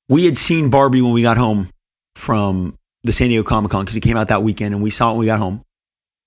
We 0.09 0.25
had 0.25 0.35
seen 0.35 0.71
Barbie 0.71 1.03
when 1.03 1.13
we 1.13 1.21
got 1.21 1.37
home 1.37 1.69
from 2.15 2.75
the 3.03 3.11
San 3.11 3.29
Diego 3.29 3.43
Comic 3.43 3.69
Con 3.69 3.83
because 3.83 3.95
it 3.95 4.01
came 4.01 4.17
out 4.17 4.29
that 4.29 4.41
weekend 4.41 4.73
and 4.73 4.83
we 4.83 4.89
saw 4.89 5.09
it 5.09 5.11
when 5.11 5.19
we 5.19 5.25
got 5.27 5.37
home. 5.37 5.61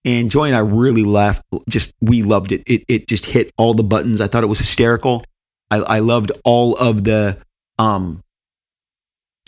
And 0.05 0.31
Joy 0.31 0.45
and 0.45 0.55
I 0.55 0.61
really 0.61 1.05
laughed. 1.05 1.43
Just 1.69 1.93
we 2.01 2.23
loved 2.23 2.53
it. 2.53 2.63
It 2.67 2.85
it 2.87 3.09
just 3.09 3.27
hit 3.27 3.51
all 3.59 3.75
the 3.75 3.83
buttons. 3.83 4.21
I 4.21 4.29
thought 4.29 4.45
it 4.45 4.49
was 4.49 4.59
hysterical. 4.59 5.25
I, 5.73 5.79
I 5.79 5.99
loved 5.99 6.31
all 6.45 6.77
of 6.77 7.03
the 7.03 7.43
um 7.83 8.21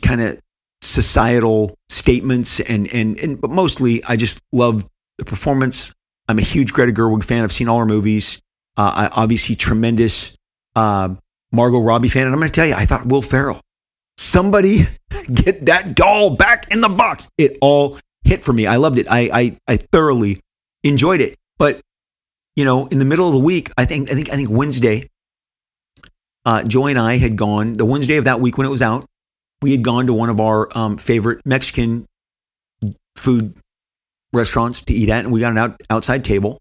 kind 0.03 0.20
of 0.20 0.39
societal 0.82 1.74
statements 1.89 2.61
and 2.61 2.93
and 2.93 3.18
and 3.18 3.41
but 3.41 3.51
mostly 3.51 4.03
I 4.05 4.16
just 4.16 4.41
loved 4.53 4.87
the 5.18 5.24
performance. 5.24 5.93
I'm 6.28 6.39
a 6.39 6.43
huge 6.43 6.72
Greta 6.72 6.93
Gerwig 6.93 7.24
fan. 7.24 7.45
I've 7.45 7.53
seen 7.53 7.68
all 7.68 7.78
her 7.78 7.87
movies. 7.87 8.41
Uh, 8.76 9.09
I 9.09 9.22
obviously 9.22 9.55
tremendous 9.55 10.37
uh, 10.74 11.14
Margot 11.53 11.78
Robbie 11.78 12.09
fan, 12.09 12.24
and 12.24 12.32
I'm 12.32 12.41
going 12.41 12.49
to 12.49 12.53
tell 12.53 12.66
you, 12.66 12.74
I 12.74 12.87
thought 12.87 13.07
Will 13.07 13.22
Ferrell. 13.22 13.61
Somebody 14.18 14.87
get 15.32 15.66
that 15.66 15.95
doll 15.95 16.30
back 16.30 16.72
in 16.72 16.80
the 16.80 16.89
box. 16.89 17.28
It 17.39 17.59
all 17.61 17.99
hit 18.24 18.43
for 18.43 18.53
me. 18.53 18.66
I 18.66 18.76
loved 18.76 18.99
it. 18.99 19.07
I 19.09 19.30
I, 19.32 19.57
I 19.68 19.76
thoroughly 19.76 20.41
enjoyed 20.82 21.20
it. 21.20 21.37
But 21.59 21.80
you 22.57 22.64
know, 22.64 22.87
in 22.87 22.99
the 22.99 23.05
middle 23.05 23.28
of 23.28 23.35
the 23.35 23.41
week, 23.41 23.70
I 23.76 23.85
think 23.85 24.11
I 24.11 24.14
think 24.14 24.30
I 24.30 24.37
think 24.37 24.51
Wednesday, 24.51 25.09
uh, 26.45 26.62
Joy 26.64 26.88
and 26.88 26.99
I 26.99 27.16
had 27.16 27.36
gone 27.36 27.74
the 27.74 27.84
Wednesday 27.84 28.16
of 28.16 28.24
that 28.24 28.40
week 28.40 28.59
when 28.59 28.66
it 28.66 28.70
was 28.70 28.82
out. 28.82 29.07
We 29.62 29.72
had 29.72 29.82
gone 29.82 30.07
to 30.07 30.14
one 30.14 30.28
of 30.28 30.40
our 30.40 30.68
um, 30.76 30.97
favorite 30.97 31.40
Mexican 31.45 32.07
food 33.16 33.55
restaurants 34.32 34.82
to 34.82 34.95
eat 34.95 35.09
at, 35.09 35.24
and 35.24 35.32
we 35.32 35.40
got 35.40 35.53
an 35.53 35.59
out, 35.59 35.80
outside 35.88 36.24
table. 36.24 36.61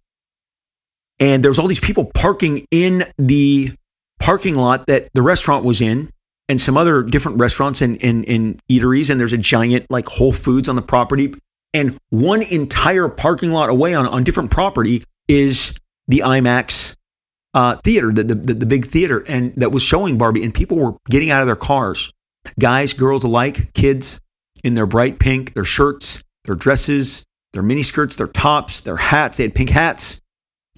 And 1.20 1.44
there 1.44 1.50
was 1.52 1.60
all 1.60 1.68
these 1.68 1.80
people 1.80 2.06
parking 2.14 2.66
in 2.72 3.04
the 3.18 3.72
parking 4.20 4.56
lot 4.56 4.88
that 4.88 5.10
the 5.14 5.22
restaurant 5.22 5.66
was 5.66 5.82
in, 5.82 6.10
and 6.50 6.60
some 6.60 6.78
other 6.78 7.04
different 7.04 7.40
restaurants 7.40 7.82
and, 7.82 8.04
and, 8.04 8.28
and 8.28 8.60
eateries. 8.70 9.10
And 9.10 9.20
there's 9.20 9.34
a 9.34 9.38
giant 9.38 9.86
like 9.90 10.06
Whole 10.06 10.34
Foods 10.34 10.70
on 10.70 10.76
the 10.76 10.82
property. 10.82 11.34
And 11.74 11.98
one 12.10 12.44
entire 12.44 13.08
parking 13.08 13.52
lot 13.52 13.70
away 13.70 13.96
on, 13.96 14.06
on 14.08 14.24
different 14.24 14.52
property 14.52 15.04
is 15.28 15.74
the 16.08 16.20
IMAX 16.20 16.96
uh, 17.54 17.76
theater, 17.78 18.12
the, 18.12 18.24
the, 18.24 18.36
the 18.36 18.66
big 18.66 18.86
theater, 18.86 19.24
and 19.28 19.54
that 19.56 19.72
was 19.72 19.84
showing 19.84 20.18
Barbie. 20.18 20.44
And 20.44 20.54
people 20.54 20.78
were 20.78 20.94
getting 21.10 21.30
out 21.30 21.42
of 21.42 21.48
their 21.48 21.56
cars, 21.56 22.12
guys, 22.60 22.94
girls 22.94 23.24
alike, 23.24 23.74
kids 23.74 24.20
in 24.64 24.74
their 24.74 24.86
bright 24.86 25.20
pink, 25.20 25.54
their 25.54 25.64
shirts, 25.64 26.24
their 26.46 26.56
dresses, 26.56 27.26
their 27.54 27.64
mini 27.64 27.84
skirts, 27.84 28.16
their 28.16 28.28
tops, 28.28 28.82
their 28.82 28.98
hats. 28.98 29.38
They 29.38 29.44
had 29.44 29.56
pink 29.56 29.70
hats. 29.70 30.22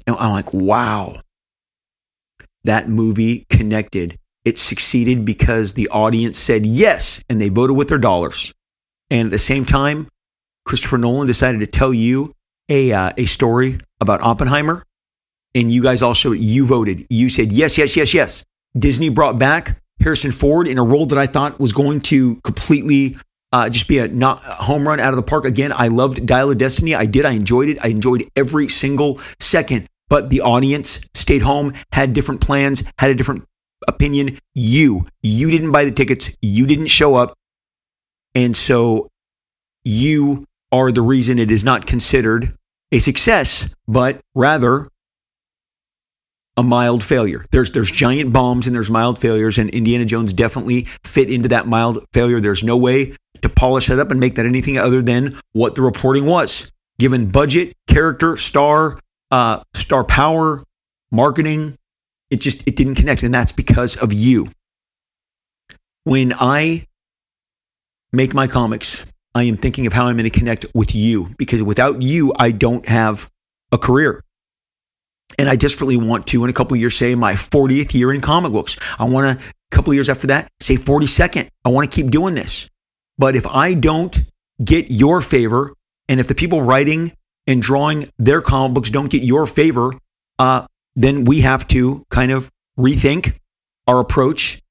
And 0.07 0.15
I'm 0.17 0.31
like, 0.31 0.53
wow, 0.53 1.21
that 2.63 2.89
movie 2.89 3.45
connected. 3.49 4.17
It 4.43 4.59
succeeded 4.59 5.25
because 5.25 5.73
the 5.73 5.87
audience 5.89 6.37
said 6.37 6.65
yes, 6.65 7.23
and 7.29 7.41
they 7.41 7.49
voted 7.49 7.75
with 7.75 7.89
their 7.89 7.97
dollars. 7.97 8.53
And 9.09 9.27
at 9.27 9.31
the 9.31 9.39
same 9.39 9.65
time, 9.65 10.07
Christopher 10.65 10.97
Nolan 10.97 11.27
decided 11.27 11.59
to 11.61 11.67
tell 11.67 11.93
you 11.93 12.33
a, 12.69 12.91
uh, 12.91 13.11
a 13.17 13.25
story 13.25 13.77
about 14.01 14.21
Oppenheimer, 14.21 14.83
and 15.55 15.71
you 15.71 15.81
guys 15.81 16.01
all 16.01 16.13
showed 16.13 16.37
you 16.37 16.65
voted. 16.65 17.07
You 17.09 17.29
said 17.29 17.51
yes, 17.51 17.77
yes, 17.77 17.95
yes, 17.95 18.13
yes. 18.13 18.43
Disney 18.77 19.09
brought 19.09 19.39
back 19.39 19.81
Harrison 20.01 20.31
Ford 20.31 20.67
in 20.67 20.77
a 20.77 20.83
role 20.83 21.05
that 21.07 21.17
I 21.17 21.25
thought 21.25 21.59
was 21.59 21.73
going 21.73 22.01
to 22.01 22.35
completely 22.43 23.15
uh, 23.51 23.69
just 23.69 23.87
be 23.87 23.99
a 23.99 24.07
not 24.07 24.39
home 24.39 24.87
run 24.87 24.99
out 24.99 25.11
of 25.11 25.15
the 25.15 25.23
park. 25.23 25.45
Again, 25.45 25.71
I 25.73 25.87
loved 25.87 26.25
Dial 26.25 26.51
of 26.51 26.57
Destiny. 26.57 26.93
I 26.93 27.05
did. 27.05 27.25
I 27.25 27.31
enjoyed 27.31 27.69
it. 27.69 27.83
I 27.83 27.87
enjoyed 27.87 28.29
every 28.35 28.67
single 28.67 29.19
second. 29.39 29.87
But 30.09 30.29
the 30.29 30.41
audience 30.41 30.99
stayed 31.13 31.41
home, 31.41 31.73
had 31.91 32.13
different 32.13 32.41
plans, 32.41 32.83
had 32.99 33.09
a 33.09 33.15
different 33.15 33.45
opinion. 33.87 34.37
You, 34.53 35.07
you 35.23 35.49
didn't 35.49 35.71
buy 35.71 35.85
the 35.85 35.91
tickets. 35.91 36.31
You 36.41 36.67
didn't 36.67 36.87
show 36.87 37.15
up. 37.15 37.33
And 38.35 38.55
so 38.55 39.07
you 39.83 40.43
are 40.71 40.91
the 40.91 41.01
reason 41.01 41.39
it 41.39 41.49
is 41.49 41.63
not 41.63 41.85
considered 41.85 42.55
a 42.91 42.99
success, 42.99 43.69
but 43.87 44.19
rather 44.35 44.87
a 46.57 46.63
mild 46.63 47.03
failure. 47.03 47.45
There's 47.51 47.71
there's 47.71 47.91
giant 47.91 48.31
bombs 48.31 48.67
and 48.67 48.75
there's 48.75 48.89
mild 48.89 49.19
failures, 49.19 49.57
and 49.57 49.69
Indiana 49.69 50.05
Jones 50.05 50.33
definitely 50.33 50.87
fit 51.03 51.29
into 51.29 51.49
that 51.49 51.67
mild 51.67 52.05
failure. 52.13 52.39
There's 52.39 52.63
no 52.63 52.77
way 52.77 53.13
to 53.41 53.49
polish 53.49 53.87
that 53.87 53.99
up 53.99 54.11
and 54.11 54.19
make 54.19 54.35
that 54.35 54.45
anything 54.45 54.77
other 54.77 55.01
than 55.01 55.35
what 55.51 55.75
the 55.75 55.81
reporting 55.81 56.25
was. 56.25 56.71
Given 56.97 57.27
budget, 57.29 57.73
character, 57.87 58.37
star, 58.37 58.99
uh, 59.31 59.61
star 59.73 60.03
power, 60.03 60.63
marketing, 61.11 61.75
it 62.29 62.39
just 62.39 62.65
it 62.67 62.75
didn't 62.75 62.95
connect, 62.95 63.23
and 63.23 63.33
that's 63.33 63.51
because 63.51 63.97
of 63.97 64.13
you. 64.13 64.47
When 66.05 66.33
I 66.39 66.85
make 68.13 68.33
my 68.33 68.47
comics, 68.47 69.03
I 69.33 69.43
am 69.43 69.57
thinking 69.57 69.85
of 69.87 69.93
how 69.93 70.05
I'm 70.05 70.15
going 70.15 70.29
to 70.29 70.39
connect 70.39 70.65
with 70.73 70.95
you 70.95 71.29
because 71.37 71.61
without 71.61 72.01
you, 72.01 72.31
I 72.37 72.51
don't 72.51 72.87
have 72.87 73.29
a 73.71 73.77
career. 73.77 74.21
And 75.37 75.49
I 75.49 75.55
desperately 75.55 75.97
want 75.97 76.27
to, 76.27 76.43
in 76.43 76.49
a 76.49 76.53
couple 76.53 76.77
years, 76.77 76.95
say 76.95 77.15
my 77.15 77.33
40th 77.33 77.93
year 77.93 78.13
in 78.13 78.21
comic 78.21 78.51
books. 78.51 78.77
I 78.97 79.05
want 79.05 79.39
to, 79.39 79.45
a 79.47 79.75
couple 79.75 79.93
years 79.93 80.09
after 80.09 80.27
that, 80.27 80.49
say 80.61 80.75
42nd. 80.75 81.49
I 81.63 81.69
want 81.69 81.89
to 81.89 81.95
keep 81.95 82.11
doing 82.11 82.35
this. 82.35 82.69
But 83.17 83.35
if 83.35 83.47
I 83.47 83.73
don't 83.73 84.17
get 84.63 84.91
your 84.91 85.21
favor, 85.21 85.73
and 86.07 86.19
if 86.19 86.27
the 86.27 86.35
people 86.35 86.61
writing 86.61 87.11
and 87.47 87.61
drawing 87.61 88.09
their 88.17 88.41
comic 88.41 88.75
books 88.75 88.89
don't 88.89 89.09
get 89.09 89.23
your 89.23 89.45
favor, 89.45 89.91
uh, 90.39 90.67
then 90.95 91.25
we 91.25 91.41
have 91.41 91.67
to 91.69 92.05
kind 92.09 92.31
of 92.31 92.51
rethink 92.77 93.37
our 93.87 93.99
approach 93.99 94.61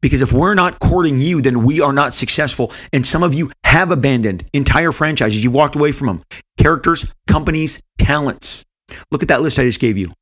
because 0.00 0.22
if 0.22 0.32
we're 0.32 0.54
not 0.54 0.78
courting 0.78 1.20
you, 1.20 1.42
then 1.42 1.62
we 1.62 1.80
are 1.80 1.92
not 1.92 2.14
successful. 2.14 2.72
And 2.92 3.06
some 3.06 3.22
of 3.22 3.34
you 3.34 3.50
have 3.64 3.90
abandoned 3.90 4.44
entire 4.52 4.92
franchises. 4.92 5.44
You 5.44 5.50
walked 5.50 5.76
away 5.76 5.92
from 5.92 6.06
them. 6.06 6.22
Characters, 6.58 7.06
companies, 7.26 7.80
talents. 7.98 8.64
Look 9.10 9.22
at 9.22 9.28
that 9.28 9.42
list 9.42 9.58
I 9.58 9.64
just 9.64 9.80
gave 9.80 9.96
you. 9.98 10.12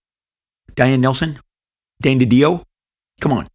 Diane 0.74 1.00
Nelson, 1.00 1.38
Dan 2.00 2.18
DiDio. 2.18 2.62
Come 3.20 3.32
on. 3.32 3.48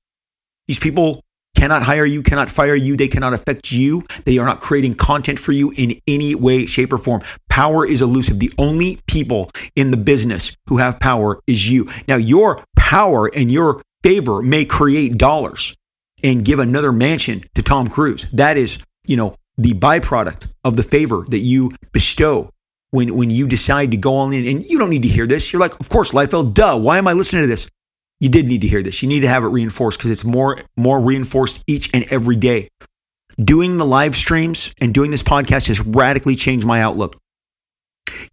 These 0.67 0.79
people 0.79 1.23
cannot 1.55 1.83
hire 1.83 2.05
you, 2.05 2.21
cannot 2.21 2.49
fire 2.49 2.75
you. 2.75 2.97
They 2.97 3.07
cannot 3.07 3.33
affect 3.33 3.71
you. 3.71 4.03
They 4.25 4.37
are 4.37 4.45
not 4.45 4.59
creating 4.59 4.95
content 4.95 5.39
for 5.39 5.51
you 5.51 5.71
in 5.77 5.95
any 6.07 6.35
way, 6.35 6.65
shape, 6.65 6.91
or 6.91 6.97
form. 6.97 7.21
Power 7.49 7.85
is 7.85 8.01
elusive. 8.01 8.39
The 8.39 8.51
only 8.57 8.99
people 9.07 9.49
in 9.75 9.91
the 9.91 9.97
business 9.97 10.55
who 10.67 10.77
have 10.77 10.99
power 10.99 11.39
is 11.47 11.69
you. 11.69 11.89
Now, 12.07 12.15
your 12.15 12.63
power 12.75 13.27
and 13.33 13.51
your 13.51 13.81
favor 14.03 14.41
may 14.41 14.65
create 14.65 15.17
dollars 15.17 15.75
and 16.23 16.43
give 16.43 16.59
another 16.59 16.91
mansion 16.91 17.43
to 17.55 17.61
Tom 17.61 17.87
Cruise. 17.87 18.27
That 18.31 18.57
is, 18.57 18.79
you 19.05 19.15
know, 19.15 19.35
the 19.57 19.73
byproduct 19.73 20.47
of 20.63 20.77
the 20.77 20.83
favor 20.83 21.23
that 21.29 21.39
you 21.39 21.71
bestow 21.91 22.49
when, 22.93 23.15
when 23.15 23.29
you 23.29 23.47
decide 23.47 23.91
to 23.91 23.97
go 23.97 24.15
all 24.15 24.31
in. 24.31 24.47
And 24.47 24.63
you 24.63 24.77
don't 24.77 24.89
need 24.89 25.01
to 25.01 25.07
hear 25.07 25.25
this. 25.25 25.51
You're 25.51 25.59
like, 25.59 25.79
of 25.79 25.89
course, 25.89 26.11
Liefeld, 26.11 26.53
duh. 26.53 26.77
Why 26.77 26.97
am 26.97 27.07
I 27.07 27.13
listening 27.13 27.43
to 27.43 27.47
this? 27.47 27.67
You 28.19 28.29
did 28.29 28.45
need 28.45 28.61
to 28.61 28.67
hear 28.67 28.81
this. 28.81 29.01
You 29.01 29.09
need 29.09 29.21
to 29.21 29.27
have 29.27 29.43
it 29.43 29.47
reinforced 29.47 29.97
because 29.97 30.11
it's 30.11 30.23
more, 30.23 30.57
more 30.77 30.99
reinforced 30.99 31.63
each 31.67 31.89
and 31.93 32.05
every 32.11 32.35
day. 32.35 32.69
Doing 33.43 33.77
the 33.77 33.85
live 33.85 34.15
streams 34.15 34.73
and 34.79 34.93
doing 34.93 35.11
this 35.11 35.23
podcast 35.23 35.67
has 35.67 35.81
radically 35.81 36.35
changed 36.35 36.65
my 36.65 36.81
outlook. 36.81 37.17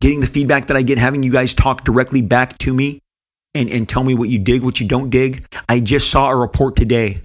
Getting 0.00 0.20
the 0.20 0.26
feedback 0.26 0.66
that 0.66 0.76
I 0.76 0.82
get, 0.82 0.98
having 0.98 1.22
you 1.22 1.32
guys 1.32 1.54
talk 1.54 1.84
directly 1.84 2.22
back 2.22 2.58
to 2.58 2.74
me 2.74 3.00
and, 3.54 3.70
and 3.70 3.88
tell 3.88 4.04
me 4.04 4.14
what 4.14 4.28
you 4.28 4.38
dig, 4.38 4.62
what 4.62 4.78
you 4.78 4.86
don't 4.86 5.10
dig. 5.10 5.44
I 5.68 5.80
just 5.80 6.10
saw 6.10 6.30
a 6.30 6.36
report 6.36 6.76
today 6.76 7.20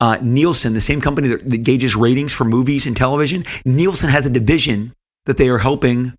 uh, 0.00 0.18
Nielsen, 0.20 0.74
the 0.74 0.80
same 0.80 1.00
company 1.00 1.28
that, 1.28 1.48
that, 1.48 1.64
gauges 1.64 1.96
ratings 1.96 2.32
for 2.32 2.44
movies 2.44 2.86
and 2.86 2.96
television, 2.96 3.44
Nielsen 3.64 4.10
has 4.10 4.26
a 4.26 4.30
division 4.30 4.92
that 5.26 5.36
they 5.36 5.48
are 5.48 5.58
helping 5.58 6.12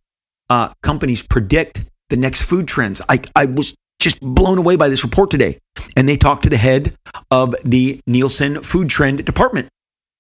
uh, 0.50 0.74
companies 0.84 1.24
predict 1.24 1.86
the 2.10 2.18
next 2.18 2.44
food 2.44 2.68
trends. 2.68 3.02
I, 3.10 3.20
I 3.36 3.46
was 3.46 3.76
just 4.00 4.20
blown 4.22 4.58
away 4.58 4.76
by 4.76 4.90
this 4.90 5.04
report 5.04 5.32
today. 5.32 5.58
And 5.96 6.08
they 6.08 6.18
talked 6.18 6.44
to 6.44 6.50
the 6.50 6.58
head 6.58 6.94
of 7.32 7.56
the 7.64 8.00
Nielsen 8.06 8.62
food 8.62 8.90
trend 8.90 9.26
department. 9.26 9.70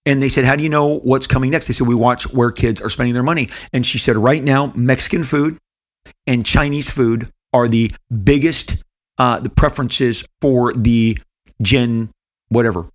And 0.06 0.22
they 0.22 0.30
said, 0.30 0.46
How 0.46 0.56
do 0.56 0.64
you 0.64 0.70
know 0.70 1.00
what's 1.00 1.28
coming 1.28 1.52
next? 1.52 1.68
They 1.68 1.74
said, 1.74 1.88
We 1.88 1.96
watch 1.96 2.32
where 2.32 2.52
kids 2.52 2.82
are 2.82 2.90
spending 2.90 3.14
their 3.14 3.24
money. 3.24 3.50
And 3.74 3.86
she 3.86 3.98
said, 3.98 4.18
Right 4.18 4.44
now, 4.44 4.72
Mexican 4.76 5.24
food 5.24 5.58
and 6.28 6.46
Chinese 6.46 6.90
food 6.90 7.30
are 7.54 7.68
the 7.68 7.92
biggest 8.24 8.78
uh, 9.18 9.40
the 9.40 9.50
preferences 9.50 10.26
for 10.42 10.74
the 10.74 11.18
Gen 11.62 12.10
whatever 12.50 12.90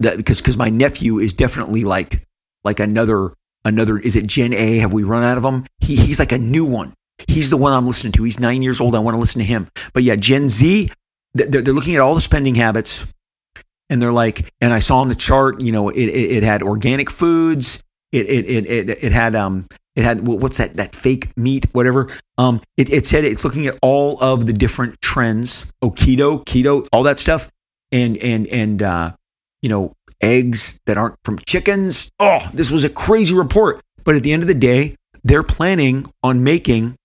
that 0.00 0.16
because 0.16 0.40
because 0.40 0.56
my 0.56 0.68
nephew 0.68 1.18
is 1.18 1.32
definitely 1.32 1.84
like 1.84 2.24
like 2.64 2.80
another 2.80 3.32
another 3.64 3.98
is 3.98 4.16
it 4.16 4.26
Gen 4.26 4.52
A? 4.52 4.78
Have 4.78 4.92
we 4.92 5.02
run 5.02 5.22
out 5.22 5.36
of 5.36 5.42
them? 5.42 5.64
He 5.80 5.96
he's 5.96 6.18
like 6.18 6.32
a 6.32 6.38
new 6.38 6.64
one. 6.64 6.94
He's 7.28 7.50
the 7.50 7.56
one 7.56 7.72
I'm 7.72 7.86
listening 7.86 8.12
to. 8.14 8.24
He's 8.24 8.40
nine 8.40 8.62
years 8.62 8.80
old. 8.80 8.94
I 8.94 8.98
want 8.98 9.14
to 9.14 9.20
listen 9.20 9.40
to 9.40 9.44
him. 9.46 9.68
But 9.92 10.02
yeah, 10.02 10.16
Gen 10.16 10.48
Z, 10.48 10.90
they're, 11.34 11.62
they're 11.62 11.74
looking 11.74 11.94
at 11.94 12.00
all 12.00 12.14
the 12.14 12.20
spending 12.20 12.54
habits, 12.54 13.06
and 13.90 14.02
they're 14.02 14.12
like, 14.12 14.52
and 14.60 14.72
I 14.72 14.80
saw 14.80 14.98
on 14.98 15.08
the 15.08 15.14
chart, 15.14 15.60
you 15.60 15.72
know, 15.72 15.88
it 15.88 15.96
it, 15.96 16.32
it 16.38 16.42
had 16.42 16.62
organic 16.62 17.10
foods. 17.10 17.82
It 18.10 18.28
it 18.28 18.46
it 18.46 18.66
it, 18.66 19.04
it 19.04 19.12
had 19.12 19.34
um 19.34 19.66
it 19.96 20.04
had 20.04 20.26
what's 20.26 20.58
that 20.58 20.74
that 20.74 20.94
fake 20.94 21.36
meat 21.36 21.66
whatever 21.72 22.08
um 22.38 22.60
it, 22.76 22.90
it 22.90 23.06
said 23.06 23.24
it's 23.24 23.44
looking 23.44 23.66
at 23.66 23.78
all 23.82 24.22
of 24.22 24.46
the 24.46 24.52
different 24.52 25.00
trends 25.00 25.66
oh 25.82 25.90
keto 25.90 26.44
keto 26.44 26.86
all 26.92 27.02
that 27.02 27.18
stuff 27.18 27.50
and 27.90 28.16
and 28.18 28.46
and 28.48 28.82
uh 28.82 29.12
you 29.62 29.68
know, 29.68 29.94
eggs 30.22 30.78
that 30.86 30.96
aren't 30.96 31.16
from 31.24 31.38
chickens. 31.40 32.10
Oh, 32.18 32.38
this 32.54 32.70
was 32.70 32.84
a 32.84 32.88
crazy 32.88 33.34
report. 33.34 33.80
But 34.04 34.16
at 34.16 34.22
the 34.22 34.32
end 34.32 34.42
of 34.42 34.48
the 34.48 34.54
day, 34.54 34.96
they're 35.24 35.42
planning 35.42 36.06
on 36.22 36.42
making 36.42 36.96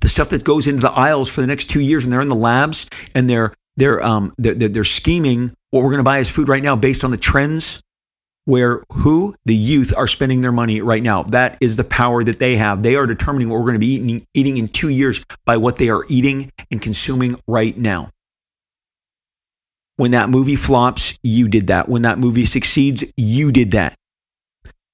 the 0.00 0.08
stuff 0.08 0.30
that 0.30 0.44
goes 0.44 0.66
into 0.66 0.80
the 0.80 0.92
aisles 0.92 1.28
for 1.28 1.40
the 1.40 1.46
next 1.46 1.66
two 1.66 1.80
years, 1.80 2.04
and 2.04 2.12
they're 2.12 2.20
in 2.20 2.28
the 2.28 2.34
labs 2.34 2.86
and 3.14 3.28
they're 3.28 3.54
they're 3.76 4.04
um 4.04 4.34
they're, 4.38 4.54
they're 4.54 4.84
scheming 4.84 5.52
what 5.70 5.82
we're 5.82 5.90
going 5.90 5.98
to 5.98 6.04
buy 6.04 6.18
as 6.18 6.30
food 6.30 6.48
right 6.48 6.62
now 6.62 6.76
based 6.76 7.04
on 7.04 7.10
the 7.10 7.16
trends 7.16 7.82
where 8.48 8.82
who 8.92 9.34
the 9.44 9.54
youth 9.54 9.92
are 9.94 10.06
spending 10.06 10.40
their 10.40 10.52
money 10.52 10.80
right 10.80 11.02
now. 11.02 11.22
That 11.24 11.58
is 11.60 11.76
the 11.76 11.84
power 11.84 12.24
that 12.24 12.38
they 12.38 12.56
have. 12.56 12.82
They 12.82 12.96
are 12.96 13.06
determining 13.06 13.50
what 13.50 13.56
we're 13.56 13.66
going 13.66 13.74
to 13.74 13.78
be 13.78 13.94
eating, 13.94 14.26
eating 14.32 14.56
in 14.56 14.68
two 14.68 14.88
years 14.88 15.22
by 15.44 15.58
what 15.58 15.76
they 15.76 15.90
are 15.90 16.04
eating 16.08 16.50
and 16.70 16.80
consuming 16.80 17.38
right 17.46 17.76
now. 17.76 18.08
When 19.98 20.12
that 20.12 20.30
movie 20.30 20.54
flops, 20.54 21.18
you 21.24 21.48
did 21.48 21.66
that. 21.66 21.88
When 21.88 22.02
that 22.02 22.20
movie 22.20 22.44
succeeds, 22.44 23.04
you 23.16 23.50
did 23.50 23.72
that. 23.72 23.96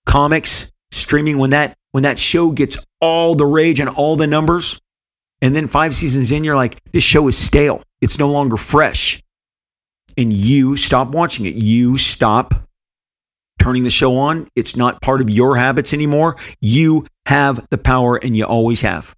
Comics, 0.07 0.72
streaming, 0.92 1.36
when 1.36 1.50
that 1.50 1.76
when 1.92 2.05
that 2.05 2.18
show 2.18 2.52
gets 2.52 2.78
all 3.02 3.34
the 3.34 3.44
rage 3.44 3.80
and 3.80 3.90
all 3.90 4.16
the 4.16 4.26
numbers, 4.26 4.80
and 5.42 5.55
then 5.55 5.66
five 5.66 5.94
seasons 5.94 6.32
in, 6.32 6.42
you're 6.42 6.57
like, 6.57 6.82
this 6.92 7.05
show 7.05 7.28
is 7.28 7.36
stale. 7.36 7.82
It's 8.00 8.18
no 8.18 8.30
longer 8.30 8.57
fresh. 8.57 9.22
And 10.16 10.32
you 10.32 10.74
stop 10.74 11.09
watching 11.09 11.44
it. 11.44 11.55
You 11.55 11.98
stop 11.98 12.55
turning 13.59 13.84
the 13.84 13.90
show 13.90 14.16
on. 14.16 14.48
It's 14.57 14.74
not 14.74 15.02
part 15.02 15.20
of 15.20 15.28
your 15.28 15.57
habits 15.57 15.92
anymore. 15.92 16.36
You 16.62 17.07
have 17.26 17.66
the 17.68 17.78
power 17.78 18.16
and 18.16 18.34
you 18.34 18.46
always 18.46 18.80
have. 18.80 19.14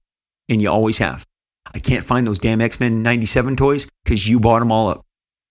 And 0.48 0.60
you 0.60 0.68
always 0.68 0.98
have. 0.98 1.24
I 1.72 1.78
can't 1.78 2.04
find 2.04 2.26
those 2.26 2.40
damn 2.40 2.60
X 2.60 2.80
Men 2.80 3.04
97 3.04 3.54
toys 3.54 3.86
because 4.04 4.26
you 4.28 4.40
bought 4.40 4.58
them 4.58 4.72
all 4.72 4.88
up. 4.88 5.05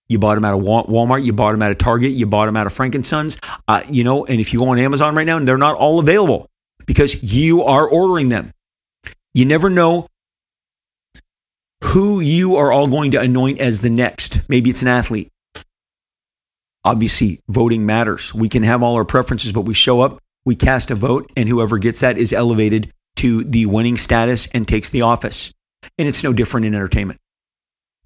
You 0.08 0.18
bought 0.18 0.36
them 0.36 0.44
out 0.44 0.58
of 0.58 0.64
Walmart. 0.64 1.24
You 1.24 1.32
bought 1.32 1.52
them 1.52 1.62
out 1.62 1.72
of 1.72 1.78
Target. 1.78 2.12
You 2.12 2.26
bought 2.26 2.46
them 2.46 2.56
out 2.56 2.66
of 2.66 2.72
Frank 2.72 2.94
and 2.94 3.04
Son's. 3.04 3.38
Uh, 3.66 3.82
you 3.90 4.04
know, 4.04 4.24
and 4.24 4.40
if 4.40 4.52
you 4.52 4.60
go 4.60 4.68
on 4.68 4.78
Amazon 4.78 5.14
right 5.14 5.26
now, 5.26 5.38
they're 5.40 5.58
not 5.58 5.76
all 5.76 5.98
available 5.98 6.48
because 6.86 7.22
you 7.22 7.64
are 7.64 7.88
ordering 7.88 8.28
them. 8.28 8.50
You 9.34 9.44
never 9.44 9.68
know 9.68 10.06
who 11.82 12.20
you 12.20 12.56
are 12.56 12.72
all 12.72 12.86
going 12.86 13.10
to 13.12 13.20
anoint 13.20 13.60
as 13.60 13.80
the 13.80 13.90
next. 13.90 14.40
Maybe 14.48 14.70
it's 14.70 14.82
an 14.82 14.88
athlete. 14.88 15.30
Obviously, 16.84 17.40
voting 17.48 17.84
matters. 17.84 18.32
We 18.32 18.48
can 18.48 18.62
have 18.62 18.82
all 18.82 18.94
our 18.94 19.04
preferences, 19.04 19.50
but 19.50 19.62
we 19.62 19.74
show 19.74 20.00
up, 20.00 20.20
we 20.44 20.54
cast 20.54 20.90
a 20.90 20.94
vote, 20.94 21.30
and 21.36 21.48
whoever 21.48 21.78
gets 21.78 22.00
that 22.00 22.16
is 22.16 22.32
elevated 22.32 22.92
to 23.16 23.42
the 23.42 23.66
winning 23.66 23.96
status 23.96 24.46
and 24.54 24.68
takes 24.68 24.90
the 24.90 25.02
office. 25.02 25.52
And 25.98 26.06
it's 26.06 26.22
no 26.22 26.32
different 26.32 26.64
in 26.64 26.74
entertainment. 26.74 27.18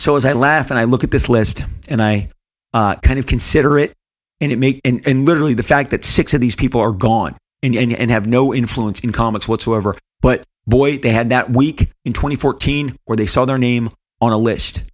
So 0.01 0.17
as 0.17 0.25
I 0.25 0.33
laugh 0.33 0.71
and 0.71 0.79
I 0.79 0.85
look 0.85 1.05
at 1.05 1.11
this 1.11 1.29
list 1.29 1.67
and 1.87 2.03
I 2.03 2.31
uh, 2.73 2.95
kind 2.97 3.19
of 3.19 3.27
consider 3.27 3.79
it, 3.79 3.93
and 4.41 4.51
it 4.51 4.59
make 4.59 4.81
and, 4.83 5.07
and 5.07 5.27
literally 5.27 5.53
the 5.53 5.63
fact 5.63 5.91
that 5.91 6.05
six 6.05 6.33
of 6.33 6.41
these 6.41 6.57
people 6.57 6.81
are 6.81 6.93
gone 6.93 7.37
and, 7.63 7.77
and, 7.77 7.93
and 7.93 8.11
have 8.11 8.27
no 8.27 8.55
influence 8.55 9.01
in 9.01 9.13
comics 9.13 9.47
whatsoever. 9.47 9.95
But 10.23 10.45
boy, 10.67 10.97
they 10.97 11.11
had 11.11 11.29
that 11.29 11.51
week 11.51 11.91
in 12.07 12.15
2014 12.15 12.97
where 13.05 13.17
they 13.17 13.27
saw 13.27 13.45
their 13.45 13.59
name 13.59 13.91
on 14.23 14.33
a 14.33 14.39
list. 14.39 14.85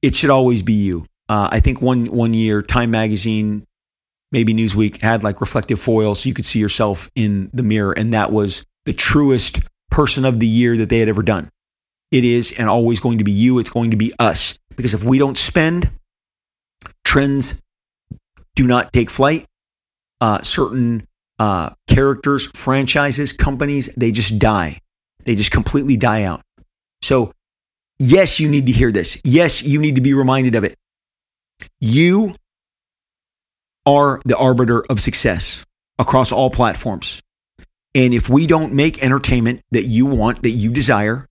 It 0.00 0.14
should 0.14 0.30
always 0.30 0.62
be 0.62 0.72
you. 0.72 1.04
Uh, 1.28 1.50
I 1.52 1.60
think 1.60 1.82
one 1.82 2.06
one 2.06 2.32
year, 2.32 2.62
Time 2.62 2.90
Magazine, 2.90 3.66
maybe 4.32 4.54
Newsweek 4.54 5.02
had 5.02 5.22
like 5.22 5.42
reflective 5.42 5.78
foil, 5.78 6.14
so 6.14 6.26
you 6.26 6.34
could 6.34 6.46
see 6.46 6.58
yourself 6.58 7.10
in 7.14 7.50
the 7.52 7.62
mirror, 7.62 7.92
and 7.92 8.14
that 8.14 8.32
was 8.32 8.64
the 8.86 8.94
truest 8.94 9.60
person 9.90 10.24
of 10.24 10.40
the 10.40 10.46
year 10.46 10.74
that 10.78 10.88
they 10.88 11.00
had 11.00 11.10
ever 11.10 11.22
done. 11.22 11.50
It 12.10 12.24
is 12.24 12.52
and 12.52 12.68
always 12.68 13.00
going 13.00 13.18
to 13.18 13.24
be 13.24 13.32
you. 13.32 13.58
It's 13.58 13.70
going 13.70 13.90
to 13.90 13.96
be 13.96 14.12
us. 14.18 14.58
Because 14.76 14.94
if 14.94 15.02
we 15.02 15.18
don't 15.18 15.38
spend, 15.38 15.90
trends 17.04 17.62
do 18.54 18.66
not 18.66 18.92
take 18.92 19.10
flight. 19.10 19.46
Uh, 20.20 20.40
certain 20.40 21.06
uh, 21.38 21.70
characters, 21.88 22.48
franchises, 22.54 23.32
companies, 23.32 23.92
they 23.96 24.10
just 24.10 24.38
die. 24.38 24.78
They 25.24 25.34
just 25.34 25.50
completely 25.50 25.96
die 25.96 26.22
out. 26.22 26.42
So, 27.02 27.32
yes, 27.98 28.40
you 28.40 28.48
need 28.48 28.66
to 28.66 28.72
hear 28.72 28.92
this. 28.92 29.20
Yes, 29.24 29.62
you 29.62 29.80
need 29.80 29.96
to 29.96 30.00
be 30.00 30.14
reminded 30.14 30.54
of 30.54 30.64
it. 30.64 30.76
You 31.80 32.34
are 33.86 34.20
the 34.24 34.36
arbiter 34.36 34.82
of 34.88 35.00
success 35.00 35.64
across 35.98 36.32
all 36.32 36.50
platforms. 36.50 37.22
And 37.94 38.12
if 38.12 38.28
we 38.28 38.46
don't 38.46 38.72
make 38.72 39.02
entertainment 39.02 39.60
that 39.70 39.84
you 39.84 40.06
want, 40.06 40.42
that 40.42 40.50
you 40.50 40.70
desire, 40.70 41.26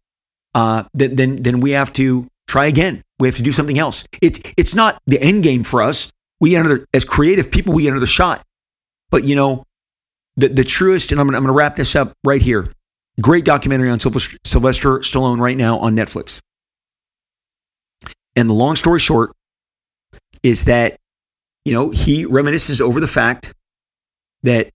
uh, 0.53 0.83
then, 0.93 1.15
then, 1.15 1.35
then 1.37 1.59
we 1.59 1.71
have 1.71 1.91
to 1.93 2.27
try 2.47 2.65
again. 2.65 3.01
We 3.19 3.27
have 3.27 3.35
to 3.37 3.43
do 3.43 3.51
something 3.51 3.79
else. 3.79 4.03
It's 4.21 4.39
it's 4.57 4.75
not 4.75 5.01
the 5.07 5.21
end 5.21 5.43
game 5.43 5.63
for 5.63 5.81
us. 5.81 6.11
We 6.39 6.57
as 6.93 7.05
creative 7.05 7.49
people, 7.49 7.73
we 7.73 7.83
get 7.83 7.91
another 7.91 8.05
shot. 8.05 8.43
But, 9.09 9.23
you 9.23 9.35
know, 9.35 9.63
the, 10.35 10.49
the 10.49 10.63
truest, 10.63 11.11
and 11.11 11.21
I'm 11.21 11.27
going 11.27 11.43
to 11.43 11.51
wrap 11.51 11.75
this 11.75 11.95
up 11.95 12.13
right 12.25 12.41
here. 12.41 12.67
Great 13.21 13.45
documentary 13.45 13.89
on 13.89 13.99
Sylvester 13.99 14.99
Stallone 14.99 15.39
right 15.39 15.55
now 15.55 15.77
on 15.77 15.95
Netflix. 15.95 16.39
And 18.35 18.49
the 18.49 18.53
long 18.53 18.75
story 18.75 18.99
short 18.99 19.31
is 20.41 20.65
that, 20.65 20.97
you 21.63 21.73
know, 21.73 21.91
he 21.91 22.25
reminisces 22.25 22.81
over 22.81 22.99
the 22.99 23.07
fact 23.07 23.53
that 24.41 24.69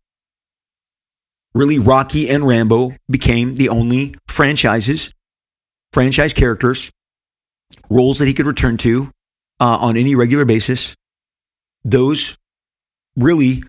really 1.54 1.78
Rocky 1.78 2.30
and 2.30 2.46
Rambo 2.46 2.92
became 3.10 3.56
the 3.56 3.68
only 3.68 4.14
franchises 4.28 5.12
franchise 5.98 6.32
characters, 6.32 6.92
roles 7.90 8.20
that 8.20 8.28
he 8.28 8.32
could 8.32 8.46
return 8.46 8.76
to 8.76 9.10
uh, 9.58 9.78
on 9.80 9.96
any 9.96 10.14
regular 10.14 10.44
basis. 10.44 10.94
Those 11.82 12.38
really 13.16 13.64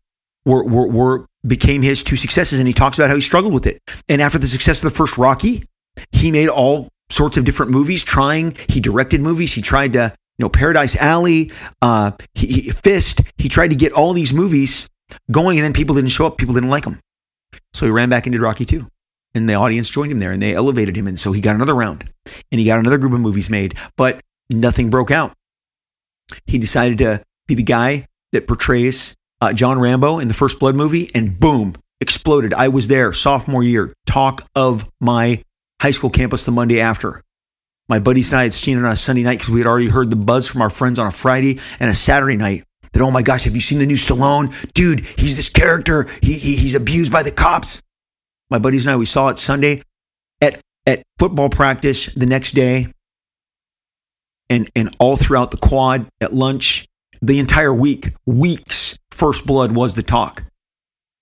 were, 0.46 0.64
were, 0.64 0.88
were 0.88 1.26
became 1.48 1.82
his 1.82 2.04
two 2.04 2.16
successes, 2.16 2.60
and 2.60 2.68
he 2.68 2.74
talks 2.74 3.00
about 3.00 3.10
how 3.10 3.16
he 3.16 3.22
struggled 3.22 3.52
with 3.52 3.66
it. 3.66 3.82
And 4.08 4.22
after 4.22 4.38
the 4.38 4.46
success 4.46 4.78
of 4.84 4.92
the 4.92 4.96
first 4.96 5.18
Rocky, 5.18 5.64
he 6.12 6.30
made 6.30 6.50
all 6.50 6.90
sorts 7.10 7.36
of 7.36 7.46
different 7.46 7.72
movies. 7.72 8.04
Trying, 8.04 8.56
he 8.70 8.80
directed 8.80 9.22
movies. 9.22 9.52
He 9.52 9.64
tried 9.64 9.94
to, 9.94 10.14
you 10.38 10.44
know, 10.44 10.50
Paradise 10.50 10.96
Alley, 10.98 11.52
uh, 11.82 12.12
he, 12.36 12.46
he, 12.46 12.70
Fist. 12.70 13.24
He 13.40 13.50
tried 13.50 13.70
to 13.70 13.76
get 13.76 13.92
all 13.94 14.14
these 14.14 14.34
movies 14.34 14.88
going, 15.32 15.58
and 15.58 15.66
then 15.66 15.74
people 15.74 15.96
didn't 15.96 16.12
show 16.12 16.28
up. 16.28 16.38
People 16.38 16.54
didn't 16.54 16.70
like 16.70 16.86
him, 16.86 17.00
so 17.74 17.88
he 17.88 17.92
ran 17.92 18.10
back 18.10 18.26
did 18.26 18.40
Rocky 18.40 18.66
Two 18.66 18.86
and 19.36 19.48
the 19.48 19.54
audience 19.54 19.90
joined 19.90 20.12
him 20.12 20.20
there 20.20 20.32
and 20.32 20.42
they 20.42 20.54
elevated 20.54 20.96
him. 20.96 21.08
And 21.08 21.20
so 21.20 21.32
he 21.32 21.42
got 21.42 21.56
another 21.56 21.76
round 21.76 22.10
and 22.52 22.60
he 22.60 22.66
got 22.66 22.80
another 22.80 22.98
group 22.98 23.14
of 23.14 23.22
movies 23.22 23.50
made, 23.50 23.76
but 23.98 24.22
nothing 24.50 24.90
broke 24.90 25.12
out. 25.12 25.34
He 26.46 26.58
decided 26.58 27.00
to 27.00 27.24
be 27.48 27.56
the 27.56 27.64
guy 27.64 28.06
that 28.32 28.48
portrays 28.48 29.16
uh, 29.42 29.54
John 29.54 29.80
Rambo 29.80 30.20
in 30.20 30.28
the 30.28 30.34
First 30.34 30.60
Blood 30.60 30.76
movie, 30.76 31.10
and 31.16 31.40
boom, 31.40 31.74
exploded. 32.02 32.54
I 32.54 32.68
was 32.68 32.88
there, 32.88 33.14
sophomore 33.14 33.64
year, 33.64 33.94
talk 34.06 34.48
of 34.56 34.90
my 35.00 35.44
high 35.82 35.92
school 35.92 36.10
campus 36.10 36.44
the 36.44 36.52
Monday 36.52 36.82
after. 36.82 37.22
My 37.88 38.00
buddies 38.00 38.32
and 38.32 38.40
I 38.40 38.44
had 38.44 38.54
seen 38.54 38.78
it 38.78 38.86
on 38.86 38.92
a 38.92 38.96
Sunday 38.96 39.24
night 39.24 39.40
because 39.40 39.50
we 39.50 39.60
had 39.60 39.68
already 39.68 39.88
heard 39.88 40.10
the 40.10 40.16
buzz 40.16 40.48
from 40.48 40.62
our 40.62 40.70
friends 40.70 41.00
on 41.00 41.08
a 41.08 41.12
Friday 41.12 41.60
and 41.80 41.90
a 41.90 41.96
Saturday 41.96 42.38
night. 42.38 42.64
That, 42.92 43.02
oh 43.02 43.12
my 43.12 43.24
gosh, 43.24 43.44
have 43.46 43.56
you 43.56 43.62
seen 43.62 43.80
the 43.80 43.86
new 43.86 43.96
Stallone? 43.96 44.74
Dude, 44.74 45.00
he's 45.00 45.36
this 45.36 45.50
character. 45.50 46.08
He, 46.22 46.34
he, 46.34 46.56
he's 46.56 46.76
abused 46.76 47.12
by 47.12 47.24
the 47.24 47.32
cops 47.32 47.82
my 48.50 48.60
buddies 48.60 48.86
and 48.86 48.94
I, 48.94 48.98
we 48.98 49.06
saw 49.06 49.30
it 49.30 49.38
Sunday 49.38 49.82
at, 50.42 50.60
at 50.86 51.04
football 51.18 51.50
practice 51.50 52.08
the 52.14 52.26
next 52.26 52.54
day 52.54 52.88
and, 54.50 54.70
and 54.76 54.96
all 55.00 55.16
throughout 55.16 55.52
the 55.52 55.58
quad 55.58 56.08
at 56.22 56.34
lunch, 56.34 56.88
the 57.22 57.40
entire 57.40 57.74
week, 57.74 58.14
weeks, 58.26 58.98
First 59.12 59.46
Blood 59.46 59.74
was 59.74 59.94
the 59.94 60.04
talk. 60.04 60.44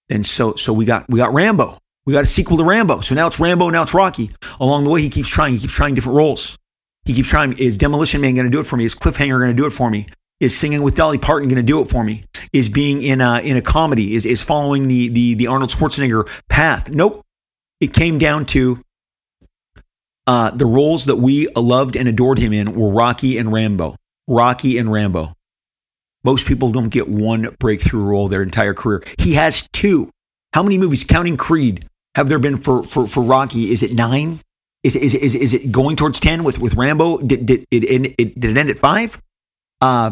And 0.10 0.26
so, 0.26 0.54
so 0.56 0.72
we 0.72 0.86
got, 0.86 1.06
we 1.10 1.18
got 1.18 1.34
Rambo. 1.34 1.78
We 2.06 2.14
got 2.14 2.24
a 2.24 2.26
sequel 2.28 2.58
to 2.58 2.64
Rambo. 2.64 3.02
So 3.02 3.16
now 3.16 3.28
it's 3.28 3.40
Rambo, 3.40 3.70
now 3.70 3.84
it's 3.84 3.94
Rocky. 3.94 4.32
Along 4.62 4.86
the 4.86 4.90
way, 4.90 5.02
he 5.02 5.10
keeps 5.10 5.28
trying, 5.28 5.54
he 5.54 5.60
keeps 5.60 5.74
trying 5.74 5.96
different 5.96 6.16
roles. 6.16 6.58
He 7.04 7.14
keeps 7.14 7.28
trying, 7.28 7.58
is 7.58 7.78
Demolition 7.78 8.22
Man 8.22 8.34
going 8.34 8.46
to 8.46 8.52
do 8.52 8.62
it 8.62 8.68
for 8.68 8.78
me? 8.78 8.86
Is 8.86 8.96
Cliffhanger 8.96 9.40
going 9.40 9.56
to 9.56 9.62
do 9.62 9.66
it 9.66 9.72
for 9.72 9.90
me? 9.90 10.08
Is 10.40 10.56
singing 10.56 10.84
with 10.84 10.96
Dolly 10.96 11.18
Parton 11.18 11.50
going 11.50 11.58
to 11.58 11.64
do 11.64 11.82
it 11.82 11.90
for 11.90 12.04
me? 12.04 12.24
Is 12.54 12.70
being 12.70 13.02
in 13.02 13.22
a, 13.22 13.40
in 13.40 13.58
a 13.58 13.62
comedy? 13.62 14.14
Is, 14.14 14.26
is 14.26 14.42
following 14.42 14.88
the, 14.88 15.10
the, 15.10 15.34
the 15.34 15.48
Arnold 15.48 15.72
Schwarzenegger 15.72 16.30
path? 16.48 16.92
Nope. 16.92 17.24
It 17.80 17.94
came 17.94 18.18
down 18.18 18.46
to 18.48 18.80
uh, 20.28 20.52
the 20.52 20.66
roles 20.66 21.06
that 21.06 21.16
we 21.16 21.48
loved 21.56 21.96
and 21.96 22.08
adored 22.08 22.38
him 22.38 22.54
in 22.54 22.76
were 22.76 22.90
Rocky 22.90 23.38
and 23.38 23.52
Rambo. 23.52 23.96
Rocky 24.28 24.78
and 24.78 24.92
Rambo. 24.92 25.34
Most 26.24 26.46
people 26.46 26.72
don't 26.72 26.90
get 26.90 27.08
one 27.08 27.56
breakthrough 27.60 28.04
role 28.04 28.28
their 28.28 28.44
entire 28.44 28.74
career. 28.74 29.02
He 29.18 29.34
has 29.36 29.68
two. 29.72 30.12
How 30.54 30.62
many 30.62 30.78
movies, 30.78 31.04
counting 31.04 31.38
Creed, 31.38 31.88
have 32.16 32.30
there 32.30 32.40
been 32.40 32.58
for, 32.58 32.84
for, 32.84 33.08
for 33.08 33.24
Rocky? 33.24 33.72
Is 33.72 33.84
it 33.84 33.94
nine? 33.94 34.40
Is, 34.84 34.96
is, 34.96 35.16
is, 35.16 35.36
is 35.36 35.54
it 35.54 35.72
going 35.72 35.96
towards 35.96 36.20
10 36.20 36.44
with, 36.44 36.60
with 36.60 36.76
Rambo? 36.76 37.20
Did, 37.20 37.46
did, 37.46 37.66
it, 37.72 38.14
it, 38.18 38.40
did 38.40 38.52
it 38.52 38.58
end 38.58 38.70
at 38.70 38.78
five? 38.78 39.22
Uh, 39.82 40.12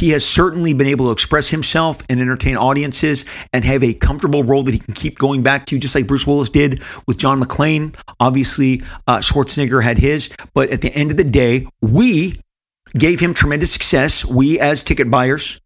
he 0.00 0.10
has 0.10 0.24
certainly 0.24 0.72
been 0.72 0.86
able 0.86 1.06
to 1.06 1.12
express 1.12 1.50
himself 1.50 2.02
and 2.08 2.20
entertain 2.20 2.56
audiences 2.56 3.26
and 3.52 3.64
have 3.64 3.82
a 3.82 3.92
comfortable 3.92 4.42
role 4.42 4.62
that 4.62 4.72
he 4.72 4.80
can 4.80 4.94
keep 4.94 5.18
going 5.18 5.42
back 5.42 5.66
to, 5.66 5.78
just 5.78 5.94
like 5.94 6.06
Bruce 6.06 6.26
Willis 6.26 6.48
did 6.48 6.82
with 7.06 7.18
John 7.18 7.40
McClane. 7.40 7.94
Obviously, 8.18 8.82
uh, 9.06 9.18
Schwarzenegger 9.18 9.82
had 9.82 9.98
his, 9.98 10.30
but 10.54 10.70
at 10.70 10.80
the 10.80 10.92
end 10.94 11.10
of 11.10 11.18
the 11.18 11.24
day, 11.24 11.66
we 11.82 12.40
gave 12.96 13.20
him 13.20 13.34
tremendous 13.34 13.72
success, 13.72 14.24
we 14.24 14.58
as 14.58 14.82
ticket 14.82 15.10
buyers, 15.10 15.60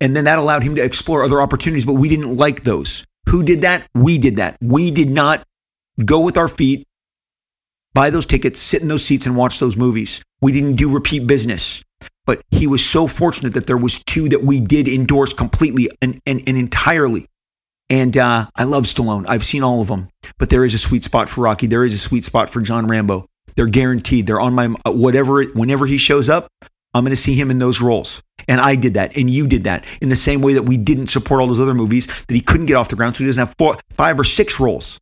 and 0.00 0.16
then 0.16 0.24
that 0.24 0.38
allowed 0.38 0.62
him 0.62 0.76
to 0.76 0.84
explore 0.84 1.24
other 1.24 1.42
opportunities, 1.42 1.84
but 1.84 1.94
we 1.94 2.08
didn't 2.08 2.36
like 2.36 2.62
those. 2.62 3.04
Who 3.28 3.42
did 3.42 3.62
that? 3.62 3.86
We 3.94 4.18
did 4.18 4.36
that. 4.36 4.58
We 4.60 4.90
did 4.92 5.10
not 5.10 5.44
go 6.04 6.20
with 6.20 6.36
our 6.38 6.48
feet, 6.48 6.86
buy 7.94 8.10
those 8.10 8.26
tickets, 8.26 8.60
sit 8.60 8.80
in 8.80 8.88
those 8.88 9.04
seats, 9.04 9.26
and 9.26 9.36
watch 9.36 9.58
those 9.58 9.76
movies. 9.76 10.22
We 10.40 10.52
didn't 10.52 10.76
do 10.76 10.88
repeat 10.88 11.26
business 11.26 11.82
but 12.26 12.42
he 12.50 12.66
was 12.66 12.84
so 12.84 13.06
fortunate 13.06 13.54
that 13.54 13.66
there 13.66 13.76
was 13.76 14.02
two 14.04 14.28
that 14.28 14.42
we 14.42 14.60
did 14.60 14.88
endorse 14.88 15.32
completely 15.32 15.90
and, 16.00 16.20
and, 16.26 16.40
and 16.46 16.56
entirely. 16.56 17.26
And 17.90 18.16
uh, 18.16 18.46
I 18.56 18.64
love 18.64 18.84
Stallone. 18.84 19.26
I've 19.28 19.44
seen 19.44 19.62
all 19.62 19.80
of 19.80 19.88
them, 19.88 20.08
but 20.38 20.48
there 20.48 20.64
is 20.64 20.72
a 20.72 20.78
sweet 20.78 21.04
spot 21.04 21.28
for 21.28 21.42
Rocky. 21.42 21.66
There 21.66 21.84
is 21.84 21.94
a 21.94 21.98
sweet 21.98 22.24
spot 22.24 22.48
for 22.48 22.60
John 22.60 22.86
Rambo. 22.86 23.26
They're 23.54 23.66
guaranteed. 23.66 24.26
They're 24.26 24.40
on 24.40 24.54
my 24.54 24.74
uh, 24.86 24.92
whatever. 24.92 25.42
It, 25.42 25.54
whenever 25.54 25.84
he 25.84 25.98
shows 25.98 26.28
up, 26.28 26.48
I'm 26.94 27.04
going 27.04 27.10
to 27.10 27.16
see 27.16 27.34
him 27.34 27.50
in 27.50 27.58
those 27.58 27.80
roles. 27.80 28.22
And 28.48 28.60
I 28.60 28.76
did 28.76 28.94
that, 28.94 29.16
and 29.16 29.30
you 29.30 29.46
did 29.46 29.64
that 29.64 29.86
in 30.02 30.08
the 30.08 30.16
same 30.16 30.42
way 30.42 30.54
that 30.54 30.62
we 30.62 30.76
didn't 30.76 31.06
support 31.08 31.40
all 31.40 31.46
those 31.46 31.60
other 31.60 31.74
movies 31.74 32.06
that 32.06 32.34
he 32.34 32.40
couldn't 32.40 32.66
get 32.66 32.74
off 32.74 32.88
the 32.88 32.96
ground, 32.96 33.14
so 33.14 33.18
he 33.18 33.26
doesn't 33.26 33.46
have 33.46 33.54
four, 33.58 33.76
five 33.92 34.18
or 34.18 34.24
six 34.24 34.58
roles. 34.58 34.98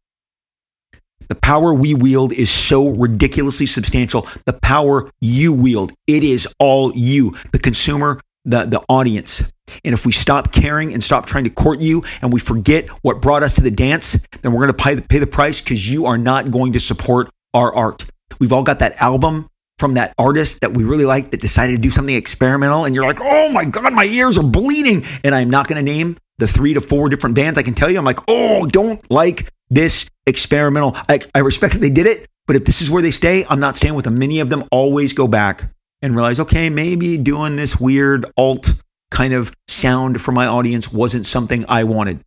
The 1.30 1.36
power 1.36 1.72
we 1.72 1.94
wield 1.94 2.32
is 2.32 2.50
so 2.50 2.88
ridiculously 2.88 3.66
substantial. 3.66 4.26
The 4.46 4.52
power 4.52 5.08
you 5.20 5.52
wield, 5.52 5.92
it 6.08 6.24
is 6.24 6.46
all 6.58 6.92
you. 6.94 7.36
The 7.52 7.58
consumer 7.60 8.20
the, 8.44 8.64
the 8.64 8.82
audience. 8.88 9.42
And 9.84 9.94
if 9.94 10.04
we 10.04 10.12
stop 10.12 10.52
caring 10.52 10.92
and 10.92 11.02
stop 11.02 11.26
trying 11.26 11.44
to 11.44 11.50
court 11.50 11.80
you 11.80 12.02
and 12.22 12.32
we 12.32 12.40
forget 12.40 12.88
what 13.02 13.22
brought 13.22 13.42
us 13.42 13.54
to 13.54 13.60
the 13.62 13.70
dance, 13.70 14.18
then 14.42 14.52
we're 14.52 14.66
going 14.66 14.76
to 14.76 14.82
pay 14.82 14.94
the, 14.96 15.02
pay 15.02 15.18
the 15.18 15.26
price 15.26 15.60
because 15.60 15.90
you 15.90 16.06
are 16.06 16.18
not 16.18 16.50
going 16.50 16.72
to 16.72 16.80
support 16.80 17.30
our 17.54 17.72
art. 17.72 18.06
We've 18.40 18.52
all 18.52 18.62
got 18.62 18.80
that 18.80 19.00
album 19.00 19.46
from 19.78 19.94
that 19.94 20.14
artist 20.18 20.60
that 20.62 20.72
we 20.72 20.84
really 20.84 21.04
like 21.04 21.30
that 21.30 21.40
decided 21.40 21.76
to 21.76 21.78
do 21.78 21.90
something 21.90 22.14
experimental. 22.14 22.84
And 22.84 22.94
you're 22.94 23.06
like, 23.06 23.20
oh 23.22 23.50
my 23.52 23.64
God, 23.64 23.92
my 23.92 24.04
ears 24.04 24.36
are 24.36 24.44
bleeding. 24.44 25.04
And 25.22 25.34
I'm 25.34 25.50
not 25.50 25.68
going 25.68 25.84
to 25.84 25.90
name 25.90 26.16
the 26.38 26.48
three 26.48 26.74
to 26.74 26.80
four 26.80 27.08
different 27.08 27.36
bands. 27.36 27.56
I 27.58 27.62
can 27.62 27.74
tell 27.74 27.90
you, 27.90 27.98
I'm 27.98 28.04
like, 28.04 28.18
oh, 28.26 28.66
don't 28.66 29.08
like 29.10 29.48
this 29.70 30.06
experimental. 30.30 30.92
I, 31.08 31.20
I 31.34 31.40
respect 31.40 31.74
that 31.74 31.80
they 31.80 31.90
did 31.90 32.06
it, 32.06 32.26
but 32.46 32.56
if 32.56 32.64
this 32.64 32.80
is 32.80 32.90
where 32.90 33.02
they 33.02 33.10
stay, 33.10 33.44
I'm 33.48 33.60
not 33.60 33.76
staying 33.76 33.94
with 33.94 34.06
them. 34.06 34.18
Many 34.18 34.40
of 34.40 34.48
them 34.48 34.64
always 34.72 35.12
go 35.12 35.28
back 35.28 35.70
and 36.02 36.14
realize, 36.14 36.40
okay, 36.40 36.70
maybe 36.70 37.18
doing 37.18 37.56
this 37.56 37.78
weird 37.78 38.24
alt 38.36 38.72
kind 39.10 39.34
of 39.34 39.52
sound 39.68 40.20
for 40.20 40.32
my 40.32 40.46
audience 40.46 40.92
wasn't 40.92 41.26
something 41.26 41.64
I 41.68 41.84
wanted. 41.84 42.24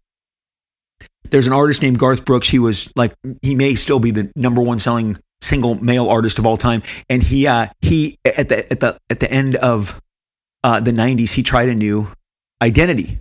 There's 1.32 1.48
an 1.48 1.54
artist 1.54 1.82
named 1.82 1.98
Garth 1.98 2.26
Brooks. 2.26 2.48
He 2.48 2.60
was 2.60 2.92
like, 2.96 3.14
he 3.42 3.56
may 3.56 3.76
still 3.76 4.00
be 4.00 4.12
the 4.12 4.32
number 4.36 4.62
one 4.62 4.78
selling 4.78 5.18
single 5.42 5.76
male 5.84 6.08
artist 6.08 6.38
of 6.38 6.46
all 6.46 6.58
time. 6.58 6.84
And 7.10 7.24
he, 7.24 7.48
uh, 7.48 7.68
he 7.82 8.18
at 8.24 8.50
the 8.50 8.72
at 8.72 8.80
the 8.80 8.98
at 9.10 9.20
the 9.20 9.32
end 9.32 9.56
of 9.56 10.00
uh, 10.64 10.80
the 10.80 10.92
'90s, 10.92 11.32
he 11.32 11.42
tried 11.42 11.70
a 11.70 11.76
new 11.76 12.08
identity. 12.62 13.20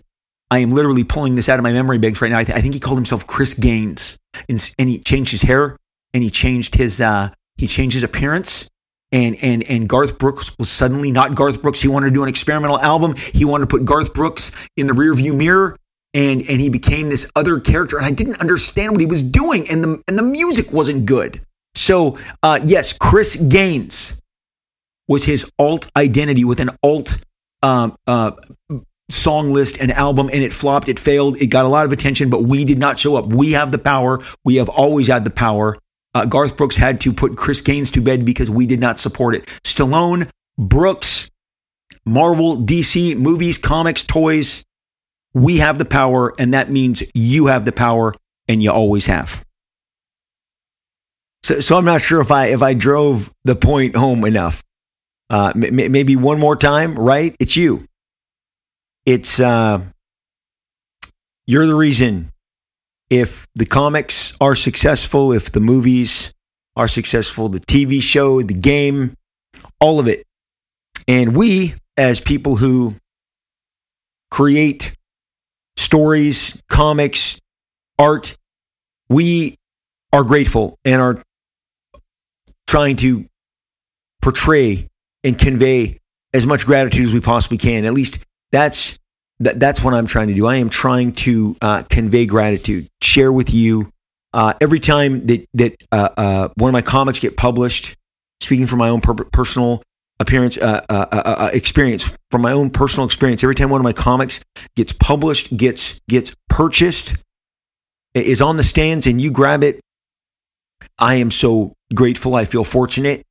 I 0.51 0.59
am 0.59 0.71
literally 0.71 1.05
pulling 1.05 1.35
this 1.37 1.49
out 1.49 1.59
of 1.59 1.63
my 1.63 1.73
memory 1.73 1.99
banks 1.99 2.21
right 2.21 2.31
now. 2.31 2.39
I, 2.39 2.45
th- 2.45 2.57
I 2.57 2.61
think 2.61 2.75
he 2.75 2.81
called 2.81 2.99
himself 2.99 3.27
Chris 3.27 3.55
Gaines, 3.55 4.19
and, 4.49 4.73
and, 4.79 4.89
he 4.89 4.99
changed 4.99 5.33
his 5.33 5.43
hair 5.43 5.77
and 6.15 6.23
he 6.23 6.31
changed 6.31 6.75
his 6.75 7.01
uh, 7.01 7.31
he 7.57 7.67
changed 7.67 7.95
his 7.95 8.03
appearance. 8.03 8.69
And 9.11 9.37
and 9.43 9.63
and 9.69 9.89
Garth 9.89 10.19
Brooks 10.19 10.57
was 10.59 10.71
suddenly 10.71 11.11
not 11.11 11.35
Garth 11.35 11.61
Brooks. 11.61 11.83
He 11.83 11.89
wanted 11.89 12.07
to 12.07 12.15
do 12.15 12.23
an 12.23 12.31
experimental 12.31 12.81
album. 12.81 13.15
He 13.17 13.45
wanted 13.45 13.69
to 13.69 13.77
put 13.77 13.85
Garth 13.85 14.15
Brooks 14.15 14.53
in 14.79 14.87
the 14.87 14.95
rearview 14.95 15.37
mirror, 15.37 15.77
and 16.15 16.41
and 16.49 16.61
he 16.61 16.71
became 16.71 17.11
this 17.11 17.31
other 17.37 17.61
character. 17.61 17.99
And 17.99 18.07
I 18.07 18.11
didn't 18.11 18.41
understand 18.41 18.93
what 18.93 19.01
he 19.01 19.07
was 19.07 19.23
doing, 19.23 19.69
and 19.69 19.85
the 19.85 20.03
and 20.09 20.17
the 20.17 20.23
music 20.23 20.73
wasn't 20.73 21.05
good. 21.05 21.43
So 21.75 22.19
uh, 22.43 22.61
yes, 22.65 22.95
Chris 22.95 23.37
Gaines 23.37 24.15
was 25.09 25.25
his 25.25 25.51
alt 25.59 25.91
identity 25.95 26.45
with 26.45 26.61
an 26.61 26.71
alt 26.83 27.19
um, 27.63 27.95
uh, 28.07 28.33
song 29.13 29.51
list 29.51 29.79
and 29.81 29.93
album 29.93 30.29
and 30.33 30.43
it 30.43 30.53
flopped 30.53 30.89
it 30.89 30.99
failed 30.99 31.37
it 31.41 31.47
got 31.47 31.65
a 31.65 31.69
lot 31.69 31.87
of 31.87 31.93
attention 31.93 32.31
but 32.31 32.43
we 32.43 32.65
did 32.65 32.79
not 32.79 32.99
show 32.99 33.17
up. 33.17 33.27
We 33.27 33.53
have 33.53 33.73
the 33.73 33.79
power. 33.79 34.21
We 34.45 34.57
have 34.57 34.69
always 34.69 35.09
had 35.09 35.25
the 35.25 35.31
power. 35.31 35.77
Uh, 36.15 36.27
garth 36.27 36.57
brooks 36.57 36.77
had 36.77 37.01
to 37.03 37.13
put 37.13 37.37
chris 37.37 37.61
gaines 37.61 37.91
to 37.93 38.01
bed 38.01 38.25
because 38.25 38.51
we 38.51 38.67
did 38.67 38.81
not 38.81 38.99
support 38.99 39.35
it. 39.35 39.47
Stallone 39.65 40.29
brooks 40.59 41.31
marvel 42.05 42.57
dc 42.57 43.17
movies 43.17 43.59
comics 43.59 44.03
toys 44.03 44.65
we 45.35 45.59
have 45.59 45.79
the 45.79 45.85
power 45.85 46.33
and 46.39 46.53
that 46.53 46.69
means 46.69 47.03
you 47.15 47.47
have 47.47 47.65
the 47.65 47.73
power 47.73 48.13
and 48.49 48.63
you 48.63 48.71
always 48.71 49.07
have. 49.07 49.45
So, 51.43 51.61
so 51.61 51.77
i'm 51.77 51.85
not 51.85 52.01
sure 52.03 52.21
if 52.21 52.31
i 52.31 52.47
if 52.47 52.63
i 52.63 52.75
drove 52.75 53.33
the 53.45 53.57
point 53.57 53.97
home 53.97 54.25
enough. 54.25 54.63
Uh, 55.31 55.53
m- 55.55 55.93
maybe 55.93 56.15
one 56.15 56.39
more 56.39 56.57
time 56.57 56.95
right? 56.95 57.35
It's 57.41 57.57
you 57.57 57.87
it's 59.05 59.41
uh, 59.41 59.81
you're 61.47 61.67
the 61.67 61.75
reason 61.75 62.31
if 63.11 63.47
the 63.55 63.67
comics 63.67 64.35
are 64.41 64.55
successful, 64.55 65.33
if 65.33 65.53
the 65.53 65.61
movies 65.61 66.33
are 66.77 66.89
successful, 66.89 67.49
the 67.49 67.61
TV 67.61 68.01
show, 68.01 68.43
the 68.43 68.55
game, 68.55 69.15
all 69.81 70.01
of 70.01 70.09
it. 70.09 70.25
And 71.07 71.37
we, 71.37 71.75
as 71.97 72.21
people 72.21 72.57
who 72.57 72.95
create 74.31 74.97
stories, 75.77 76.61
comics, 76.69 77.39
art, 77.99 78.37
we 79.09 79.57
are 80.13 80.25
grateful 80.25 80.79
and 80.85 81.03
are 81.03 81.23
trying 82.67 82.97
to 82.97 83.27
portray 84.23 84.87
and 85.25 85.39
convey 85.39 85.99
as 86.33 86.47
much 86.47 86.65
gratitude 86.65 87.05
as 87.05 87.13
we 87.13 87.21
possibly 87.21 87.59
can. 87.59 87.85
At 87.85 87.93
least 87.93 88.25
that's 88.53 88.99
that, 89.41 89.59
that's 89.59 89.83
what 89.83 89.95
I'm 89.95 90.07
trying 90.07 90.29
to 90.29 90.35
do. 90.35 90.47
I 90.47 90.57
am 90.57 90.71
trying 90.71 91.13
to 91.13 91.57
uh, 91.61 91.83
convey 91.89 92.27
gratitude, 92.27 92.87
share 93.01 93.33
with 93.33 93.53
you 93.53 93.91
uh, 94.33 94.55
every 94.61 94.79
time 94.79 95.27
that 95.27 95.47
that 95.55 95.75
uh, 95.91 96.09
uh 96.17 96.49
one 96.57 96.69
of 96.69 96.73
my 96.73 96.83
comics 96.83 97.19
get 97.19 97.37
published. 97.37 97.97
Speaking 98.41 98.67
from 98.67 98.81
my 98.81 98.89
own 98.89 99.01
per- 99.01 99.15
personal 99.15 99.83
appearance 100.19 100.59
uh, 100.59 101.51
experience, 101.53 102.13
from 102.31 102.43
my 102.43 102.53
own 102.53 102.71
personal 102.71 103.07
experience, 103.07 103.45
every 103.45 103.55
time 103.55 103.71
one 103.71 103.81
of 103.81 103.85
my 103.85 103.93
comics 103.93 104.41
gets 104.75 104.93
published, 104.93 105.57
gets 105.57 106.01
gets 106.09 106.35
purchased, 106.49 107.15
is 108.15 108.43
on 108.43 108.57
the 108.57 108.65
stands, 108.65 109.07
and 109.07 109.21
you 109.21 109.31
grab 109.31 109.63
it, 109.63 109.81
I 110.99 111.17
am 111.17 111.31
so 111.31 111.75
grateful. 111.95 112.35
I 112.35 112.45
feel 112.45 112.65
fortunate, 112.65 113.23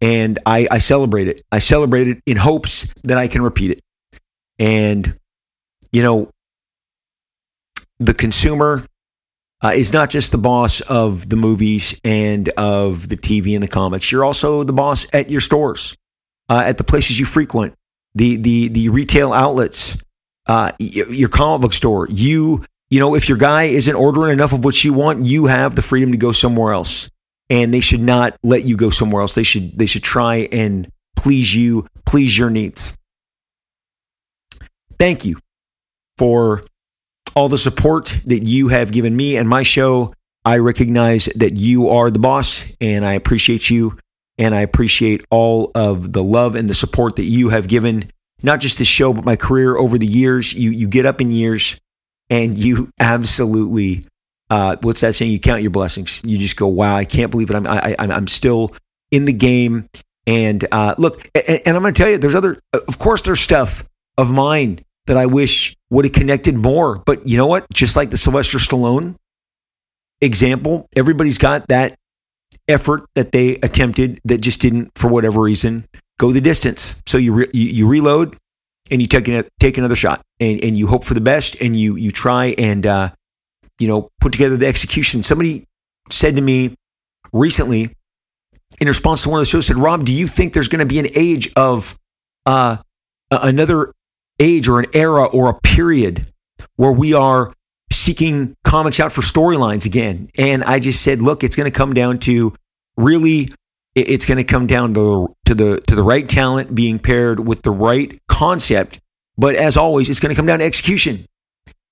and 0.00 0.38
I, 0.46 0.66
I 0.70 0.78
celebrate 0.78 1.28
it. 1.28 1.42
I 1.52 1.58
celebrate 1.58 2.08
it 2.08 2.18
in 2.26 2.36
hopes 2.36 2.86
that 3.04 3.18
I 3.18 3.28
can 3.28 3.42
repeat 3.42 3.70
it. 3.70 3.80
And, 4.58 5.18
you 5.92 6.02
know, 6.02 6.30
the 7.98 8.14
consumer 8.14 8.82
uh, 9.62 9.72
is 9.74 9.92
not 9.92 10.10
just 10.10 10.32
the 10.32 10.38
boss 10.38 10.80
of 10.82 11.28
the 11.28 11.36
movies 11.36 11.98
and 12.04 12.48
of 12.50 13.08
the 13.08 13.16
TV 13.16 13.54
and 13.54 13.62
the 13.62 13.68
comics. 13.68 14.10
You're 14.12 14.24
also 14.24 14.64
the 14.64 14.72
boss 14.72 15.06
at 15.12 15.30
your 15.30 15.40
stores, 15.40 15.96
uh, 16.48 16.62
at 16.66 16.78
the 16.78 16.84
places 16.84 17.18
you 17.18 17.26
frequent, 17.26 17.74
the 18.14 18.36
the 18.36 18.68
the 18.68 18.88
retail 18.90 19.32
outlets, 19.32 19.96
uh, 20.46 20.72
your 20.78 21.28
comic 21.28 21.62
book 21.62 21.72
store. 21.72 22.06
You 22.10 22.64
you 22.90 23.00
know 23.00 23.14
if 23.14 23.28
your 23.28 23.38
guy 23.38 23.64
isn't 23.64 23.94
ordering 23.94 24.32
enough 24.32 24.52
of 24.52 24.64
what 24.64 24.82
you 24.84 24.92
want, 24.92 25.24
you 25.24 25.46
have 25.46 25.74
the 25.74 25.82
freedom 25.82 26.12
to 26.12 26.18
go 26.18 26.32
somewhere 26.32 26.72
else, 26.72 27.10
and 27.48 27.72
they 27.72 27.80
should 27.80 28.02
not 28.02 28.36
let 28.42 28.64
you 28.64 28.76
go 28.76 28.90
somewhere 28.90 29.22
else. 29.22 29.34
They 29.34 29.42
should 29.42 29.78
they 29.78 29.86
should 29.86 30.04
try 30.04 30.48
and 30.52 30.90
please 31.16 31.54
you, 31.54 31.86
please 32.04 32.36
your 32.36 32.50
needs 32.50 32.94
thank 34.98 35.24
you 35.24 35.36
for 36.18 36.62
all 37.34 37.48
the 37.48 37.58
support 37.58 38.18
that 38.26 38.44
you 38.44 38.68
have 38.68 38.90
given 38.90 39.14
me 39.14 39.36
and 39.36 39.48
my 39.48 39.62
show. 39.62 40.12
I 40.44 40.58
recognize 40.58 41.26
that 41.36 41.56
you 41.56 41.90
are 41.90 42.10
the 42.10 42.18
boss 42.18 42.64
and 42.80 43.04
I 43.04 43.14
appreciate 43.14 43.68
you. 43.68 43.98
And 44.38 44.54
I 44.54 44.60
appreciate 44.60 45.24
all 45.30 45.70
of 45.74 46.12
the 46.12 46.22
love 46.22 46.56
and 46.56 46.68
the 46.68 46.74
support 46.74 47.16
that 47.16 47.24
you 47.24 47.48
have 47.48 47.68
given, 47.68 48.10
not 48.42 48.60
just 48.60 48.76
this 48.78 48.88
show, 48.88 49.12
but 49.14 49.24
my 49.24 49.36
career 49.36 49.76
over 49.76 49.96
the 49.96 50.06
years. 50.06 50.52
You, 50.52 50.70
you 50.70 50.88
get 50.88 51.06
up 51.06 51.22
in 51.22 51.30
years 51.30 51.80
and 52.28 52.56
you 52.58 52.90
absolutely, 53.00 54.04
uh, 54.50 54.76
what's 54.82 55.00
that 55.00 55.14
saying? 55.14 55.32
You 55.32 55.40
count 55.40 55.62
your 55.62 55.70
blessings. 55.70 56.20
You 56.22 56.36
just 56.36 56.56
go, 56.56 56.66
wow, 56.66 56.94
I 56.94 57.06
can't 57.06 57.30
believe 57.30 57.48
it. 57.48 57.56
I'm, 57.56 57.66
I, 57.66 57.96
I'm 57.98 58.26
still 58.26 58.74
in 59.10 59.24
the 59.24 59.32
game. 59.32 59.88
And 60.26 60.66
uh, 60.70 60.94
look, 60.98 61.26
and, 61.34 61.60
and 61.64 61.76
I'm 61.76 61.82
going 61.82 61.94
to 61.94 61.98
tell 61.98 62.10
you, 62.10 62.18
there's 62.18 62.34
other, 62.34 62.58
of 62.74 62.98
course, 62.98 63.22
there's 63.22 63.40
stuff 63.40 63.84
of 64.18 64.30
mine 64.30 64.80
that 65.06 65.16
I 65.16 65.26
wish 65.26 65.76
would 65.90 66.04
have 66.04 66.14
connected 66.14 66.54
more. 66.54 66.96
But 66.96 67.28
you 67.28 67.36
know 67.36 67.46
what? 67.46 67.66
Just 67.72 67.96
like 67.96 68.10
the 68.10 68.16
Sylvester 68.16 68.58
Stallone 68.58 69.16
example, 70.20 70.88
everybody's 70.96 71.38
got 71.38 71.68
that 71.68 71.96
effort 72.68 73.04
that 73.14 73.32
they 73.32 73.56
attempted 73.56 74.20
that 74.24 74.40
just 74.40 74.60
didn't, 74.60 74.90
for 74.96 75.08
whatever 75.08 75.40
reason, 75.40 75.86
go 76.18 76.32
the 76.32 76.40
distance. 76.40 76.96
So 77.06 77.18
you 77.18 77.32
re- 77.32 77.50
you, 77.52 77.66
you, 77.66 77.88
reload 77.88 78.36
and 78.90 79.00
you 79.00 79.08
take, 79.08 79.28
take 79.60 79.78
another 79.78 79.96
shot 79.96 80.22
and, 80.40 80.62
and 80.64 80.76
you 80.76 80.86
hope 80.86 81.04
for 81.04 81.14
the 81.14 81.20
best 81.20 81.60
and 81.60 81.76
you 81.76 81.96
you 81.96 82.10
try 82.10 82.54
and 82.58 82.86
uh, 82.86 83.10
you 83.78 83.88
know 83.88 84.08
put 84.20 84.32
together 84.32 84.56
the 84.56 84.66
execution. 84.66 85.22
Somebody 85.22 85.64
said 86.10 86.36
to 86.36 86.42
me 86.42 86.74
recently 87.32 87.92
in 88.80 88.88
response 88.88 89.22
to 89.22 89.28
one 89.28 89.38
of 89.38 89.46
the 89.46 89.50
shows 89.50 89.66
said, 89.66 89.76
Rob, 89.76 90.04
do 90.04 90.12
you 90.12 90.26
think 90.26 90.52
there's 90.52 90.68
going 90.68 90.80
to 90.80 90.86
be 90.86 90.98
an 90.98 91.06
age 91.14 91.52
of 91.56 91.98
uh, 92.46 92.76
another 93.30 93.92
age 94.38 94.68
or 94.68 94.80
an 94.80 94.86
era 94.92 95.24
or 95.24 95.48
a 95.48 95.54
period 95.60 96.26
where 96.76 96.92
we 96.92 97.14
are 97.14 97.52
seeking 97.90 98.54
comics 98.64 99.00
out 99.00 99.12
for 99.12 99.22
storylines 99.22 99.86
again. 99.86 100.28
And 100.38 100.64
I 100.64 100.78
just 100.78 101.02
said, 101.02 101.22
look, 101.22 101.42
it's 101.42 101.56
going 101.56 101.70
to 101.70 101.76
come 101.76 101.94
down 101.94 102.18
to 102.20 102.54
really 102.96 103.50
it's 103.94 104.26
going 104.26 104.36
to 104.36 104.44
come 104.44 104.66
down 104.66 104.92
to, 104.94 105.34
to 105.46 105.54
the 105.54 105.80
to 105.86 105.94
the 105.94 106.02
right 106.02 106.28
talent 106.28 106.74
being 106.74 106.98
paired 106.98 107.40
with 107.40 107.62
the 107.62 107.70
right 107.70 108.18
concept. 108.28 109.00
But 109.38 109.54
as 109.54 109.76
always, 109.76 110.10
it's 110.10 110.20
going 110.20 110.30
to 110.30 110.36
come 110.36 110.46
down 110.46 110.58
to 110.58 110.64
execution. 110.64 111.24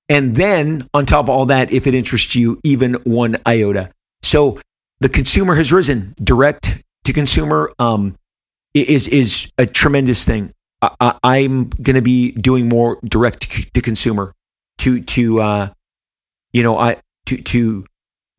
And 0.09 0.37
then 0.37 0.87
on 0.93 1.07
top 1.07 1.27
of 1.27 1.31
all 1.31 1.47
that, 1.47 1.73
if 1.73 1.87
it 1.87 1.95
interests 1.95 2.35
you, 2.35 2.61
even 2.63 2.95
one 3.05 3.37
iota. 3.47 3.91
So 4.23 4.61
the 5.01 5.09
consumer 5.09 5.55
has 5.55 5.73
risen. 5.73 6.15
Direct 6.23 6.83
to 7.05 7.13
consumer 7.13 7.71
um, 7.79 8.17
is 8.75 9.09
is 9.09 9.51
a 9.57 9.65
tremendous 9.65 10.27
thing. 10.27 10.53
I, 11.01 11.39
am 11.39 11.69
going 11.69 11.97
to 11.97 12.03
be 12.03 12.33
doing 12.33 12.69
more 12.69 12.99
direct 13.05 13.75
to 13.75 13.81
consumer 13.81 14.33
to 14.79 15.03
to 15.03 15.41
uh, 15.41 15.69
you 16.53 16.63
know 16.63 16.79
I 16.79 16.97
to 17.27 17.37
to 17.37 17.85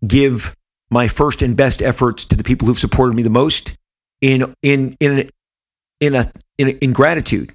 give 0.05 0.55
my 0.89 1.07
first 1.07 1.41
and 1.41 1.55
best 1.55 1.81
efforts 1.81 2.25
to 2.25 2.35
the 2.35 2.43
people 2.43 2.67
who've 2.67 2.79
supported 2.79 3.15
me 3.15 3.23
the 3.23 3.29
most 3.29 3.75
in 4.21 4.53
in 4.61 4.95
in 4.99 5.29
in 5.99 6.15
a 6.15 6.31
in, 6.57 6.69
a, 6.69 6.71
in 6.83 6.93
gratitude 6.93 7.53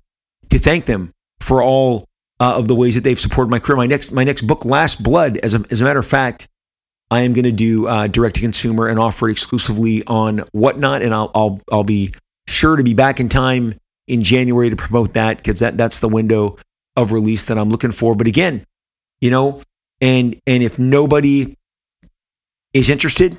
to 0.50 0.58
thank 0.58 0.86
them 0.86 1.12
for 1.40 1.62
all 1.62 2.06
uh, 2.38 2.54
of 2.56 2.68
the 2.68 2.74
ways 2.74 2.94
that 2.94 3.04
they've 3.04 3.20
supported 3.20 3.50
my 3.50 3.58
career. 3.58 3.76
My 3.76 3.86
next 3.86 4.12
my 4.12 4.24
next 4.24 4.42
book, 4.42 4.64
Last 4.64 5.02
Blood, 5.02 5.38
as 5.38 5.54
a, 5.54 5.64
as 5.70 5.80
a 5.80 5.84
matter 5.84 5.98
of 5.98 6.06
fact, 6.06 6.48
I 7.10 7.20
am 7.20 7.32
going 7.32 7.44
to 7.44 7.52
do 7.52 7.86
uh, 7.86 8.06
direct 8.06 8.36
to 8.36 8.40
consumer 8.40 8.88
and 8.88 8.98
offer 8.98 9.28
it 9.28 9.32
exclusively 9.32 10.04
on 10.06 10.38
Whatnot, 10.52 11.02
and 11.02 11.14
I'll 11.14 11.30
I'll 11.34 11.60
I'll 11.70 11.84
be 11.84 12.14
sure 12.48 12.76
to 12.76 12.82
be 12.82 12.94
back 12.94 13.20
in 13.20 13.28
time 13.28 13.74
in 14.10 14.22
January 14.22 14.70
to 14.70 14.76
promote 14.76 15.14
that 15.14 15.38
because 15.38 15.60
that 15.60 15.78
that's 15.78 16.00
the 16.00 16.08
window 16.08 16.56
of 16.96 17.12
release 17.12 17.46
that 17.46 17.56
I'm 17.56 17.70
looking 17.70 17.92
for. 17.92 18.14
But 18.14 18.26
again, 18.26 18.64
you 19.20 19.30
know, 19.30 19.62
and 20.00 20.38
and 20.46 20.62
if 20.62 20.78
nobody 20.78 21.56
is 22.72 22.90
interested, 22.90 23.38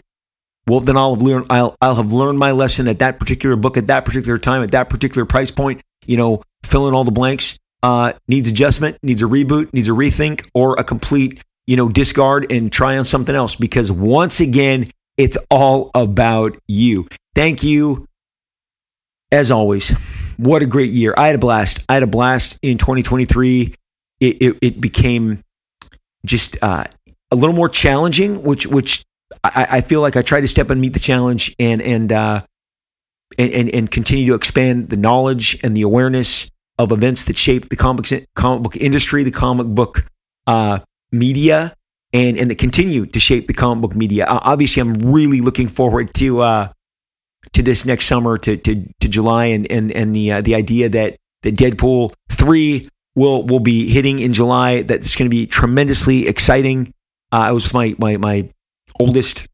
well, 0.68 0.80
then 0.80 0.98
I'll 0.98 1.16
have 1.16 1.24
learned 1.24 1.48
I'll 1.50 1.76
I'll 1.82 1.96
have 1.96 2.14
learned 2.14 2.40
my 2.40 2.52
lesson 2.52 2.88
at 2.88 3.00
that 3.00 3.20
particular 3.20 3.56
book 3.56 3.78
at 3.78 3.88
that 3.88 4.06
particular 4.06 4.38
time 4.38 4.64
at 4.64 4.72
that 4.72 4.90
particular 4.90 5.26
price 5.26 5.52
point. 5.52 5.82
You 6.06 6.18
know, 6.18 6.44
fill 6.64 6.88
in 6.88 6.96
all 6.96 7.04
the 7.04 7.12
blanks. 7.12 7.58
Uh, 7.84 8.14
needs 8.28 8.48
adjustment, 8.48 8.96
needs 9.02 9.24
a 9.24 9.26
reboot, 9.26 9.74
needs 9.74 9.90
a 9.90 9.92
rethink, 9.92 10.48
or 10.54 10.76
a 10.80 10.84
complete 10.84 11.44
you 11.66 11.76
know 11.76 11.90
discard 11.90 12.52
and 12.52 12.72
try 12.72 12.98
on 12.98 13.06
something 13.06 13.36
else. 13.36 13.56
Because 13.56 13.92
once 13.92 14.40
again, 14.40 14.88
it's 15.18 15.38
all 15.50 15.92
about 15.96 16.58
you. 16.68 17.08
Thank 17.34 17.64
you, 17.64 18.06
as 19.32 19.52
always. 19.52 19.96
What 20.42 20.64
a 20.64 20.66
great 20.66 20.90
year! 20.90 21.14
I 21.16 21.28
had 21.28 21.36
a 21.36 21.38
blast. 21.38 21.82
I 21.88 21.94
had 21.94 22.02
a 22.02 22.08
blast 22.08 22.58
in 22.64 22.80
2023. 22.80 23.76
It, 24.20 24.26
it, 24.42 24.58
it 24.64 24.82
became 24.82 25.44
just 26.26 26.58
uh, 26.64 26.86
a 27.30 27.36
little 27.36 27.56
more 27.56 27.70
challenging, 27.70 28.42
which 28.42 28.66
which 28.66 29.04
I, 29.44 29.68
I, 29.70 29.82
feel 29.82 30.02
like 30.02 30.16
I 30.16 30.24
tried 30.24 30.42
to 30.42 30.48
step 30.48 30.72
and 30.72 30.82
meet 30.82 30.94
the 30.94 31.00
challenge 31.00 31.56
and 31.60 31.80
and, 31.84 32.12
uh, 32.12 32.42
and 33.38 33.54
and 33.54 33.70
and 33.70 33.92
continue 33.92 34.26
to 34.30 34.34
expand 34.34 34.90
the 34.90 34.98
knowledge 34.98 35.60
and 35.64 35.78
the 35.78 35.84
awareness 35.84 36.50
of 36.80 36.92
events 36.92 37.26
that 37.26 37.38
shape 37.38 37.70
the 37.70 37.76
comic 37.76 38.08
comic 38.34 38.64
book 38.64 38.76
industry, 38.78 39.22
the 39.22 39.30
comic 39.30 39.68
book 39.68 40.08
uh, 40.48 40.80
media, 41.12 41.76
and 42.14 42.40
and 42.40 42.50
that 42.50 42.58
continue 42.58 43.06
to 43.06 43.20
shape 43.20 43.46
the 43.46 43.54
comic 43.54 43.84
book 43.84 43.96
media. 43.96 44.26
Obviously, 44.28 44.82
I'm 44.82 44.96
really 44.96 45.42
looking 45.42 45.68
forward 45.68 46.16
to 46.16 46.42
uh, 46.42 46.70
to 47.54 47.62
this 47.62 47.86
next 47.86 48.06
summer, 48.06 48.38
to 48.38 48.58
to, 48.58 48.86
to 49.00 49.08
July, 49.08 49.46
and 49.46 49.72
and 49.72 49.92
and 49.92 50.16
the 50.16 50.32
uh, 50.32 50.42
the 50.42 50.56
idea 50.56 50.90
that 50.90 51.18
that 51.44 51.56
Deadpool 51.56 52.14
three 52.30 52.90
will 53.16 53.44
will 53.44 53.60
be 53.60 53.90
hitting 53.90 54.20
in 54.20 54.34
July. 54.34 54.84
That's 54.84 55.16
going 55.16 55.30
to 55.30 55.36
be 55.36 55.46
tremendously 55.46 56.28
exciting. 56.28 56.94
Uh, 57.32 57.38
I 57.38 57.52
was 57.52 57.64
with 57.66 57.74
my 57.74 57.96
my 57.98 58.18
my 58.18 58.50
oldest 59.00 59.48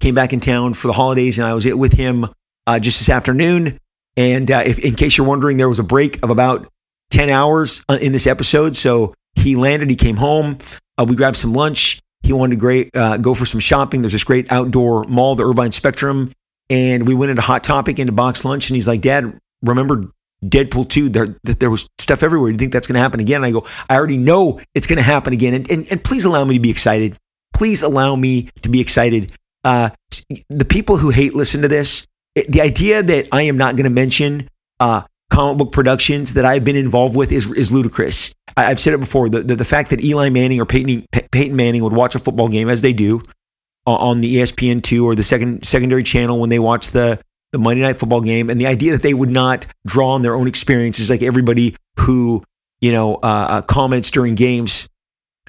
came 0.00 0.14
back 0.14 0.32
in 0.32 0.40
town 0.40 0.74
for 0.74 0.88
the 0.88 0.92
holidays, 0.92 1.38
and 1.38 1.46
I 1.46 1.54
was 1.54 1.66
with 1.66 1.92
him 1.92 2.26
uh, 2.66 2.78
just 2.78 2.98
this 2.98 3.08
afternoon. 3.08 3.78
And 4.16 4.50
uh, 4.50 4.62
if, 4.64 4.78
in 4.78 4.94
case 4.94 5.18
you're 5.18 5.26
wondering, 5.26 5.56
there 5.56 5.68
was 5.68 5.78
a 5.78 5.84
break 5.84 6.22
of 6.22 6.30
about 6.30 6.68
ten 7.10 7.30
hours 7.30 7.82
uh, 7.88 7.98
in 8.00 8.12
this 8.12 8.26
episode. 8.26 8.76
So 8.76 9.14
he 9.34 9.56
landed, 9.56 9.90
he 9.90 9.96
came 9.96 10.16
home. 10.16 10.58
Uh, 10.96 11.04
we 11.08 11.16
grabbed 11.16 11.36
some 11.36 11.52
lunch. 11.52 12.00
He 12.22 12.32
wanted 12.32 12.54
to 12.54 12.60
great 12.60 12.92
go 12.92 13.34
for 13.34 13.44
some 13.44 13.60
shopping. 13.60 14.00
There's 14.00 14.12
this 14.12 14.24
great 14.24 14.50
outdoor 14.50 15.04
mall, 15.04 15.34
the 15.34 15.44
Irvine 15.44 15.72
Spectrum, 15.72 16.30
and 16.70 17.06
we 17.06 17.14
went 17.14 17.30
into 17.30 17.42
Hot 17.42 17.64
Topic 17.64 17.98
into 17.98 18.12
BoxLunch. 18.12 18.68
And 18.68 18.76
he's 18.76 18.88
like, 18.88 19.00
"Dad, 19.00 19.38
remember 19.62 20.10
Deadpool 20.44 20.88
2, 20.88 21.08
there, 21.08 21.26
there 21.42 21.70
was 21.70 21.88
stuff 21.98 22.22
everywhere. 22.22 22.50
You 22.50 22.58
think 22.58 22.72
that's 22.72 22.86
going 22.86 22.94
to 22.94 23.00
happen 23.00 23.20
again? 23.20 23.36
And 23.36 23.46
I 23.46 23.50
go, 23.50 23.66
I 23.88 23.96
already 23.96 24.18
know 24.18 24.60
it's 24.74 24.86
going 24.86 24.98
to 24.98 25.02
happen 25.02 25.32
again. 25.32 25.54
And, 25.54 25.70
and, 25.70 25.86
and 25.90 26.04
please 26.04 26.24
allow 26.24 26.44
me 26.44 26.54
to 26.54 26.60
be 26.60 26.70
excited. 26.70 27.16
Please 27.54 27.82
allow 27.82 28.14
me 28.16 28.48
to 28.62 28.68
be 28.68 28.80
excited. 28.80 29.32
Uh, 29.62 29.90
the 30.50 30.64
people 30.64 30.96
who 30.96 31.10
hate 31.10 31.34
listen 31.34 31.62
to 31.62 31.68
this. 31.68 32.06
the 32.34 32.60
idea 32.60 33.02
that 33.02 33.28
I 33.32 33.42
am 33.42 33.56
not 33.56 33.76
going 33.76 33.84
to 33.84 33.90
mention 33.90 34.48
uh, 34.80 35.02
comic 35.30 35.58
book 35.58 35.72
productions 35.72 36.34
that 36.34 36.44
I've 36.44 36.64
been 36.64 36.76
involved 36.76 37.16
with 37.16 37.32
is, 37.32 37.50
is 37.52 37.72
ludicrous. 37.72 38.34
I, 38.56 38.64
have 38.64 38.80
said 38.80 38.92
it 38.92 39.00
before. 39.00 39.28
The, 39.28 39.40
the, 39.40 39.56
the, 39.56 39.64
fact 39.64 39.90
that 39.90 40.04
Eli 40.04 40.28
Manning 40.28 40.60
or 40.60 40.66
Peyton, 40.66 41.06
Peyton 41.32 41.56
Manning 41.56 41.82
would 41.82 41.92
watch 41.92 42.14
a 42.14 42.18
football 42.18 42.48
game, 42.48 42.68
as 42.68 42.82
they 42.82 42.92
do, 42.92 43.22
on 43.86 44.20
the 44.20 44.36
ESPN2 44.36 45.04
or 45.04 45.14
the 45.14 45.22
second 45.22 45.64
secondary 45.64 46.02
channel 46.02 46.40
when 46.40 46.50
they 46.50 46.58
watch 46.58 46.90
the 46.90 47.20
the 47.52 47.58
Monday 47.58 47.82
Night 47.82 47.96
Football 47.96 48.20
game, 48.20 48.50
and 48.50 48.60
the 48.60 48.66
idea 48.66 48.92
that 48.92 49.02
they 49.02 49.14
would 49.14 49.30
not 49.30 49.64
draw 49.86 50.10
on 50.10 50.22
their 50.22 50.34
own 50.34 50.48
experiences, 50.48 51.08
like 51.08 51.22
everybody 51.22 51.76
who 52.00 52.42
you 52.80 52.90
know 52.90 53.16
uh, 53.16 53.18
uh, 53.22 53.62
comments 53.62 54.10
during 54.10 54.34
games, 54.34 54.88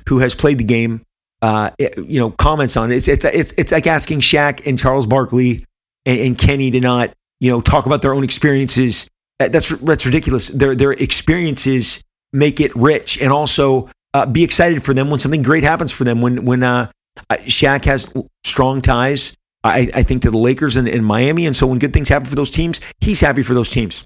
who 0.08 0.20
has 0.20 0.36
played 0.36 0.60
the 0.60 0.64
game, 0.64 1.02
uh, 1.42 1.72
you 1.80 2.20
know, 2.20 2.32
comments 2.32 2.78
on 2.78 2.92
it. 2.92 2.98
It's 2.98 3.08
it's 3.08 3.26
it's 3.26 3.54
it's 3.58 3.72
like 3.72 3.88
asking 3.88 4.22
Shaq 4.22 4.66
and 4.68 4.80
Charles 4.80 5.06
Barkley 5.06 5.66
and, 6.06 6.20
and 6.20 6.38
Kenny 6.38 6.72
to 6.72 6.80
not 6.80 7.14
you 7.40 7.52
know 7.52 7.62
talk 7.62 7.86
about 7.86 8.02
their 8.02 8.14
own 8.14 8.24
experiences. 8.24 9.08
That's 9.40 9.70
that's 9.70 10.06
ridiculous. 10.06 10.48
Their 10.50 10.76
their 10.76 10.94
experiences 10.94 12.04
make 12.34 12.60
it 12.60 12.76
rich, 12.76 13.20
and 13.20 13.32
also 13.32 13.90
uh, 14.14 14.26
be 14.26 14.44
excited 14.44 14.84
for 14.84 14.94
them 14.94 15.10
when 15.10 15.20
something 15.20 15.42
great 15.42 15.64
happens 15.64 15.92
for 15.92 16.04
them. 16.04 16.22
When 16.22 16.46
when 16.46 16.64
uh, 16.64 16.90
Shaq 17.32 17.86
has 17.86 18.12
strong 18.44 18.82
ties 18.82 19.36
I, 19.66 19.90
I 19.96 20.04
think 20.04 20.22
to 20.22 20.32
the 20.32 20.38
Lakers 20.38 20.76
and 20.76 20.88
in 20.88 21.04
Miami. 21.04 21.48
And 21.48 21.56
so 21.56 21.66
when 21.66 21.80
good 21.80 21.92
things 21.92 22.08
happen 22.08 22.28
for 22.28 22.36
those 22.36 22.52
teams, 22.52 22.80
he's 23.02 23.20
happy 23.20 23.42
for 23.42 23.56
those 23.56 23.70
teams. 23.70 24.06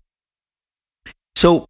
So 1.36 1.68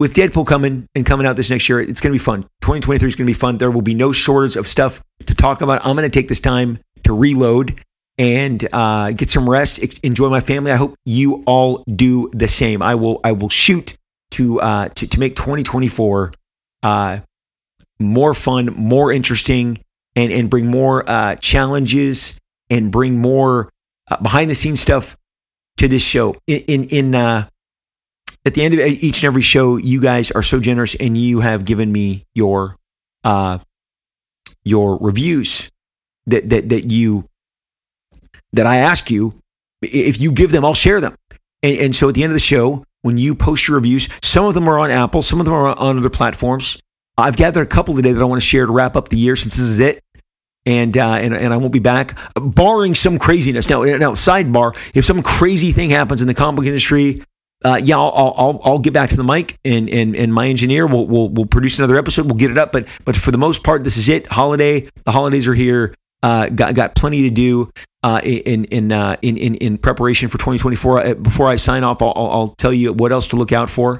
with 0.00 0.14
Deadpool 0.14 0.46
coming 0.46 0.88
and 0.94 1.04
coming 1.04 1.26
out 1.26 1.36
this 1.36 1.50
next 1.50 1.68
year, 1.68 1.78
it's 1.78 2.00
going 2.00 2.10
to 2.12 2.18
be 2.18 2.24
fun. 2.24 2.42
2023 2.62 3.06
is 3.06 3.14
going 3.14 3.26
to 3.26 3.30
be 3.30 3.38
fun. 3.38 3.58
There 3.58 3.70
will 3.70 3.82
be 3.82 3.94
no 3.94 4.12
shortage 4.12 4.56
of 4.56 4.66
stuff 4.66 5.02
to 5.26 5.34
talk 5.34 5.60
about. 5.60 5.84
I'm 5.84 5.94
going 5.94 6.10
to 6.10 6.20
take 6.20 6.28
this 6.28 6.40
time 6.40 6.78
to 7.04 7.12
reload 7.12 7.78
and 8.18 8.66
uh, 8.72 9.12
get 9.12 9.30
some 9.30 9.48
rest, 9.48 9.78
enjoy 10.02 10.28
my 10.30 10.40
family. 10.40 10.72
I 10.72 10.76
hope 10.76 10.96
you 11.04 11.42
all 11.46 11.84
do 11.94 12.30
the 12.32 12.48
same. 12.48 12.82
I 12.82 12.94
will. 12.94 13.20
I 13.24 13.32
will 13.32 13.48
shoot 13.48 13.96
to 14.32 14.60
uh, 14.60 14.88
to, 14.88 15.06
to 15.06 15.20
make 15.20 15.34
2024 15.34 16.32
uh, 16.82 17.20
more 17.98 18.34
fun, 18.34 18.66
more 18.76 19.12
interesting, 19.12 19.78
and 20.16 20.32
and 20.32 20.50
bring 20.50 20.66
more 20.66 21.08
uh, 21.08 21.36
challenges 21.36 22.38
and 22.70 22.90
bring 22.90 23.18
more 23.18 23.70
uh, 24.10 24.16
behind 24.22 24.50
the 24.50 24.54
scenes 24.54 24.80
stuff 24.80 25.16
to 25.78 25.88
this 25.88 26.02
show. 26.02 26.36
In 26.46 26.60
in, 26.68 26.84
in 26.84 27.14
uh, 27.14 27.48
at 28.44 28.54
the 28.54 28.62
end 28.64 28.74
of 28.74 28.80
each 28.80 29.22
and 29.22 29.24
every 29.24 29.42
show, 29.42 29.76
you 29.76 30.00
guys 30.00 30.30
are 30.30 30.42
so 30.42 30.60
generous, 30.60 30.94
and 30.94 31.16
you 31.16 31.40
have 31.40 31.64
given 31.64 31.90
me 31.92 32.24
your 32.34 32.76
uh, 33.24 33.58
your 34.64 34.98
reviews 34.98 35.70
that 36.26 36.48
that 36.50 36.68
that 36.68 36.90
you 36.90 37.26
that 38.52 38.66
I 38.66 38.76
ask 38.76 39.10
you. 39.10 39.32
If 39.80 40.20
you 40.20 40.30
give 40.30 40.52
them, 40.52 40.64
I'll 40.64 40.74
share 40.74 41.00
them. 41.00 41.16
And, 41.62 41.78
and 41.78 41.94
so 41.94 42.08
at 42.08 42.14
the 42.14 42.22
end 42.22 42.30
of 42.30 42.34
the 42.34 42.40
show, 42.40 42.84
when 43.02 43.18
you 43.18 43.34
post 43.34 43.66
your 43.66 43.76
reviews, 43.76 44.08
some 44.22 44.44
of 44.44 44.54
them 44.54 44.68
are 44.68 44.78
on 44.78 44.90
Apple, 44.90 45.22
some 45.22 45.40
of 45.40 45.44
them 45.44 45.54
are 45.54 45.76
on 45.76 45.98
other 45.98 46.10
platforms. 46.10 46.80
I've 47.22 47.36
gathered 47.36 47.62
a 47.62 47.66
couple 47.66 47.94
today 47.94 48.12
that 48.12 48.22
I 48.22 48.26
want 48.26 48.40
to 48.40 48.46
share 48.46 48.66
to 48.66 48.72
wrap 48.72 48.96
up 48.96 49.08
the 49.08 49.18
year 49.18 49.36
since 49.36 49.54
this 49.54 49.64
is 49.64 49.80
it 49.80 50.02
and, 50.66 50.96
uh, 50.96 51.14
and 51.14 51.34
and 51.34 51.52
I 51.52 51.56
won't 51.56 51.72
be 51.72 51.80
back, 51.80 52.16
barring 52.40 52.94
some 52.94 53.18
craziness. 53.18 53.68
Now, 53.68 53.82
now 53.82 54.12
sidebar: 54.12 54.74
if 54.94 55.04
some 55.04 55.22
crazy 55.22 55.72
thing 55.72 55.90
happens 55.90 56.22
in 56.22 56.28
the 56.28 56.34
comic 56.34 56.66
industry, 56.66 57.22
uh, 57.64 57.80
yeah, 57.82 57.98
I'll, 57.98 58.34
I'll 58.36 58.60
I'll 58.64 58.78
get 58.78 58.92
back 58.92 59.10
to 59.10 59.16
the 59.16 59.24
mic, 59.24 59.58
and 59.64 59.88
and 59.88 60.14
and 60.14 60.32
my 60.32 60.48
engineer 60.48 60.86
will 60.86 61.06
will 61.06 61.28
will 61.30 61.46
produce 61.46 61.78
another 61.78 61.96
episode. 61.96 62.26
We'll 62.26 62.36
get 62.36 62.50
it 62.50 62.58
up, 62.58 62.72
but 62.72 62.86
but 63.04 63.16
for 63.16 63.30
the 63.30 63.38
most 63.38 63.64
part, 63.64 63.84
this 63.84 63.96
is 63.96 64.08
it. 64.08 64.26
Holiday, 64.26 64.88
the 65.04 65.10
holidays 65.10 65.48
are 65.48 65.54
here. 65.54 65.94
Uh, 66.22 66.48
got 66.48 66.74
got 66.74 66.94
plenty 66.94 67.22
to 67.22 67.30
do 67.30 67.70
uh, 68.04 68.20
in 68.22 68.64
in, 68.66 68.92
uh, 68.92 69.16
in 69.22 69.36
in 69.36 69.56
in 69.56 69.78
preparation 69.78 70.28
for 70.28 70.38
2024. 70.38 70.98
Uh, 71.00 71.14
before 71.14 71.48
I 71.48 71.56
sign 71.56 71.82
off, 71.82 72.00
I'll, 72.02 72.12
I'll 72.16 72.48
tell 72.48 72.72
you 72.72 72.92
what 72.92 73.10
else 73.10 73.28
to 73.28 73.36
look 73.36 73.52
out 73.52 73.70
for. 73.70 73.98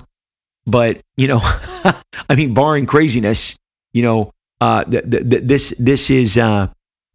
But 0.66 1.00
you 1.16 1.28
know, 1.28 1.40
I 2.28 2.34
mean, 2.36 2.54
barring 2.54 2.86
craziness, 2.86 3.56
you 3.92 4.02
know, 4.02 4.32
uh, 4.60 4.84
th- 4.84 5.10
th- 5.10 5.42
this 5.44 5.74
this 5.78 6.10
is 6.10 6.38
uh, 6.38 6.68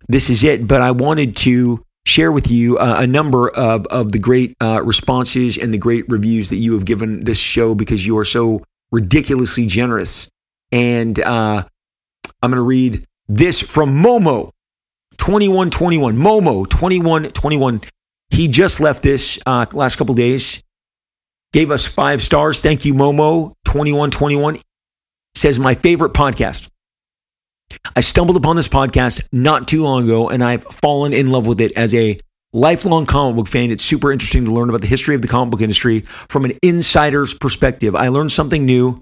this 0.08 0.30
is 0.30 0.44
it. 0.44 0.68
But 0.68 0.82
I 0.82 0.92
wanted 0.92 1.36
to 1.38 1.84
share 2.06 2.32
with 2.32 2.50
you 2.50 2.78
uh, 2.78 2.98
a 3.00 3.08
number 3.08 3.50
of 3.50 3.86
of 3.88 4.12
the 4.12 4.20
great 4.20 4.56
uh, 4.62 4.82
responses 4.84 5.58
and 5.58 5.74
the 5.74 5.78
great 5.78 6.06
reviews 6.10 6.50
that 6.50 6.58
you 6.58 6.74
have 6.74 6.86
given 6.86 7.24
this 7.24 7.38
show 7.38 7.76
because 7.76 8.06
you 8.06 8.18
are 8.18 8.26
so 8.26 8.64
ridiculously 8.92 9.68
generous. 9.68 10.30
And 10.72 11.18
uh, 11.20 11.64
I'm 12.42 12.52
going 12.52 12.56
to 12.56 12.62
read 12.62 13.06
this 13.28 13.62
from 13.62 14.04
Momo. 14.04 14.52
2121 15.18 16.16
Momo 16.16 16.70
2121 16.70 17.82
he 18.30 18.48
just 18.48 18.80
left 18.80 19.02
this 19.02 19.40
uh, 19.46 19.66
last 19.74 19.96
couple 19.96 20.14
days 20.14 20.62
gave 21.54 21.72
us 21.72 21.86
five 21.86 22.22
stars 22.22 22.60
thank 22.60 22.86
you 22.86 22.94
Momo 22.94 23.54
2121 23.66 24.58
says 25.36 25.60
my 25.60 25.74
favorite 25.76 26.14
podcast 26.14 26.70
I 27.96 28.02
stumbled 28.02 28.38
upon 28.38 28.56
this 28.56 28.68
podcast 28.68 29.22
not 29.32 29.68
too 29.68 29.84
long 29.84 30.06
ago 30.06 30.30
and 30.30 30.44
I've 30.44 30.64
fallen 30.64 31.14
in 31.14 31.28
love 31.28 31.48
with 31.48 31.62
it 31.62 31.74
as 31.78 31.94
a 31.94 32.18
lifelong 32.54 33.06
comic 33.06 33.36
book 33.36 33.48
fan. 33.48 33.72
It's 33.72 33.84
super 33.84 34.12
interesting 34.12 34.46
to 34.46 34.52
learn 34.52 34.70
about 34.70 34.82
the 34.82 34.88
history 34.88 35.16
of 35.16 35.22
the 35.22 35.28
comic 35.28 35.52
book 35.52 35.62
industry 35.62 36.02
from 36.02 36.46
an 36.46 36.54
insider's 36.64 37.34
perspective. 37.34 37.96
I 37.96 38.08
learn 38.08 38.30
something 38.30 38.66
new 38.66 38.98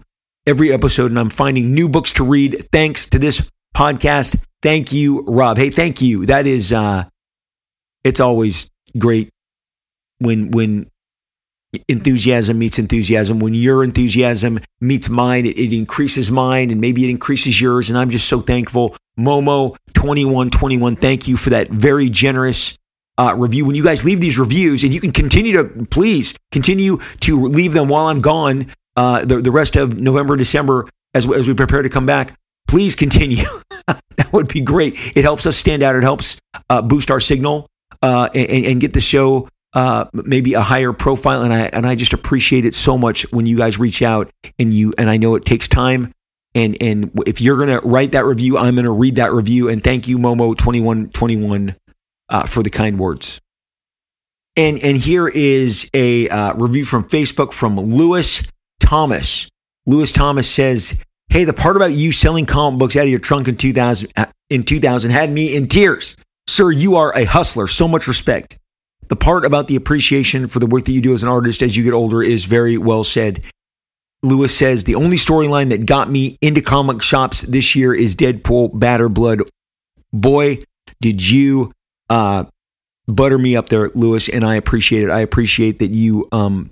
every 0.47 0.71
episode 0.71 1.11
and 1.11 1.19
I'm 1.19 1.29
finding 1.29 1.73
new 1.73 1.89
books 1.89 2.13
to 2.13 2.23
read 2.23 2.67
thanks 2.71 3.05
to 3.07 3.19
this 3.19 3.49
podcast. 3.75 4.37
Thank 4.61 4.91
you, 4.91 5.21
Rob. 5.21 5.57
Hey, 5.57 5.69
thank 5.69 6.01
you. 6.01 6.25
That 6.25 6.47
is 6.47 6.73
uh 6.73 7.03
it's 8.03 8.19
always 8.19 8.69
great 8.97 9.29
when 10.19 10.51
when 10.51 10.87
enthusiasm 11.87 12.57
meets 12.59 12.79
enthusiasm. 12.79 13.39
When 13.39 13.53
your 13.53 13.83
enthusiasm 13.83 14.59
meets 14.81 15.09
mine, 15.09 15.45
it, 15.45 15.57
it, 15.57 15.73
increases 15.73 16.31
mine 16.31 16.71
and 16.71 16.81
maybe 16.81 17.05
it 17.05 17.09
increases 17.09 17.59
yours. 17.59 17.89
And 17.89 17.97
I'm 17.97 18.09
just 18.09 18.27
so 18.27 18.41
thankful. 18.41 18.95
Momo 19.17 19.75
2121, 19.93 20.95
thank 20.97 21.27
you 21.27 21.37
for 21.37 21.51
that 21.51 21.69
very 21.69 22.09
generous 22.09 22.77
uh, 23.17 23.33
review. 23.37 23.65
When 23.65 23.75
you 23.75 23.83
guys 23.83 24.03
leave 24.03 24.19
these 24.19 24.37
reviews, 24.37 24.83
and 24.83 24.93
you 24.93 24.99
can 24.99 25.11
continue 25.11 25.53
to, 25.53 25.85
please 25.85 26.35
continue 26.51 26.97
to 27.21 27.45
leave 27.45 27.73
them 27.73 27.87
while 27.87 28.07
I'm 28.07 28.19
gone 28.19 28.67
uh, 28.95 29.23
the, 29.25 29.41
the 29.41 29.51
rest 29.51 29.75
of 29.75 29.99
November, 29.99 30.35
December, 30.35 30.87
as, 31.13 31.29
as 31.31 31.47
we 31.47 31.53
prepare 31.53 31.81
to 31.81 31.89
come 31.89 32.05
back. 32.05 32.37
Please 32.67 32.95
continue. 32.95 33.45
that 33.87 34.33
would 34.33 34.47
be 34.47 34.61
great. 34.61 35.15
It 35.15 35.23
helps 35.23 35.45
us 35.45 35.55
stand 35.55 35.83
out. 35.83 35.95
It 35.95 36.03
helps 36.03 36.37
uh, 36.69 36.81
boost 36.81 37.11
our 37.11 37.19
signal 37.19 37.67
uh, 38.01 38.29
and, 38.33 38.65
and, 38.65 38.81
get 38.81 38.93
the 38.93 39.01
show 39.01 39.47
uh, 39.75 40.05
maybe 40.13 40.53
a 40.53 40.61
higher 40.61 40.93
profile. 40.93 41.43
And 41.43 41.53
I 41.53 41.69
and 41.73 41.85
I 41.85 41.95
just 41.95 42.13
appreciate 42.13 42.65
it 42.65 42.73
so 42.73 42.97
much 42.97 43.31
when 43.31 43.45
you 43.45 43.57
guys 43.57 43.77
reach 43.77 44.01
out 44.01 44.31
and 44.57 44.73
you 44.73 44.93
and 44.97 45.09
I 45.09 45.17
know 45.17 45.35
it 45.35 45.45
takes 45.45 45.67
time. 45.67 46.11
And 46.55 46.77
and 46.81 47.11
if 47.27 47.41
you're 47.41 47.57
gonna 47.57 47.81
write 47.81 48.13
that 48.13 48.25
review, 48.25 48.57
I'm 48.57 48.75
gonna 48.75 48.91
read 48.91 49.15
that 49.15 49.33
review. 49.33 49.69
And 49.69 49.83
thank 49.83 50.07
you, 50.07 50.17
Momo 50.17 50.57
twenty 50.57 50.81
one 50.81 51.09
twenty 51.09 51.35
one, 51.35 51.75
uh, 52.29 52.47
for 52.47 52.63
the 52.63 52.69
kind 52.69 52.97
words. 52.97 53.41
And 54.55 54.81
and 54.81 54.95
here 54.95 55.27
is 55.27 55.89
a 55.93 56.29
uh, 56.29 56.53
review 56.53 56.85
from 56.85 57.03
Facebook 57.03 57.51
from 57.51 57.77
Lewis 57.77 58.41
Thomas. 58.79 59.49
Lewis 59.85 60.13
Thomas 60.13 60.49
says, 60.49 60.97
"Hey, 61.27 61.43
the 61.43 61.51
part 61.51 61.75
about 61.75 61.91
you 61.91 62.13
selling 62.13 62.45
comic 62.45 62.79
books 62.79 62.95
out 62.95 63.03
of 63.03 63.09
your 63.09 63.19
trunk 63.19 63.49
in 63.49 63.57
2000 63.57 64.13
uh, 64.15 64.27
in 64.49 64.63
2000 64.63 65.11
had 65.11 65.29
me 65.29 65.53
in 65.57 65.67
tears. 65.67 66.15
Sir, 66.47 66.71
you 66.71 66.95
are 66.95 67.13
a 67.17 67.25
hustler. 67.25 67.67
So 67.67 67.87
much 67.89 68.07
respect. 68.07 68.57
The 69.07 69.15
part 69.15 69.45
about 69.45 69.67
the 69.67 69.75
appreciation 69.75 70.47
for 70.47 70.59
the 70.59 70.65
work 70.65 70.85
that 70.85 70.91
you 70.91 71.01
do 71.01 71.13
as 71.13 71.23
an 71.23 71.29
artist 71.29 71.61
as 71.61 71.77
you 71.77 71.83
get 71.83 71.93
older 71.93 72.23
is 72.23 72.45
very 72.45 72.77
well 72.77 73.03
said. 73.03 73.43
Lewis 74.23 74.57
says 74.57 74.83
the 74.83 74.95
only 74.95 75.17
storyline 75.17 75.69
that 75.69 75.85
got 75.85 76.09
me 76.09 76.37
into 76.41 76.61
comic 76.61 77.01
shops 77.01 77.41
this 77.41 77.75
year 77.75 77.93
is 77.93 78.15
Deadpool 78.15 78.77
Badder 78.79 79.09
Blood. 79.09 79.41
Boy, 80.11 80.59
did 80.99 81.27
you 81.27 81.71
uh, 82.09 82.45
butter 83.07 83.37
me 83.37 83.55
up 83.55 83.69
there, 83.69 83.89
Lewis, 83.93 84.29
and 84.29 84.43
I 84.43 84.55
appreciate 84.55 85.03
it. 85.03 85.11
I 85.11 85.19
appreciate 85.19 85.79
that 85.79 85.91
you 85.91 86.27
um, 86.31 86.71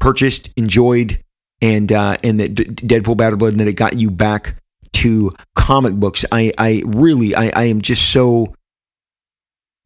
purchased, 0.00 0.50
enjoyed, 0.56 1.22
and 1.60 1.90
uh, 1.92 2.16
and 2.22 2.40
that 2.40 2.54
Deadpool 2.54 3.16
Badder 3.16 3.36
Blood, 3.36 3.52
and 3.52 3.60
that 3.60 3.68
it 3.68 3.74
got 3.74 3.98
you 3.98 4.10
back 4.10 4.56
to 4.94 5.32
comic 5.54 5.94
books. 5.94 6.24
I 6.32 6.52
I 6.58 6.82
really 6.86 7.34
I, 7.34 7.50
I 7.54 7.64
am 7.64 7.80
just 7.80 8.10
so 8.10 8.54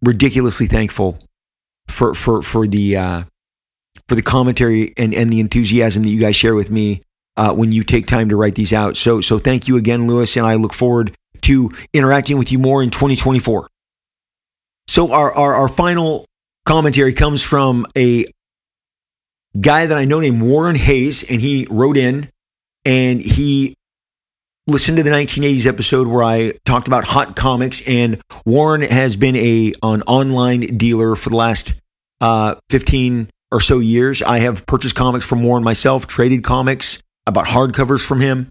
ridiculously 0.02 0.66
thankful 0.66 1.18
for 1.88 2.14
for 2.14 2.42
for 2.42 2.66
the 2.66 2.96
uh, 2.96 3.24
for 4.08 4.14
the 4.14 4.22
commentary 4.22 4.92
and 4.96 5.14
and 5.14 5.30
the 5.30 5.40
enthusiasm 5.40 6.02
that 6.02 6.08
you 6.08 6.20
guys 6.20 6.36
share 6.36 6.54
with 6.54 6.70
me 6.70 7.02
uh, 7.36 7.54
when 7.54 7.72
you 7.72 7.82
take 7.82 8.06
time 8.06 8.28
to 8.28 8.36
write 8.36 8.54
these 8.54 8.72
out. 8.72 8.96
So 8.96 9.20
so 9.20 9.38
thank 9.38 9.68
you 9.68 9.76
again, 9.76 10.06
Lewis, 10.06 10.36
and 10.36 10.46
I 10.46 10.56
look 10.56 10.74
forward 10.74 11.14
to 11.42 11.70
interacting 11.92 12.38
with 12.38 12.52
you 12.52 12.58
more 12.58 12.82
in 12.82 12.90
2024. 12.90 13.68
So 14.88 15.12
our 15.12 15.32
our, 15.32 15.54
our 15.54 15.68
final 15.68 16.26
commentary 16.64 17.14
comes 17.14 17.42
from 17.42 17.86
a 17.96 18.26
guy 19.60 19.86
that 19.86 19.96
I 19.96 20.04
know 20.04 20.20
named 20.20 20.42
Warren 20.42 20.76
Hayes, 20.76 21.28
and 21.28 21.40
he 21.40 21.66
wrote 21.70 21.96
in 21.96 22.28
and 22.84 23.20
he 23.20 23.74
listen 24.66 24.96
to 24.96 25.02
the 25.02 25.10
1980s 25.10 25.66
episode 25.66 26.06
where 26.06 26.22
I 26.22 26.52
talked 26.64 26.86
about 26.86 27.04
hot 27.04 27.36
comics, 27.36 27.82
and 27.86 28.20
Warren 28.44 28.82
has 28.82 29.16
been 29.16 29.36
a 29.36 29.72
an 29.82 30.02
online 30.02 30.60
dealer 30.78 31.14
for 31.14 31.30
the 31.30 31.36
last 31.36 31.74
uh, 32.20 32.56
15 32.70 33.28
or 33.50 33.60
so 33.60 33.78
years. 33.78 34.22
I 34.22 34.38
have 34.38 34.66
purchased 34.66 34.94
comics 34.94 35.24
from 35.24 35.42
Warren 35.42 35.64
myself, 35.64 36.06
traded 36.06 36.44
comics, 36.44 37.02
I 37.26 37.30
bought 37.30 37.46
hardcovers 37.46 38.04
from 38.04 38.20
him. 38.20 38.50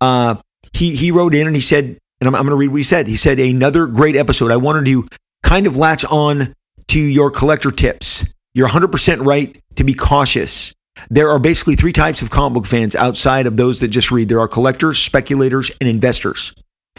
Uh, 0.00 0.36
he 0.72 0.94
he 0.94 1.10
wrote 1.10 1.34
in 1.34 1.46
and 1.46 1.56
he 1.56 1.62
said, 1.62 1.98
and 2.20 2.28
I'm, 2.28 2.34
I'm 2.34 2.42
going 2.42 2.50
to 2.50 2.56
read 2.56 2.68
what 2.68 2.78
he 2.78 2.82
said. 2.82 3.06
He 3.06 3.16
said 3.16 3.38
another 3.38 3.86
great 3.86 4.16
episode. 4.16 4.50
I 4.50 4.56
wanted 4.56 4.86
to 4.86 5.06
kind 5.42 5.66
of 5.66 5.76
latch 5.76 6.04
on 6.04 6.54
to 6.88 7.00
your 7.00 7.30
collector 7.30 7.70
tips. 7.70 8.24
You're 8.54 8.68
100% 8.68 9.24
right 9.24 9.58
to 9.76 9.84
be 9.84 9.94
cautious. 9.94 10.72
There 11.10 11.30
are 11.30 11.38
basically 11.38 11.76
three 11.76 11.92
types 11.92 12.22
of 12.22 12.30
comic 12.30 12.54
book 12.54 12.66
fans 12.66 12.94
outside 12.94 13.46
of 13.46 13.56
those 13.56 13.80
that 13.80 13.88
just 13.88 14.10
read. 14.10 14.28
There 14.28 14.40
are 14.40 14.48
collectors, 14.48 14.98
speculators, 14.98 15.70
and 15.80 15.88
investors. 15.88 16.54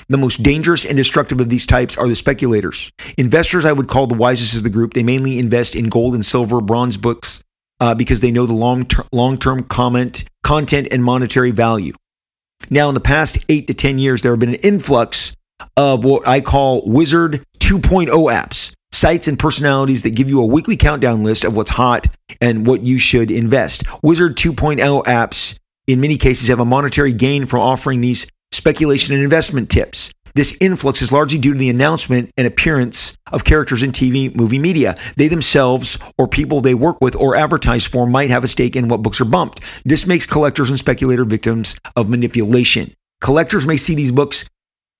The 0.09 0.17
most 0.17 0.43
dangerous 0.43 0.85
and 0.85 0.95
destructive 0.95 1.41
of 1.41 1.49
these 1.49 1.65
types 1.65 1.97
are 1.97 2.07
the 2.07 2.15
speculators. 2.15 2.91
Investors, 3.17 3.65
I 3.65 3.73
would 3.73 3.87
call 3.87 4.07
the 4.07 4.15
wisest 4.15 4.55
of 4.55 4.63
the 4.63 4.69
group. 4.69 4.93
They 4.93 5.03
mainly 5.03 5.39
invest 5.39 5.75
in 5.75 5.89
gold 5.89 6.15
and 6.15 6.25
silver, 6.25 6.61
bronze 6.61 6.97
books, 6.97 7.43
uh, 7.79 7.95
because 7.95 8.21
they 8.21 8.31
know 8.31 8.45
the 8.45 8.53
long 8.53 8.83
ter- 8.83 9.05
long 9.11 9.37
term 9.37 9.63
comment 9.63 10.23
content 10.43 10.89
and 10.91 11.03
monetary 11.03 11.51
value. 11.51 11.93
Now, 12.69 12.89
in 12.89 12.95
the 12.95 13.01
past 13.01 13.39
eight 13.49 13.67
to 13.67 13.73
ten 13.73 13.99
years, 13.99 14.21
there 14.21 14.31
have 14.31 14.39
been 14.39 14.49
an 14.49 14.55
influx 14.55 15.35
of 15.75 16.05
what 16.05 16.27
I 16.27 16.41
call 16.41 16.83
Wizard 16.85 17.43
2.0 17.59 18.07
apps 18.31 18.73
sites 18.91 19.27
and 19.27 19.37
personalities 19.37 20.03
that 20.03 20.15
give 20.15 20.29
you 20.29 20.41
a 20.41 20.45
weekly 20.45 20.77
countdown 20.77 21.23
list 21.23 21.43
of 21.43 21.55
what's 21.55 21.69
hot 21.69 22.07
and 22.41 22.65
what 22.65 22.81
you 22.81 22.97
should 22.97 23.31
invest. 23.31 23.83
Wizard 24.01 24.35
2.0 24.35 25.03
apps, 25.05 25.57
in 25.87 26.01
many 26.01 26.17
cases, 26.17 26.47
have 26.47 26.59
a 26.59 26.65
monetary 26.65 27.13
gain 27.13 27.45
from 27.45 27.61
offering 27.61 28.01
these 28.01 28.27
speculation 28.51 29.13
and 29.13 29.23
investment 29.23 29.69
tips. 29.69 30.11
This 30.33 30.55
influx 30.61 31.01
is 31.01 31.11
largely 31.11 31.39
due 31.39 31.53
to 31.53 31.57
the 31.57 31.69
announcement 31.69 32.31
and 32.37 32.45
appearance 32.45 33.17
of 33.31 33.43
characters 33.43 33.81
in 33.81 33.91
TV, 33.91 34.35
movie 34.35 34.59
media. 34.59 34.95
They 35.15 35.29
themselves, 35.29 35.97
or 36.17 36.27
people 36.27 36.61
they 36.61 36.75
work 36.75 37.01
with 37.01 37.15
or 37.15 37.35
advertise 37.35 37.87
for, 37.87 38.05
might 38.05 38.29
have 38.29 38.43
a 38.43 38.47
stake 38.47 38.75
in 38.75 38.87
what 38.87 39.01
books 39.01 39.19
are 39.19 39.25
bumped. 39.25 39.61
This 39.83 40.05
makes 40.05 40.27
collectors 40.27 40.69
and 40.69 40.77
speculator 40.77 41.23
victims 41.23 41.75
of 41.95 42.09
manipulation. 42.09 42.93
Collectors 43.19 43.65
may 43.65 43.77
see 43.77 43.95
these 43.95 44.11
books 44.11 44.45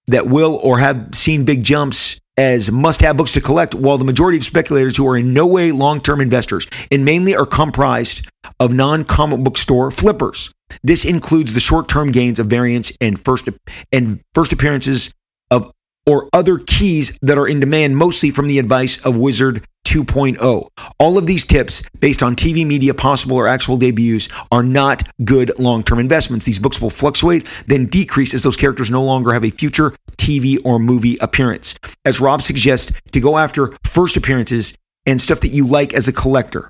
that 0.08 0.28
will 0.28 0.56
or 0.64 0.80
have 0.80 1.14
seen 1.14 1.46
big 1.46 1.64
jumps 1.64 2.20
as 2.38 2.72
must 2.72 3.02
have 3.02 3.18
books 3.18 3.34
to 3.34 3.42
collect, 3.42 3.74
while 3.74 3.98
the 3.98 4.06
majority 4.06 4.38
of 4.38 4.44
speculators 4.44 4.96
who 4.96 5.08
are 5.08 5.18
in 5.18 5.34
no 5.34 5.48
way 5.48 5.72
long 5.72 6.00
term 6.00 6.22
investors 6.22 6.68
and 6.92 7.04
mainly 7.04 7.36
are 7.36 7.46
comprised 7.46 8.28
of 8.60 8.72
non 8.72 9.04
comic 9.04 9.40
book 9.42 9.58
store 9.58 9.92
flippers. 9.92 10.54
This 10.84 11.06
includes 11.06 11.54
the 11.54 11.60
short 11.60 11.88
term 11.88 12.12
gains 12.12 12.40
of 12.40 12.48
variants 12.48 12.92
and 13.02 13.20
first, 13.20 13.50
and 13.92 14.22
first 14.34 14.54
appearances 14.54 15.14
of 15.50 15.72
or 16.08 16.30
other 16.34 16.58
keys 16.58 17.18
that 17.22 17.38
are 17.38 17.48
in 17.48 17.60
demand 17.60 17.98
mostly 17.98 18.32
from 18.32 18.48
the 18.48 18.58
advice 18.58 19.00
of 19.06 19.18
Wizard 19.18 19.64
2.0. 19.86 20.68
All 21.00 21.18
of 21.18 21.28
these 21.28 21.46
tips, 21.46 21.84
based 22.00 22.24
on 22.24 22.36
TV 22.36 22.66
media 22.66 22.94
possible 22.94 23.38
or 23.38 23.48
actual 23.48 23.78
debuts, 23.78 24.28
are 24.52 24.64
not 24.64 25.04
good 25.24 25.52
long 25.60 25.84
term 25.84 26.00
investments. 26.00 26.46
These 26.46 26.60
books 26.60 26.82
will 26.82 26.90
fluctuate, 26.90 27.48
then 27.68 27.86
decrease 27.86 28.34
as 28.34 28.44
those 28.44 28.58
characters 28.58 28.90
no 28.90 29.04
longer 29.04 29.34
have 29.34 29.46
a 29.46 29.52
future 29.52 29.94
TV 30.18 30.58
or 30.66 30.80
movie 30.80 31.18
appearance. 31.20 31.76
As 32.04 32.20
Rob 32.20 32.42
suggests, 32.42 32.92
to 33.12 33.20
go 33.20 33.38
after 33.38 33.74
first 33.84 34.18
appearances 34.18 34.74
and 35.06 35.22
stuff 35.22 35.42
that 35.42 35.50
you 35.50 35.68
like 35.68 35.94
as 35.94 36.08
a 36.08 36.14
collector. 36.14 36.70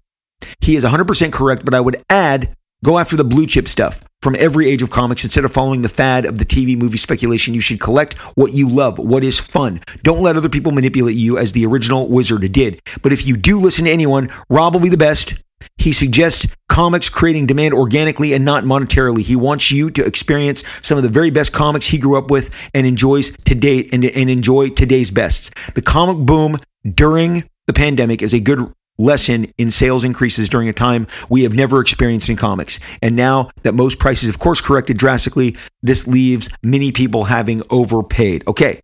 He 0.61 0.75
is 0.75 0.83
100% 0.83 1.31
correct, 1.31 1.65
but 1.65 1.73
I 1.73 1.79
would 1.79 1.95
add 2.09 2.55
Go 2.83 2.99
after 2.99 3.15
the 3.15 3.23
blue 3.23 3.47
chip 3.47 3.67
stuff 3.67 4.03
from 4.21 4.35
every 4.39 4.69
age 4.69 4.81
of 4.81 4.89
comics 4.89 5.23
instead 5.23 5.45
of 5.45 5.51
following 5.51 5.81
the 5.81 5.89
fad 5.89 6.25
of 6.25 6.39
the 6.39 6.45
TV 6.45 6.77
movie 6.77 6.97
speculation. 6.97 7.53
You 7.53 7.61
should 7.61 7.79
collect 7.79 8.15
what 8.35 8.53
you 8.53 8.69
love, 8.69 8.97
what 8.97 9.23
is 9.23 9.39
fun. 9.39 9.79
Don't 10.03 10.21
let 10.21 10.37
other 10.37 10.49
people 10.49 10.71
manipulate 10.71 11.15
you 11.15 11.37
as 11.37 11.51
the 11.51 11.65
original 11.65 12.07
wizard 12.09 12.51
did. 12.51 12.81
But 13.01 13.13
if 13.13 13.25
you 13.27 13.37
do 13.37 13.59
listen 13.59 13.85
to 13.85 13.91
anyone, 13.91 14.29
Rob 14.49 14.73
will 14.73 14.81
be 14.81 14.89
the 14.89 14.97
best. 14.97 15.35
He 15.77 15.91
suggests 15.91 16.47
comics 16.69 17.09
creating 17.09 17.45
demand 17.45 17.73
organically 17.73 18.33
and 18.33 18.43
not 18.43 18.63
monetarily. 18.63 19.21
He 19.21 19.35
wants 19.35 19.71
you 19.71 19.89
to 19.91 20.05
experience 20.05 20.63
some 20.81 20.97
of 20.97 21.03
the 21.03 21.09
very 21.09 21.29
best 21.29 21.53
comics 21.53 21.87
he 21.87 21.97
grew 21.97 22.17
up 22.17 22.31
with 22.31 22.53
and 22.73 22.85
enjoys 22.85 23.31
today 23.45 23.87
and, 23.91 24.03
and 24.03 24.29
enjoy 24.29 24.69
today's 24.69 25.11
bests. 25.11 25.51
The 25.75 25.81
comic 25.81 26.25
boom 26.25 26.57
during 26.87 27.43
the 27.67 27.73
pandemic 27.73 28.21
is 28.21 28.33
a 28.33 28.39
good 28.39 28.73
lesson 28.97 29.47
in 29.57 29.71
sales 29.71 30.03
increases 30.03 30.49
during 30.49 30.69
a 30.69 30.73
time 30.73 31.07
we 31.29 31.43
have 31.43 31.53
never 31.53 31.79
experienced 31.79 32.29
in 32.29 32.35
comics. 32.35 32.79
And 33.01 33.15
now 33.15 33.49
that 33.63 33.73
most 33.73 33.99
prices, 33.99 34.29
of 34.29 34.39
course, 34.39 34.61
corrected 34.61 34.97
drastically, 34.97 35.55
this 35.81 36.07
leaves 36.07 36.49
many 36.63 36.91
people 36.91 37.25
having 37.25 37.61
overpaid. 37.69 38.47
Okay. 38.47 38.79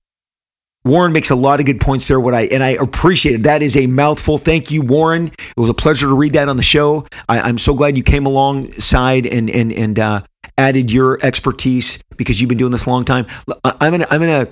Warren 0.86 1.14
makes 1.14 1.30
a 1.30 1.36
lot 1.36 1.62
of 1.62 1.66
good 1.66 1.80
points 1.80 2.10
there. 2.10 2.20
What 2.20 2.34
I 2.34 2.42
and 2.48 2.62
I 2.62 2.72
appreciate 2.72 3.36
it. 3.36 3.44
That 3.44 3.62
is 3.62 3.78
a 3.78 3.88
mouthful. 3.88 4.38
Thank 4.38 4.70
you, 4.70 4.82
Warren. 4.82 5.28
It 5.28 5.54
was 5.56 5.70
a 5.70 5.74
pleasure 5.74 6.08
to 6.08 6.14
read 6.14 6.34
that 6.34 6.50
on 6.50 6.58
the 6.58 6.64
show. 6.64 7.06
I, 7.30 7.48
am 7.48 7.58
so 7.58 7.74
glad 7.74 7.96
you 7.96 8.04
came 8.04 8.26
alongside 8.26 9.26
and 9.26 9.50
and 9.50 9.72
and 9.72 9.98
uh, 9.98 10.22
added 10.58 10.92
your 10.92 11.20
expertise 11.24 12.00
because 12.18 12.42
you've 12.42 12.50
been 12.50 12.58
doing 12.58 12.72
this 12.72 12.86
a 12.86 12.90
long 12.90 13.06
time. 13.06 13.28
I'm 13.64 13.92
gonna 13.92 14.08
I'm 14.12 14.20
gonna 14.20 14.52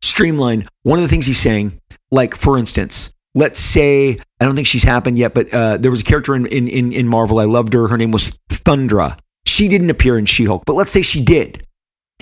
streamline 0.00 0.68
one 0.84 0.98
of 0.98 1.02
the 1.02 1.08
things 1.08 1.26
he's 1.26 1.40
saying. 1.40 1.80
Like 2.12 2.36
for 2.36 2.56
instance, 2.56 3.12
let's 3.34 3.58
say 3.58 4.18
I 4.42 4.44
don't 4.44 4.56
think 4.56 4.66
she's 4.66 4.82
happened 4.82 5.18
yet, 5.18 5.34
but 5.34 5.54
uh, 5.54 5.76
there 5.76 5.92
was 5.92 6.00
a 6.00 6.04
character 6.04 6.34
in, 6.34 6.46
in 6.46 6.92
in 6.92 7.06
Marvel. 7.06 7.38
I 7.38 7.44
loved 7.44 7.72
her. 7.74 7.86
Her 7.86 7.96
name 7.96 8.10
was 8.10 8.32
Thundra. 8.50 9.16
She 9.46 9.68
didn't 9.68 9.90
appear 9.90 10.18
in 10.18 10.26
She 10.26 10.44
Hulk, 10.44 10.64
but 10.66 10.74
let's 10.74 10.90
say 10.90 11.02
she 11.02 11.24
did. 11.24 11.62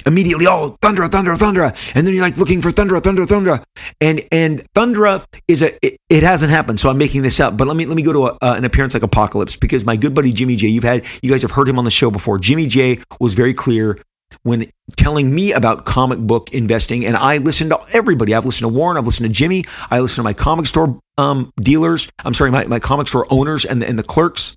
immediately, 0.07 0.47
oh, 0.47 0.77
Thundra, 0.83 1.09
Thundra, 1.09 1.37
Thundra. 1.37 1.95
And 1.95 2.07
then 2.07 2.15
you're 2.15 2.23
like 2.23 2.37
looking 2.37 2.61
for 2.61 2.71
Thundra, 2.71 3.01
Thundra, 3.01 3.27
Thundra. 3.27 3.65
And 4.03 4.21
and 4.33 4.63
Thundra 4.75 5.25
is 5.49 5.63
a 5.63 5.75
it, 5.85 5.99
it, 6.11 6.23
hasn't 6.23 6.51
happened, 6.51 6.79
so 6.79 6.91
I'm 6.91 6.99
making 6.99 7.23
this 7.23 7.41
up. 7.41 7.57
But 7.57 7.69
let 7.69 7.77
me 7.77 7.87
let 7.87 7.97
me 7.97 8.03
go 8.03 8.13
to 8.13 8.27
a, 8.27 8.39
uh, 8.43 8.55
an 8.57 8.67
appearance 8.67 8.93
like 8.93 9.03
Apocalypse 9.03 9.57
because 9.57 9.87
my 9.87 9.97
good 9.97 10.15
buddy 10.15 10.33
Jimmy 10.33 10.57
J, 10.57 10.69
you've 10.69 10.85
had 10.85 11.07
you 11.23 11.31
guys 11.31 11.43
have 11.43 11.51
heard 11.51 11.69
him 11.69 11.79
on 11.79 11.87
the 11.87 11.91
show 11.91 12.11
before. 12.11 12.39
Jimmy 12.39 12.67
J 12.67 12.99
was 13.19 13.33
very 13.33 13.55
clear 13.55 13.97
when 14.43 14.71
telling 14.97 15.35
me 15.35 15.53
about 15.53 15.85
comic 15.85 16.19
book 16.19 16.53
investing, 16.53 17.05
and 17.05 17.17
I 17.17 17.39
listen 17.39 17.69
to 17.71 17.79
everybody. 17.93 18.35
I've 18.35 18.45
listened 18.45 18.71
to 18.71 18.77
Warren, 18.77 18.97
I've 18.97 19.07
listened 19.07 19.29
to 19.29 19.33
Jimmy, 19.33 19.65
I 19.91 20.01
listen 20.01 20.17
to 20.17 20.23
my 20.23 20.33
comic 20.33 20.67
store 20.67 20.99
um, 21.19 21.53
dealers. 21.57 22.09
I'm 22.25 22.35
sorry, 22.35 22.51
my, 22.51 22.65
my 22.67 22.79
comic 22.79 23.09
store 23.09 23.27
owners 23.31 23.65
and 23.65 23.83
the, 23.83 23.89
and 23.89 23.99
the 23.99 24.03
clerks. 24.03 24.57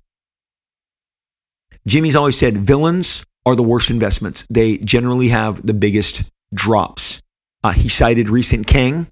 Jimmy's 1.86 2.16
always 2.16 2.38
said 2.38 2.56
villains 2.56 3.24
are 3.44 3.54
the 3.54 3.62
worst 3.62 3.90
investments. 3.90 4.46
They 4.48 4.78
generally 4.78 5.28
have 5.28 5.64
the 5.64 5.74
biggest 5.74 6.22
drops. 6.54 7.20
Uh, 7.62 7.72
he 7.72 7.88
cited 7.88 8.28
recent 8.28 8.66
Kang, 8.66 9.06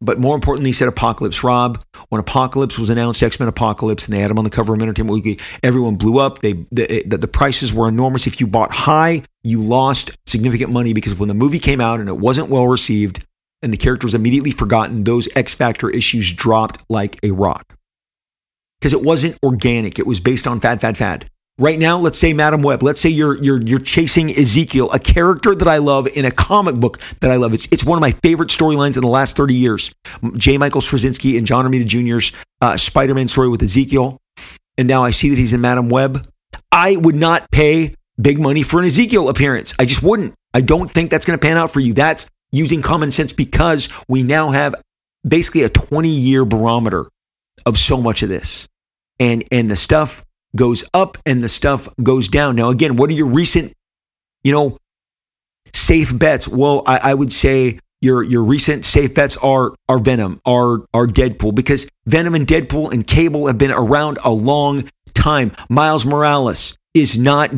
but 0.00 0.18
more 0.18 0.34
importantly, 0.34 0.70
he 0.70 0.72
said 0.72 0.88
Apocalypse. 0.88 1.42
Rob, 1.42 1.82
when 2.08 2.20
Apocalypse 2.20 2.78
was 2.78 2.90
announced, 2.90 3.22
X 3.22 3.38
Men 3.40 3.48
Apocalypse, 3.48 4.06
and 4.06 4.14
they 4.14 4.20
had 4.20 4.30
him 4.30 4.38
on 4.38 4.44
the 4.44 4.50
cover 4.50 4.74
of 4.74 4.82
Entertainment 4.82 5.14
Weekly, 5.14 5.38
everyone 5.62 5.96
blew 5.96 6.18
up. 6.18 6.40
They 6.40 6.52
the, 6.70 7.02
the, 7.06 7.18
the 7.18 7.28
prices 7.28 7.72
were 7.72 7.88
enormous. 7.88 8.26
If 8.26 8.40
you 8.40 8.46
bought 8.46 8.72
high, 8.72 9.22
you 9.42 9.62
lost 9.62 10.10
significant 10.26 10.72
money 10.72 10.92
because 10.92 11.18
when 11.18 11.28
the 11.28 11.34
movie 11.34 11.58
came 11.58 11.80
out 11.80 12.00
and 12.00 12.08
it 12.08 12.18
wasn't 12.18 12.48
well 12.48 12.66
received, 12.66 13.24
and 13.62 13.72
the 13.72 13.76
character 13.76 14.06
was 14.06 14.14
immediately 14.14 14.50
forgotten, 14.50 15.04
those 15.04 15.28
X 15.34 15.54
Factor 15.54 15.90
issues 15.90 16.32
dropped 16.32 16.84
like 16.88 17.18
a 17.22 17.30
rock 17.30 17.76
because 18.80 18.92
it 18.92 19.02
wasn't 19.02 19.38
organic. 19.42 19.98
It 19.98 20.06
was 20.06 20.20
based 20.20 20.46
on 20.46 20.60
fad, 20.60 20.80
fad, 20.80 20.96
fad. 20.96 21.26
Right 21.58 21.78
now, 21.78 21.98
let's 21.98 22.18
say 22.18 22.34
Madame 22.34 22.60
Web. 22.60 22.82
Let's 22.82 23.00
say 23.00 23.08
you're 23.08 23.42
you're 23.42 23.62
you're 23.62 23.78
chasing 23.78 24.30
Ezekiel, 24.30 24.90
a 24.92 24.98
character 24.98 25.54
that 25.54 25.66
I 25.66 25.78
love 25.78 26.06
in 26.06 26.26
a 26.26 26.30
comic 26.30 26.74
book 26.74 26.98
that 27.20 27.30
I 27.30 27.36
love. 27.36 27.54
It's 27.54 27.66
it's 27.72 27.82
one 27.82 27.96
of 27.96 28.02
my 28.02 28.10
favorite 28.10 28.50
storylines 28.50 28.96
in 28.96 29.02
the 29.02 29.08
last 29.08 29.38
30 29.38 29.54
years. 29.54 29.90
J. 30.34 30.58
Michael 30.58 30.82
Straczynski 30.82 31.38
and 31.38 31.46
John 31.46 31.64
Romita 31.64 31.86
Jr.'s 31.86 32.32
uh, 32.60 32.76
Spider-Man 32.76 33.28
story 33.28 33.48
with 33.48 33.62
Ezekiel, 33.62 34.18
and 34.76 34.86
now 34.86 35.02
I 35.02 35.10
see 35.10 35.30
that 35.30 35.38
he's 35.38 35.54
in 35.54 35.62
Madame 35.62 35.88
Web. 35.88 36.28
I 36.70 36.96
would 36.96 37.16
not 37.16 37.50
pay 37.50 37.94
big 38.20 38.38
money 38.38 38.62
for 38.62 38.78
an 38.78 38.84
Ezekiel 38.84 39.30
appearance. 39.30 39.74
I 39.78 39.86
just 39.86 40.02
wouldn't. 40.02 40.34
I 40.52 40.60
don't 40.60 40.90
think 40.90 41.10
that's 41.10 41.24
going 41.24 41.38
to 41.38 41.42
pan 41.42 41.56
out 41.56 41.70
for 41.70 41.80
you. 41.80 41.94
That's 41.94 42.26
using 42.52 42.82
common 42.82 43.10
sense 43.10 43.32
because 43.32 43.88
we 44.10 44.24
now 44.24 44.50
have 44.50 44.74
basically 45.26 45.62
a 45.62 45.70
20 45.70 46.10
year 46.10 46.44
barometer 46.44 47.06
of 47.64 47.78
so 47.78 48.02
much 48.02 48.22
of 48.22 48.28
this. 48.28 48.68
And 49.18 49.42
and 49.50 49.70
the 49.70 49.76
stuff 49.76 50.25
goes 50.56 50.84
up 50.94 51.18
and 51.26 51.42
the 51.42 51.48
stuff 51.48 51.88
goes 52.02 52.28
down. 52.28 52.56
Now, 52.56 52.70
again, 52.70 52.96
what 52.96 53.10
are 53.10 53.14
your 53.14 53.26
recent, 53.28 53.72
you 54.42 54.52
know, 54.52 54.76
safe 55.72 56.16
bets? 56.18 56.48
Well, 56.48 56.82
I, 56.86 57.10
I 57.10 57.14
would 57.14 57.30
say 57.30 57.78
your 58.00 58.22
your 58.22 58.42
recent 58.42 58.84
safe 58.84 59.14
bets 59.14 59.36
are 59.38 59.74
are 59.88 59.98
Venom, 59.98 60.40
are 60.44 60.80
are 60.92 61.06
Deadpool, 61.06 61.54
because 61.54 61.88
Venom 62.06 62.34
and 62.34 62.46
Deadpool 62.46 62.92
and 62.92 63.06
Cable 63.06 63.46
have 63.46 63.58
been 63.58 63.72
around 63.72 64.18
a 64.24 64.30
long 64.30 64.84
time. 65.14 65.52
Miles 65.68 66.04
Morales 66.04 66.76
is 66.94 67.18
not 67.18 67.52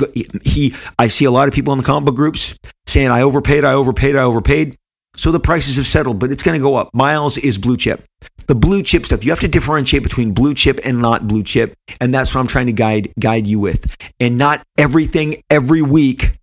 he. 0.45 0.75
I 0.99 1.09
see 1.09 1.25
a 1.25 1.31
lot 1.31 1.49
of 1.49 1.55
people 1.55 1.73
in 1.73 1.79
the 1.79 1.85
comic 1.85 2.07
book 2.07 2.17
groups 2.17 2.55
saying 2.87 3.09
I 3.09 3.23
overpaid, 3.23 3.65
I 3.65 3.75
overpaid, 3.75 4.17
I 4.17 4.23
overpaid. 4.23 4.77
So 5.17 5.33
the 5.33 5.41
prices 5.41 5.77
have 5.77 5.87
settled, 5.87 6.19
but 6.19 6.31
it's 6.31 6.43
going 6.43 6.57
to 6.59 6.63
go 6.63 6.77
up. 6.77 6.91
Miles 6.95 7.37
is 7.39 7.59
blue 7.59 7.77
chip. 7.77 8.05
The 8.47 8.55
blue 8.55 8.83
chip 8.83 9.05
stuff, 9.05 9.25
you 9.25 9.31
have 9.31 9.41
to 9.41 9.49
differentiate 9.49 10.03
between 10.03 10.33
blue 10.33 10.55
chip 10.55 10.81
and 10.85 11.01
not 11.01 11.29
blue 11.29 11.43
chip, 11.43 11.75
and 12.01 12.15
that's 12.15 12.35
what 12.35 12.41
I'm 12.41 12.47
trying 12.47 12.67
to 12.67 12.73
guide 12.73 13.13
guide 13.19 13.47
you 13.47 13.61
with. 13.61 13.95
And 14.21 14.39
not 14.39 14.63
everything 14.79 15.43
every 15.51 15.83
week 15.83 16.39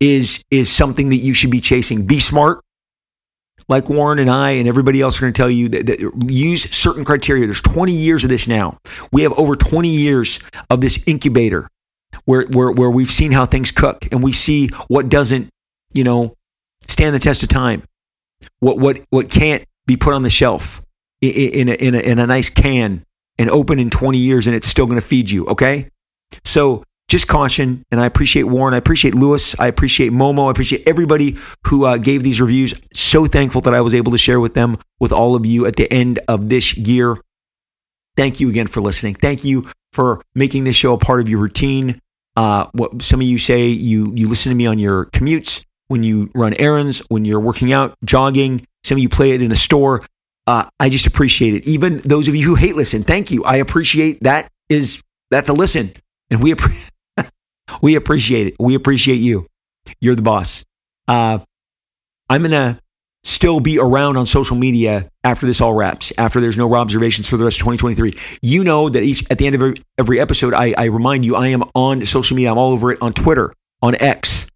is 0.00 0.42
is 0.50 0.70
something 0.70 1.10
that 1.10 1.16
you 1.16 1.34
should 1.34 1.50
be 1.50 1.60
chasing. 1.60 2.06
Be 2.06 2.18
smart. 2.18 2.60
Like 3.68 3.88
Warren 3.88 4.18
and 4.18 4.30
I 4.30 4.52
and 4.52 4.66
everybody 4.66 5.00
else 5.00 5.18
are 5.18 5.22
going 5.22 5.32
to 5.32 5.36
tell 5.36 5.50
you 5.50 5.68
that, 5.68 5.86
that 5.86 6.30
use 6.32 6.70
certain 6.70 7.04
criteria. 7.04 7.44
There's 7.44 7.60
20 7.60 7.92
years 7.92 8.24
of 8.24 8.30
this 8.30 8.48
now. 8.48 8.78
We 9.12 9.22
have 9.22 9.38
over 9.38 9.56
20 9.56 9.88
years 9.88 10.40
of 10.70 10.80
this 10.80 10.98
incubator 11.06 11.68
where 12.24 12.46
where 12.46 12.70
where 12.72 12.90
we've 12.90 13.10
seen 13.10 13.30
how 13.30 13.44
things 13.46 13.70
cook 13.70 14.06
and 14.10 14.22
we 14.22 14.32
see 14.32 14.68
what 14.88 15.08
doesn't, 15.08 15.50
you 15.92 16.02
know, 16.02 16.34
stand 16.86 17.14
the 17.14 17.18
test 17.18 17.42
of 17.42 17.50
time 17.50 17.82
what 18.60 18.78
what 18.78 19.00
what 19.10 19.30
can't 19.30 19.64
be 19.86 19.96
put 19.96 20.14
on 20.14 20.22
the 20.22 20.30
shelf 20.30 20.82
in 21.20 21.68
a, 21.68 21.72
in 21.72 21.94
a, 21.94 21.98
in 21.98 22.18
a 22.18 22.26
nice 22.26 22.50
can 22.50 23.04
and 23.38 23.50
open 23.50 23.78
in 23.78 23.90
20 23.90 24.18
years 24.18 24.46
and 24.46 24.54
it's 24.54 24.68
still 24.68 24.86
going 24.86 25.00
to 25.00 25.06
feed 25.06 25.30
you 25.30 25.46
okay? 25.46 25.88
So 26.44 26.84
just 27.08 27.26
caution 27.26 27.84
and 27.90 28.00
i 28.00 28.06
appreciate 28.06 28.42
warren 28.44 28.74
i 28.74 28.76
appreciate 28.76 29.14
lewis 29.14 29.58
i 29.58 29.66
appreciate 29.66 30.12
momo 30.12 30.48
i 30.48 30.50
appreciate 30.50 30.86
everybody 30.86 31.38
who 31.66 31.84
uh, 31.84 31.96
gave 31.96 32.22
these 32.22 32.40
reviews. 32.40 32.74
So 32.92 33.26
thankful 33.26 33.62
that 33.62 33.74
i 33.74 33.80
was 33.80 33.94
able 33.94 34.12
to 34.12 34.18
share 34.18 34.40
with 34.40 34.54
them 34.54 34.76
with 35.00 35.12
all 35.12 35.34
of 35.34 35.46
you 35.46 35.66
at 35.66 35.76
the 35.76 35.90
end 35.92 36.20
of 36.28 36.48
this 36.48 36.76
year. 36.76 37.16
Thank 38.16 38.40
you 38.40 38.48
again 38.50 38.66
for 38.66 38.80
listening. 38.80 39.14
Thank 39.14 39.44
you 39.44 39.66
for 39.92 40.20
making 40.34 40.64
this 40.64 40.76
show 40.76 40.92
a 40.92 40.98
part 40.98 41.20
of 41.20 41.28
your 41.28 41.38
routine. 41.38 42.00
Uh, 42.36 42.66
what 42.72 43.00
some 43.00 43.20
of 43.20 43.26
you 43.26 43.38
say 43.38 43.68
you 43.68 44.12
you 44.14 44.28
listen 44.28 44.50
to 44.50 44.56
me 44.56 44.66
on 44.66 44.78
your 44.78 45.06
commutes 45.06 45.64
when 45.88 46.02
you 46.02 46.30
run 46.34 46.54
errands, 46.58 46.98
when 47.08 47.24
you're 47.24 47.40
working 47.40 47.72
out, 47.72 47.96
jogging. 48.04 48.60
Some 48.84 48.96
of 48.96 49.02
you 49.02 49.08
play 49.08 49.32
it 49.32 49.42
in 49.42 49.50
a 49.50 49.56
store. 49.56 50.02
Uh, 50.48 50.64
I 50.80 50.88
just 50.88 51.06
appreciate 51.06 51.52
it. 51.52 51.68
Even 51.68 51.98
those 51.98 52.26
of 52.26 52.34
you 52.34 52.46
who 52.46 52.54
hate 52.54 52.74
listen, 52.74 53.02
thank 53.02 53.30
you. 53.30 53.44
I 53.44 53.56
appreciate 53.56 54.22
that. 54.22 54.50
Is 54.70 55.02
that's 55.30 55.50
a 55.50 55.52
listen, 55.52 55.92
and 56.30 56.42
we 56.42 56.54
we 57.82 57.96
appreciate 57.96 58.46
it. 58.46 58.54
We 58.58 58.74
appreciate 58.74 59.16
you. 59.16 59.46
You're 60.00 60.14
the 60.16 60.22
boss. 60.22 60.64
Uh, 61.06 61.40
I'm 62.30 62.42
gonna 62.42 62.80
still 63.24 63.60
be 63.60 63.78
around 63.78 64.16
on 64.16 64.24
social 64.24 64.56
media 64.56 65.10
after 65.22 65.44
this 65.44 65.60
all 65.60 65.74
wraps. 65.74 66.14
After 66.16 66.40
there's 66.40 66.56
no 66.56 66.66
Robservations 66.66 67.28
for 67.28 67.36
the 67.36 67.44
rest 67.44 67.56
of 67.56 67.66
2023. 67.66 68.14
You 68.40 68.64
know 68.64 68.88
that 68.88 69.02
each 69.02 69.30
at 69.30 69.36
the 69.36 69.44
end 69.44 69.54
of 69.54 69.60
every, 69.60 69.76
every 69.98 70.18
episode, 70.18 70.54
I, 70.54 70.72
I 70.78 70.84
remind 70.86 71.26
you 71.26 71.36
I 71.36 71.48
am 71.48 71.62
on 71.74 72.06
social 72.06 72.36
media. 72.36 72.52
I'm 72.52 72.56
all 72.56 72.72
over 72.72 72.92
it 72.92 73.02
on 73.02 73.12
Twitter, 73.12 73.52
on 73.82 73.96
X, 73.96 74.46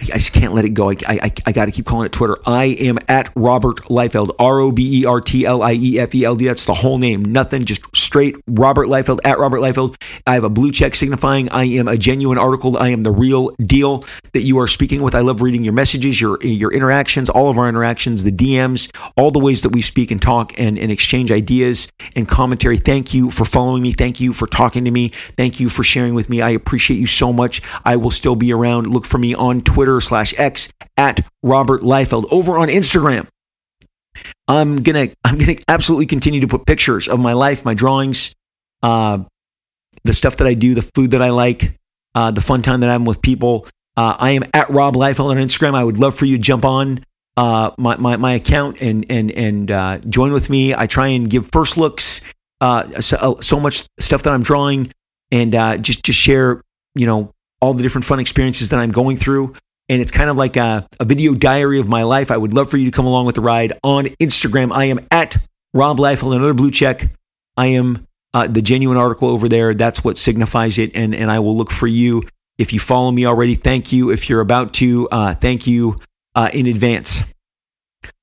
I 0.00 0.16
just 0.18 0.32
can't 0.32 0.54
let 0.54 0.64
it 0.64 0.70
go. 0.70 0.90
I, 0.90 0.96
I, 1.06 1.32
I 1.46 1.52
got 1.52 1.66
to 1.66 1.70
keep 1.70 1.84
calling 1.84 2.06
it 2.06 2.12
Twitter. 2.12 2.36
I 2.46 2.76
am 2.80 2.98
at 3.08 3.30
Robert 3.36 3.76
Liefeld, 3.84 4.34
R 4.38 4.60
O 4.60 4.72
B 4.72 5.02
E 5.02 5.06
R 5.06 5.20
T 5.20 5.44
L 5.44 5.62
I 5.62 5.72
E 5.72 5.98
F 5.98 6.14
E 6.14 6.24
L 6.24 6.36
D. 6.36 6.46
That's 6.46 6.64
the 6.64 6.74
whole 6.74 6.98
name. 6.98 7.22
Nothing, 7.22 7.64
just 7.64 7.82
straight 7.94 8.36
Robert 8.46 8.86
Liefeld, 8.86 9.20
at 9.24 9.38
Robert 9.38 9.58
Liefeld. 9.58 9.96
I 10.26 10.34
have 10.34 10.44
a 10.44 10.50
blue 10.50 10.72
check 10.72 10.94
signifying 10.94 11.50
I 11.50 11.64
am 11.64 11.88
a 11.88 11.98
genuine 11.98 12.38
article. 12.38 12.78
I 12.78 12.88
am 12.88 13.02
the 13.02 13.10
real 13.10 13.50
deal 13.56 14.04
that 14.32 14.42
you 14.42 14.58
are 14.58 14.66
speaking 14.66 15.02
with. 15.02 15.14
I 15.14 15.20
love 15.20 15.42
reading 15.42 15.64
your 15.64 15.74
messages, 15.74 16.20
your, 16.20 16.38
your 16.42 16.72
interactions, 16.72 17.28
all 17.28 17.50
of 17.50 17.58
our 17.58 17.68
interactions, 17.68 18.24
the 18.24 18.32
DMs, 18.32 18.90
all 19.16 19.30
the 19.30 19.38
ways 19.38 19.62
that 19.62 19.70
we 19.70 19.82
speak 19.82 20.10
and 20.10 20.20
talk 20.20 20.58
and, 20.58 20.78
and 20.78 20.90
exchange 20.90 21.30
ideas 21.30 21.88
and 22.16 22.26
commentary. 22.26 22.78
Thank 22.78 23.12
you 23.12 23.30
for 23.30 23.44
following 23.44 23.82
me. 23.82 23.92
Thank 23.92 24.20
you 24.20 24.32
for 24.32 24.46
talking 24.46 24.84
to 24.86 24.90
me. 24.90 25.08
Thank 25.08 25.60
you 25.60 25.68
for 25.68 25.82
sharing 25.82 26.14
with 26.14 26.30
me. 26.30 26.40
I 26.40 26.50
appreciate 26.50 26.98
you 26.98 27.06
so 27.06 27.32
much. 27.32 27.60
I 27.84 27.96
will 27.96 28.10
still 28.10 28.36
be 28.36 28.52
around. 28.52 28.92
Look 28.92 29.04
for 29.04 29.18
me 29.18 29.34
on 29.34 29.60
Twitter 29.60 29.89
Twitter 29.90 30.00
slash 30.00 30.34
X 30.38 30.68
at 30.96 31.20
Robert 31.42 31.82
Liefeld. 31.82 32.26
Over 32.30 32.58
on 32.58 32.68
Instagram, 32.68 33.26
I'm 34.46 34.82
gonna 34.82 35.08
I'm 35.24 35.38
gonna 35.38 35.56
absolutely 35.68 36.06
continue 36.06 36.40
to 36.40 36.48
put 36.48 36.66
pictures 36.66 37.08
of 37.08 37.18
my 37.18 37.32
life, 37.32 37.64
my 37.64 37.74
drawings, 37.74 38.34
uh, 38.82 39.18
the 40.04 40.12
stuff 40.12 40.36
that 40.36 40.46
I 40.46 40.54
do, 40.54 40.74
the 40.74 40.88
food 40.94 41.12
that 41.12 41.22
I 41.22 41.30
like, 41.30 41.76
uh, 42.14 42.30
the 42.30 42.40
fun 42.40 42.62
time 42.62 42.80
that 42.80 42.90
I'm 42.90 43.04
with 43.04 43.20
people. 43.20 43.66
Uh, 43.96 44.16
I 44.18 44.30
am 44.30 44.42
at 44.54 44.70
Rob 44.70 44.94
Liefeld 44.94 45.30
on 45.30 45.36
Instagram. 45.36 45.74
I 45.74 45.82
would 45.82 45.98
love 45.98 46.14
for 46.14 46.24
you 46.24 46.36
to 46.36 46.42
jump 46.42 46.64
on 46.64 47.02
uh, 47.36 47.72
my, 47.76 47.96
my, 47.96 48.16
my 48.16 48.34
account 48.34 48.80
and 48.80 49.04
and 49.10 49.32
and 49.32 49.70
uh, 49.70 49.98
join 50.08 50.32
with 50.32 50.50
me. 50.50 50.72
I 50.74 50.86
try 50.86 51.08
and 51.08 51.28
give 51.28 51.50
first 51.52 51.76
looks, 51.76 52.20
uh, 52.60 52.88
so, 53.00 53.38
so, 53.40 53.58
much 53.58 53.84
stuff 53.98 54.22
that 54.22 54.32
I'm 54.32 54.42
drawing, 54.42 54.92
and 55.32 55.52
just 55.82 56.04
just 56.04 56.18
share 56.18 56.62
you 56.94 57.06
know 57.06 57.32
all 57.60 57.74
the 57.74 57.82
different 57.82 58.04
fun 58.04 58.20
experiences 58.20 58.68
that 58.70 58.78
I'm 58.78 58.92
going 58.92 59.16
through 59.16 59.54
and 59.90 60.00
it's 60.00 60.12
kind 60.12 60.30
of 60.30 60.36
like 60.36 60.56
a, 60.56 60.86
a, 61.00 61.04
video 61.04 61.34
diary 61.34 61.80
of 61.80 61.88
my 61.88 62.04
life. 62.04 62.30
I 62.30 62.36
would 62.36 62.54
love 62.54 62.70
for 62.70 62.76
you 62.76 62.88
to 62.88 62.96
come 62.96 63.06
along 63.06 63.26
with 63.26 63.34
the 63.34 63.40
ride 63.40 63.72
on 63.82 64.04
Instagram. 64.04 64.72
I 64.72 64.84
am 64.84 65.00
at 65.10 65.36
Rob 65.74 65.98
Liefeld, 65.98 66.34
another 66.34 66.54
blue 66.54 66.70
check. 66.70 67.12
I 67.56 67.66
am 67.66 68.06
uh, 68.32 68.46
the 68.46 68.62
genuine 68.62 68.96
article 68.96 69.28
over 69.28 69.48
there. 69.48 69.74
That's 69.74 70.04
what 70.04 70.16
signifies 70.16 70.78
it, 70.78 70.96
and 70.96 71.12
and 71.12 71.30
I 71.30 71.40
will 71.40 71.56
look 71.56 71.72
for 71.72 71.88
you. 71.88 72.22
If 72.56 72.72
you 72.72 72.78
follow 72.78 73.10
me 73.10 73.26
already, 73.26 73.56
thank 73.56 73.90
you. 73.90 74.10
If 74.10 74.28
you're 74.28 74.40
about 74.40 74.74
to, 74.74 75.08
uh, 75.10 75.34
thank 75.34 75.66
you 75.66 75.96
uh, 76.36 76.50
in 76.52 76.66
advance. 76.66 77.24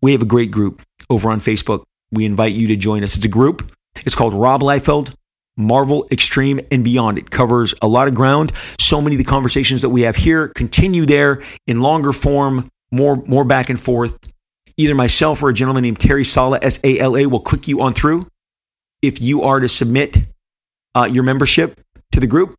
We 0.01 0.13
have 0.13 0.22
a 0.22 0.26
great 0.26 0.51
group 0.51 0.82
over 1.09 1.30
on 1.30 1.41
Facebook. 1.41 1.84
We 2.11 2.26
invite 2.26 2.53
you 2.53 2.70
to 2.70 2.78
join 2.78 3.03
us. 3.03 3.18
It's 3.18 3.26
a 3.26 3.30
group. 3.30 3.72
It's 4.05 4.15
called 4.15 4.34
Rob 4.34 4.61
Liefeld 4.61 5.13
Marvel 5.58 6.08
Extreme 6.12 6.62
and 6.72 6.84
Beyond. 6.84 7.18
It 7.18 7.32
covers 7.32 7.74
a 7.82 7.88
lot 7.88 8.08
of 8.08 8.16
ground. 8.16 8.51
So 8.80 9.01
many 9.01 9.16
of 9.16 9.18
the 9.18 9.26
conversations 9.30 9.82
that 9.82 9.89
we 9.89 10.03
have 10.03 10.16
here 10.16 10.49
continue 10.49 11.05
there 11.05 11.41
in 11.66 11.82
longer 11.82 12.14
form, 12.14 12.70
more 12.91 13.18
more 13.26 13.43
back 13.43 13.70
and 13.70 13.80
forth. 13.80 14.18
Either 14.78 14.95
myself 14.95 15.41
or 15.41 15.49
a 15.49 15.53
gentleman 15.53 15.84
named 15.84 15.99
Terry 15.99 16.24
Sala, 16.24 16.60
S 16.62 16.80
A 16.84 16.99
L 16.99 17.18
A, 17.18 17.26
will 17.26 17.41
click 17.41 17.68
you 17.68 17.82
on 17.82 17.93
through 17.93 18.28
if 19.01 19.22
you 19.22 19.41
are 19.41 19.60
to 19.60 19.68
submit 19.68 20.18
uh, 20.95 21.10
your 21.12 21.24
membership 21.24 21.80
to 22.12 22.20
the 22.20 22.28
group. 22.28 22.55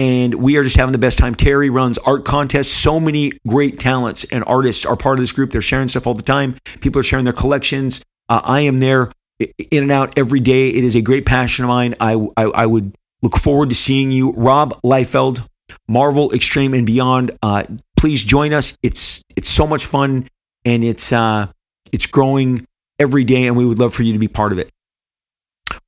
and 0.00 0.34
we 0.36 0.56
are 0.56 0.62
just 0.62 0.76
having 0.76 0.92
the 0.92 0.98
best 0.98 1.18
time. 1.18 1.34
Terry 1.34 1.68
runs 1.68 1.98
art 1.98 2.24
contests. 2.24 2.68
So 2.68 2.98
many 2.98 3.32
great 3.46 3.78
talents 3.78 4.24
and 4.32 4.42
artists 4.46 4.86
are 4.86 4.96
part 4.96 5.18
of 5.18 5.22
this 5.22 5.30
group. 5.30 5.50
They're 5.50 5.60
sharing 5.60 5.88
stuff 5.88 6.06
all 6.06 6.14
the 6.14 6.22
time. 6.22 6.56
People 6.80 7.00
are 7.00 7.02
sharing 7.02 7.26
their 7.26 7.34
collections. 7.34 8.00
Uh, 8.30 8.40
I 8.42 8.60
am 8.62 8.78
there 8.78 9.12
in 9.40 9.82
and 9.84 9.92
out 9.92 10.18
every 10.18 10.40
day. 10.40 10.68
It 10.68 10.84
is 10.84 10.94
a 10.94 11.02
great 11.02 11.26
passion 11.26 11.64
of 11.64 11.68
mine. 11.68 11.94
I, 12.00 12.14
I, 12.36 12.44
I 12.44 12.66
would 12.66 12.96
look 13.22 13.36
forward 13.36 13.70
to 13.70 13.74
seeing 13.74 14.10
you. 14.10 14.32
Rob 14.32 14.80
Liefeld, 14.82 15.46
Marvel 15.88 16.32
Extreme 16.32 16.74
and 16.74 16.86
Beyond. 16.86 17.32
Uh, 17.42 17.64
please 17.96 18.22
join 18.22 18.52
us. 18.52 18.76
It's 18.82 19.22
it's 19.36 19.48
so 19.48 19.66
much 19.66 19.86
fun 19.86 20.28
and 20.64 20.84
it's 20.84 21.12
uh, 21.12 21.46
it's 21.92 22.06
growing 22.06 22.66
every 22.98 23.24
day, 23.24 23.46
and 23.46 23.56
we 23.56 23.64
would 23.64 23.78
love 23.78 23.94
for 23.94 24.02
you 24.02 24.12
to 24.12 24.18
be 24.18 24.28
part 24.28 24.52
of 24.52 24.58
it. 24.58 24.70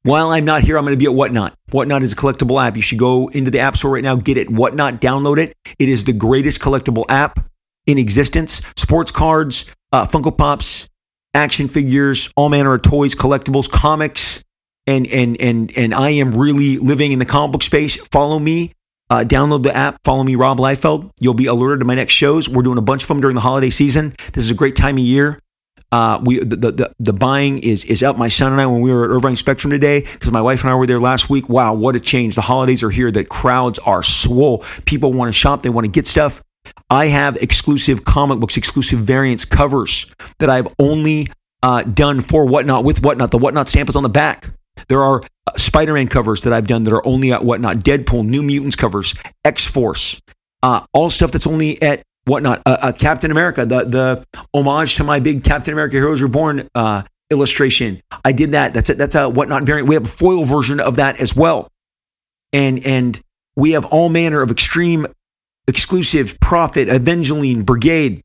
While 0.03 0.31
I'm 0.31 0.45
not 0.45 0.63
here, 0.63 0.79
I'm 0.79 0.85
going 0.85 0.95
to 0.95 0.99
be 0.99 1.07
at 1.07 1.15
Whatnot. 1.15 1.55
Whatnot 1.71 2.03
is 2.03 2.13
a 2.13 2.17
collectible 2.17 2.65
app. 2.65 2.77
You 2.77 2.83
should 2.83 2.99
go 2.99 3.29
into 3.29 3.51
the 3.51 3.61
App 3.61 3.77
Store 3.77 3.93
right 3.93 4.03
now, 4.03 4.17
get 4.17 4.37
it. 4.37 4.51
Whatnot, 4.51 5.01
download 5.01 5.39
it. 5.39 5.55
It 5.79 5.89
is 5.89 6.05
the 6.05 6.13
greatest 6.13 6.61
collectible 6.61 7.05
app 7.09 7.39
in 7.87 7.99
existence. 7.99 8.63
Sports 8.77 9.13
cards, 9.13 9.65
uh, 9.93 10.07
Funko 10.07 10.37
Pops, 10.37 10.89
action 11.35 11.69
figures, 11.69 12.31
all 12.37 12.49
manner 12.49 12.75
of 12.75 12.83
toys, 12.83 13.15
collectibles, 13.15 13.71
comics, 13.71 14.43
and 14.87 15.07
and 15.09 15.41
and 15.41 15.77
and 15.77 15.95
I 15.95 16.11
am 16.11 16.33
really 16.33 16.79
living 16.79 17.13
in 17.13 17.19
the 17.19 17.25
comic 17.25 17.53
book 17.53 17.63
space. 17.63 17.97
Follow 18.09 18.39
me. 18.39 18.73
Uh, 19.11 19.25
download 19.25 19.63
the 19.63 19.77
app. 19.77 19.99
Follow 20.05 20.25
me, 20.25 20.37
Rob 20.37 20.59
Liefeld. 20.59 21.11
You'll 21.21 21.35
be 21.35 21.45
alerted 21.45 21.81
to 21.81 21.85
my 21.85 21.95
next 21.95 22.15
shows. 22.15 22.49
We're 22.49 22.63
doing 22.63 22.79
a 22.79 22.83
bunch 22.83 23.03
of 23.03 23.09
them 23.09 23.21
during 23.21 23.35
the 23.35 23.43
holiday 23.43 23.69
season. 23.69 24.15
This 24.33 24.45
is 24.45 24.51
a 24.51 24.55
great 24.55 24.75
time 24.75 24.97
of 24.97 25.03
year. 25.03 25.39
Uh, 25.93 26.19
we 26.25 26.39
the, 26.39 26.57
the 26.57 26.95
the 26.99 27.13
buying 27.13 27.59
is 27.59 27.85
is 27.85 28.03
up. 28.03 28.17
My 28.17 28.29
son 28.29 28.53
and 28.53 28.61
I, 28.61 28.67
when 28.67 28.81
we 28.81 28.91
were 28.91 29.05
at 29.05 29.11
Irvine 29.11 29.37
Spectrum 29.37 29.71
today, 29.71 30.01
because 30.01 30.33
my 30.33 30.41
wife 30.41 30.63
and 30.63 30.71
I 30.71 30.75
were 30.75 30.87
there 30.87 30.99
last 30.99 31.29
week. 31.29 31.51
Wow, 31.51 31.75
what 31.75 31.95
a 31.95 32.01
change! 32.01 32.35
The 32.35 32.41
holidays 32.41 32.83
are 32.83 32.89
here. 32.89 33.11
The 33.11 33.25
crowds 33.25 33.79
are 33.81 34.03
swole. 34.03 34.65
People 34.87 35.13
want 35.13 35.29
to 35.29 35.39
shop. 35.39 35.63
They 35.63 35.69
want 35.69 35.85
to 35.85 35.91
get 35.91 36.07
stuff. 36.07 36.43
I 36.91 37.07
have 37.07 37.37
exclusive 37.37 38.05
comic 38.05 38.41
books, 38.41 38.57
exclusive 38.57 39.01
variants 39.01 39.45
covers 39.45 40.07
that 40.39 40.51
I've 40.51 40.69
only 40.79 41.29
uh, 41.63 41.83
done 41.83 42.21
for 42.21 42.47
Whatnot 42.47 42.85
with 42.85 43.03
Whatnot. 43.05 43.31
The 43.31 43.39
Whatnot 43.39 43.69
stamp 43.69 43.89
is 43.89 43.97
on 43.97 44.03
the 44.03 44.09
back. 44.09 44.49
There 44.89 45.03
are 45.03 45.23
uh, 45.47 45.53
Spider-Man 45.57 46.09
covers 46.09 46.43
that 46.43 46.53
I've 46.53 46.67
done 46.67 46.83
that 46.85 46.93
are 46.93 47.07
only 47.07 47.33
at 47.33 47.45
Whatnot. 47.45 47.79
Deadpool, 47.79 48.27
New 48.27 48.43
Mutants 48.43 48.77
covers, 48.77 49.15
X 49.45 49.67
Force, 49.67 50.21
uh, 50.63 50.85
all 50.93 51.11
stuff 51.11 51.33
that's 51.33 51.47
only 51.47 51.81
at 51.83 52.03
whatnot. 52.25 52.63
Uh, 52.67 52.77
uh, 52.83 52.93
Captain 52.93 53.31
America, 53.31 53.67
the 53.67 53.85
the 53.85 54.25
homage 54.55 54.97
to 54.97 55.05
my 55.05 55.21
big 55.21 55.45
Captain 55.45 55.73
America 55.73 55.97
Heroes 55.97 56.23
Reborn 56.23 56.69
uh, 56.75 57.03
illustration. 57.31 58.01
I 58.25 58.33
did 58.33 58.53
that. 58.53 58.75
That's 58.75 58.91
a, 58.91 58.95
that's 58.95 59.15
a 59.15 59.29
whatnot 59.29 59.65
variant. 59.65 59.89
We 59.89 59.95
have 59.95 60.05
a 60.05 60.09
foil 60.09 60.45
version 60.45 60.81
of 60.81 60.97
that 60.97 61.21
as 61.21 61.35
well, 61.35 61.69
and 62.53 62.85
and 62.85 63.21
we 63.57 63.73
have 63.73 63.85
all 63.87 64.09
manner 64.09 64.41
of 64.41 64.51
extreme, 64.51 65.07
exclusive, 65.69 66.39
Prophet 66.41 66.89
Avengelyne, 66.89 67.65
Brigade, 67.65 68.23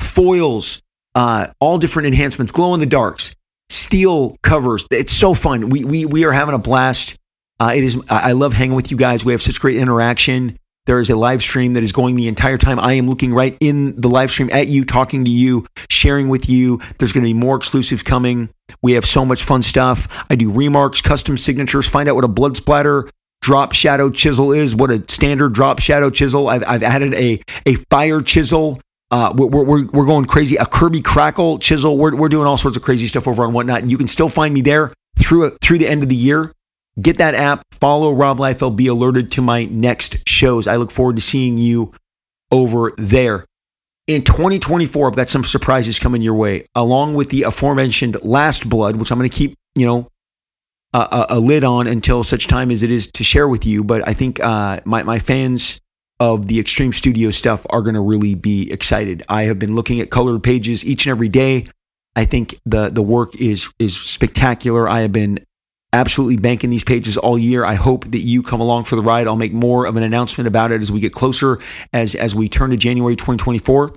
foils, 0.00 0.82
uh, 1.14 1.46
all 1.60 1.78
different 1.78 2.06
enhancements, 2.06 2.52
glow 2.52 2.74
in 2.74 2.80
the 2.80 2.86
darks, 2.86 3.34
steel 3.68 4.36
covers. 4.42 4.86
It's 4.90 5.12
so 5.12 5.34
fun. 5.34 5.68
We 5.70 5.84
we 5.84 6.04
we 6.04 6.24
are 6.24 6.32
having 6.32 6.54
a 6.54 6.58
blast. 6.58 7.18
Uh, 7.58 7.72
it 7.74 7.84
is. 7.84 7.98
I 8.10 8.32
love 8.32 8.52
hanging 8.52 8.76
with 8.76 8.90
you 8.90 8.96
guys. 8.96 9.24
We 9.24 9.32
have 9.32 9.42
such 9.42 9.60
great 9.60 9.76
interaction. 9.76 10.58
There 10.84 11.00
is 11.00 11.10
a 11.10 11.16
live 11.16 11.42
stream 11.42 11.74
that 11.74 11.82
is 11.82 11.90
going 11.90 12.14
the 12.14 12.28
entire 12.28 12.58
time. 12.58 12.78
I 12.78 12.92
am 12.92 13.08
looking 13.08 13.34
right 13.34 13.56
in 13.58 14.00
the 14.00 14.08
live 14.08 14.30
stream 14.30 14.50
at 14.52 14.68
you, 14.68 14.84
talking 14.84 15.24
to 15.24 15.30
you, 15.30 15.66
sharing 15.90 16.28
with 16.28 16.48
you. 16.48 16.80
There's 16.98 17.12
going 17.12 17.24
to 17.24 17.28
be 17.28 17.34
more 17.34 17.56
exclusives 17.56 18.04
coming. 18.04 18.50
We 18.82 18.92
have 18.92 19.04
so 19.04 19.24
much 19.24 19.42
fun 19.42 19.62
stuff. 19.62 20.24
I 20.30 20.36
do 20.36 20.50
remarks, 20.50 21.02
custom 21.02 21.36
signatures, 21.36 21.88
find 21.88 22.08
out 22.08 22.14
what 22.14 22.24
a 22.24 22.28
blood 22.28 22.56
splatter 22.56 23.08
drop 23.46 23.72
shadow 23.72 24.10
chisel 24.10 24.52
is, 24.52 24.74
what 24.74 24.90
a 24.90 25.00
standard 25.08 25.52
drop 25.52 25.78
shadow 25.78 26.10
chisel. 26.10 26.48
I've, 26.48 26.64
I've 26.66 26.82
added 26.82 27.14
a, 27.14 27.40
a 27.64 27.76
fire 27.90 28.20
chisel. 28.20 28.80
Uh, 29.12 29.32
we're, 29.36 29.64
we're, 29.64 29.86
we're 29.86 30.06
going 30.06 30.24
crazy. 30.24 30.56
A 30.56 30.66
Kirby 30.66 31.00
crackle 31.00 31.56
chisel. 31.58 31.96
We're, 31.96 32.16
we're 32.16 32.28
doing 32.28 32.48
all 32.48 32.56
sorts 32.56 32.76
of 32.76 32.82
crazy 32.82 33.06
stuff 33.06 33.28
over 33.28 33.44
on 33.44 33.52
whatnot. 33.52 33.82
And 33.82 33.90
you 33.90 33.98
can 33.98 34.08
still 34.08 34.28
find 34.28 34.52
me 34.52 34.62
there 34.62 34.92
through, 35.16 35.56
through 35.58 35.78
the 35.78 35.86
end 35.86 36.02
of 36.02 36.08
the 36.08 36.16
year. 36.16 36.50
Get 37.00 37.18
that 37.18 37.36
app, 37.36 37.62
follow 37.70 38.12
Rob 38.12 38.38
Liefeld, 38.38 38.74
be 38.74 38.88
alerted 38.88 39.30
to 39.32 39.42
my 39.42 39.66
next 39.66 40.28
shows. 40.28 40.66
I 40.66 40.74
look 40.74 40.90
forward 40.90 41.14
to 41.14 41.22
seeing 41.22 41.56
you 41.56 41.92
over 42.50 42.94
there. 42.98 43.44
In 44.08 44.22
2024, 44.22 45.06
I've 45.06 45.14
got 45.14 45.28
some 45.28 45.44
surprises 45.44 46.00
coming 46.00 46.20
your 46.20 46.34
way, 46.34 46.66
along 46.74 47.14
with 47.14 47.30
the 47.30 47.44
aforementioned 47.44 48.24
Last 48.24 48.68
Blood, 48.68 48.96
which 48.96 49.12
I'm 49.12 49.18
going 49.18 49.30
to 49.30 49.36
keep, 49.36 49.54
you 49.76 49.86
know, 49.86 50.08
a, 50.92 51.26
a, 51.30 51.40
lid 51.40 51.64
on 51.64 51.86
until 51.86 52.24
such 52.24 52.46
time 52.46 52.70
as 52.70 52.82
it 52.82 52.90
is 52.90 53.10
to 53.12 53.24
share 53.24 53.48
with 53.48 53.66
you. 53.66 53.84
But 53.84 54.06
I 54.08 54.14
think 54.14 54.40
uh, 54.40 54.80
my, 54.84 55.02
my 55.02 55.18
fans 55.18 55.80
of 56.20 56.46
the 56.46 56.58
Extreme 56.58 56.92
Studio 56.92 57.30
stuff 57.30 57.66
are 57.70 57.82
going 57.82 57.94
to 57.94 58.00
really 58.00 58.34
be 58.34 58.72
excited. 58.72 59.22
I 59.28 59.44
have 59.44 59.58
been 59.58 59.74
looking 59.74 60.00
at 60.00 60.10
colored 60.10 60.42
pages 60.42 60.84
each 60.84 61.06
and 61.06 61.10
every 61.10 61.28
day. 61.28 61.66
I 62.14 62.24
think 62.24 62.58
the 62.64 62.88
the 62.88 63.02
work 63.02 63.38
is 63.38 63.68
is 63.78 63.94
spectacular. 63.94 64.88
I 64.88 65.00
have 65.00 65.12
been 65.12 65.44
absolutely 65.92 66.36
banking 66.36 66.70
these 66.70 66.84
pages 66.84 67.18
all 67.18 67.38
year. 67.38 67.64
I 67.64 67.74
hope 67.74 68.10
that 68.10 68.20
you 68.20 68.42
come 68.42 68.60
along 68.60 68.84
for 68.84 68.96
the 68.96 69.02
ride. 69.02 69.26
I'll 69.26 69.36
make 69.36 69.52
more 69.52 69.86
of 69.86 69.96
an 69.96 70.02
announcement 70.02 70.48
about 70.48 70.72
it 70.72 70.80
as 70.80 70.90
we 70.90 71.00
get 71.00 71.12
closer 71.12 71.58
as 71.92 72.14
as 72.14 72.34
we 72.34 72.48
turn 72.48 72.70
to 72.70 72.76
January 72.76 73.16
2024. 73.16 73.92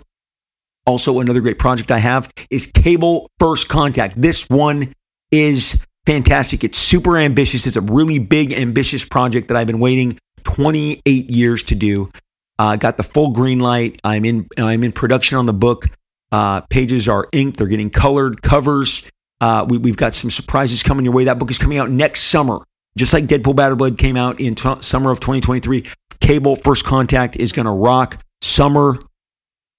Also, 0.86 1.20
another 1.20 1.40
great 1.40 1.60
project 1.60 1.92
I 1.92 2.00
have 2.00 2.32
is 2.50 2.66
Cable 2.66 3.30
First 3.40 3.70
Contact. 3.70 4.20
This 4.20 4.50
one 4.50 4.92
is 5.32 5.80
fantastic. 6.10 6.64
It's 6.64 6.78
super 6.78 7.18
ambitious. 7.18 7.68
It's 7.68 7.76
a 7.76 7.82
really 7.82 8.18
big, 8.18 8.52
ambitious 8.52 9.06
project 9.06 9.50
that 9.50 9.58
I've 9.58 9.68
been 9.68 9.80
waiting 9.80 10.18
28 10.44 11.30
years 11.30 11.62
to 11.64 11.76
do. 11.76 12.10
Uh, 12.58 12.78
got 12.78 12.98
the 12.98 13.04
full 13.04 13.30
green 13.30 13.60
light. 13.60 14.02
I'm 14.04 14.26
in. 14.26 14.48
I'm 14.58 14.84
in 14.84 14.92
production 14.92 15.38
on 15.38 15.46
the 15.46 15.54
book. 15.54 15.86
Uh, 16.32 16.62
pages 16.62 17.08
are 17.08 17.28
inked. 17.32 17.58
They're 17.58 17.68
getting 17.68 17.92
colored. 17.92 18.42
Covers 18.42 19.04
uh, 19.40 19.66
we, 19.70 19.78
have 19.88 19.98
got 19.98 20.16
some 20.16 20.32
surprises 20.32 20.82
coming 20.82 21.06
your 21.06 21.14
way. 21.14 21.26
That 21.26 21.38
book 21.38 21.52
is 21.52 21.60
coming 21.60 21.78
out 21.78 21.92
next 21.92 22.24
summer, 22.24 22.60
just 22.98 23.14
like 23.14 23.26
Deadpool 23.26 23.56
Badder 23.56 23.76
Blood 23.76 23.98
came 23.98 24.18
out 24.18 24.42
in 24.42 24.56
t- 24.56 24.82
summer 24.82 25.12
of 25.12 25.20
2023. 25.20 25.86
Cable 26.20 26.56
First 26.56 26.86
Contact 26.86 27.38
is 27.38 27.52
going 27.52 27.66
to 27.68 27.72
rock 27.72 28.18
summer 28.42 28.98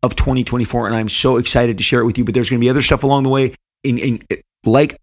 of 0.03 0.15
2024, 0.15 0.87
and 0.87 0.95
I'm 0.95 1.09
so 1.09 1.39
excited 1.39 1.77
to 1.79 1.85
share 1.85 2.01
it 2.01 2.05
with 2.05 2.19
you. 2.19 2.25
But 2.25 2.35
there's 2.35 2.49
going 2.49 2.61
to 2.61 2.65
be 2.65 2.71
other 2.71 2.83
stuff 2.83 3.03
along 3.03 3.25
the 3.25 3.31
way, 3.31 3.53
in, 3.83 3.99
in 3.99 4.21
like 4.65 4.97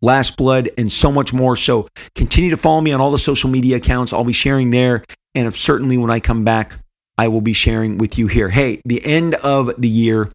Last 0.00 0.36
Blood 0.36 0.70
and 0.78 0.90
so 0.90 1.10
much 1.10 1.32
more. 1.32 1.56
So 1.56 1.88
continue 2.14 2.50
to 2.50 2.56
follow 2.56 2.80
me 2.80 2.92
on 2.92 3.00
all 3.00 3.10
the 3.10 3.18
social 3.18 3.50
media 3.50 3.76
accounts. 3.76 4.12
I'll 4.12 4.24
be 4.24 4.32
sharing 4.32 4.70
there, 4.70 5.04
and 5.34 5.52
certainly 5.54 5.98
when 5.98 6.10
I 6.10 6.20
come 6.20 6.44
back, 6.44 6.74
I 7.16 7.28
will 7.28 7.40
be 7.40 7.52
sharing 7.52 7.98
with 7.98 8.18
you 8.18 8.28
here. 8.28 8.48
Hey, 8.48 8.80
the 8.84 9.04
end 9.04 9.34
of 9.36 9.72
the 9.80 9.88
year 9.88 10.30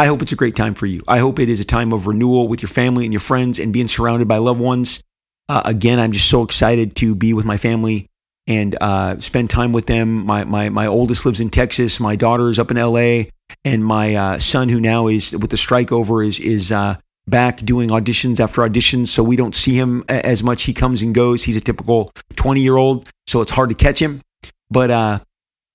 I 0.00 0.06
hope 0.06 0.22
it's 0.22 0.30
a 0.30 0.36
great 0.36 0.54
time 0.54 0.74
for 0.74 0.86
you. 0.86 1.02
I 1.08 1.18
hope 1.18 1.40
it 1.40 1.48
is 1.48 1.58
a 1.58 1.64
time 1.64 1.92
of 1.92 2.06
renewal 2.06 2.46
with 2.46 2.62
your 2.62 2.68
family 2.68 3.04
and 3.04 3.12
your 3.12 3.20
friends 3.20 3.58
and 3.58 3.72
being 3.72 3.88
surrounded 3.88 4.28
by 4.28 4.38
loved 4.38 4.60
ones. 4.60 5.02
Uh, 5.48 5.62
again, 5.64 5.98
I'm 5.98 6.12
just 6.12 6.28
so 6.28 6.44
excited 6.44 6.94
to 6.96 7.16
be 7.16 7.34
with 7.34 7.44
my 7.44 7.56
family 7.56 8.06
and 8.46 8.76
uh, 8.80 9.18
spend 9.18 9.50
time 9.50 9.72
with 9.72 9.86
them. 9.86 10.24
My, 10.24 10.44
my, 10.44 10.68
my 10.68 10.86
oldest 10.86 11.26
lives 11.26 11.40
in 11.40 11.50
Texas. 11.50 11.98
My 11.98 12.14
daughter 12.14 12.48
is 12.48 12.60
up 12.60 12.70
in 12.70 12.76
LA. 12.76 13.24
And 13.64 13.84
my 13.84 14.14
uh, 14.14 14.38
son, 14.38 14.68
who 14.68 14.78
now 14.78 15.08
is 15.08 15.36
with 15.36 15.50
the 15.50 15.56
strike 15.56 15.90
over, 15.90 16.22
is, 16.22 16.38
is 16.38 16.70
uh, 16.70 16.94
back 17.28 17.58
doing 17.58 17.90
auditions 17.90 18.40
after 18.40 18.62
auditions. 18.62 19.08
So 19.08 19.22
we 19.22 19.36
don't 19.36 19.54
see 19.54 19.74
him 19.74 20.04
as 20.08 20.42
much. 20.42 20.64
He 20.64 20.74
comes 20.74 21.02
and 21.02 21.14
goes. 21.14 21.42
He's 21.42 21.56
a 21.56 21.60
typical 21.60 22.10
20 22.36 22.60
year 22.60 22.76
old. 22.76 23.08
So 23.26 23.40
it's 23.40 23.50
hard 23.50 23.68
to 23.70 23.74
catch 23.74 24.00
him. 24.00 24.22
But 24.70 24.90
uh, 24.90 25.18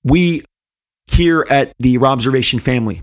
we 0.04 0.44
here 1.08 1.46
at 1.50 1.74
the 1.80 1.98
Robservation 1.98 2.62
family, 2.62 3.02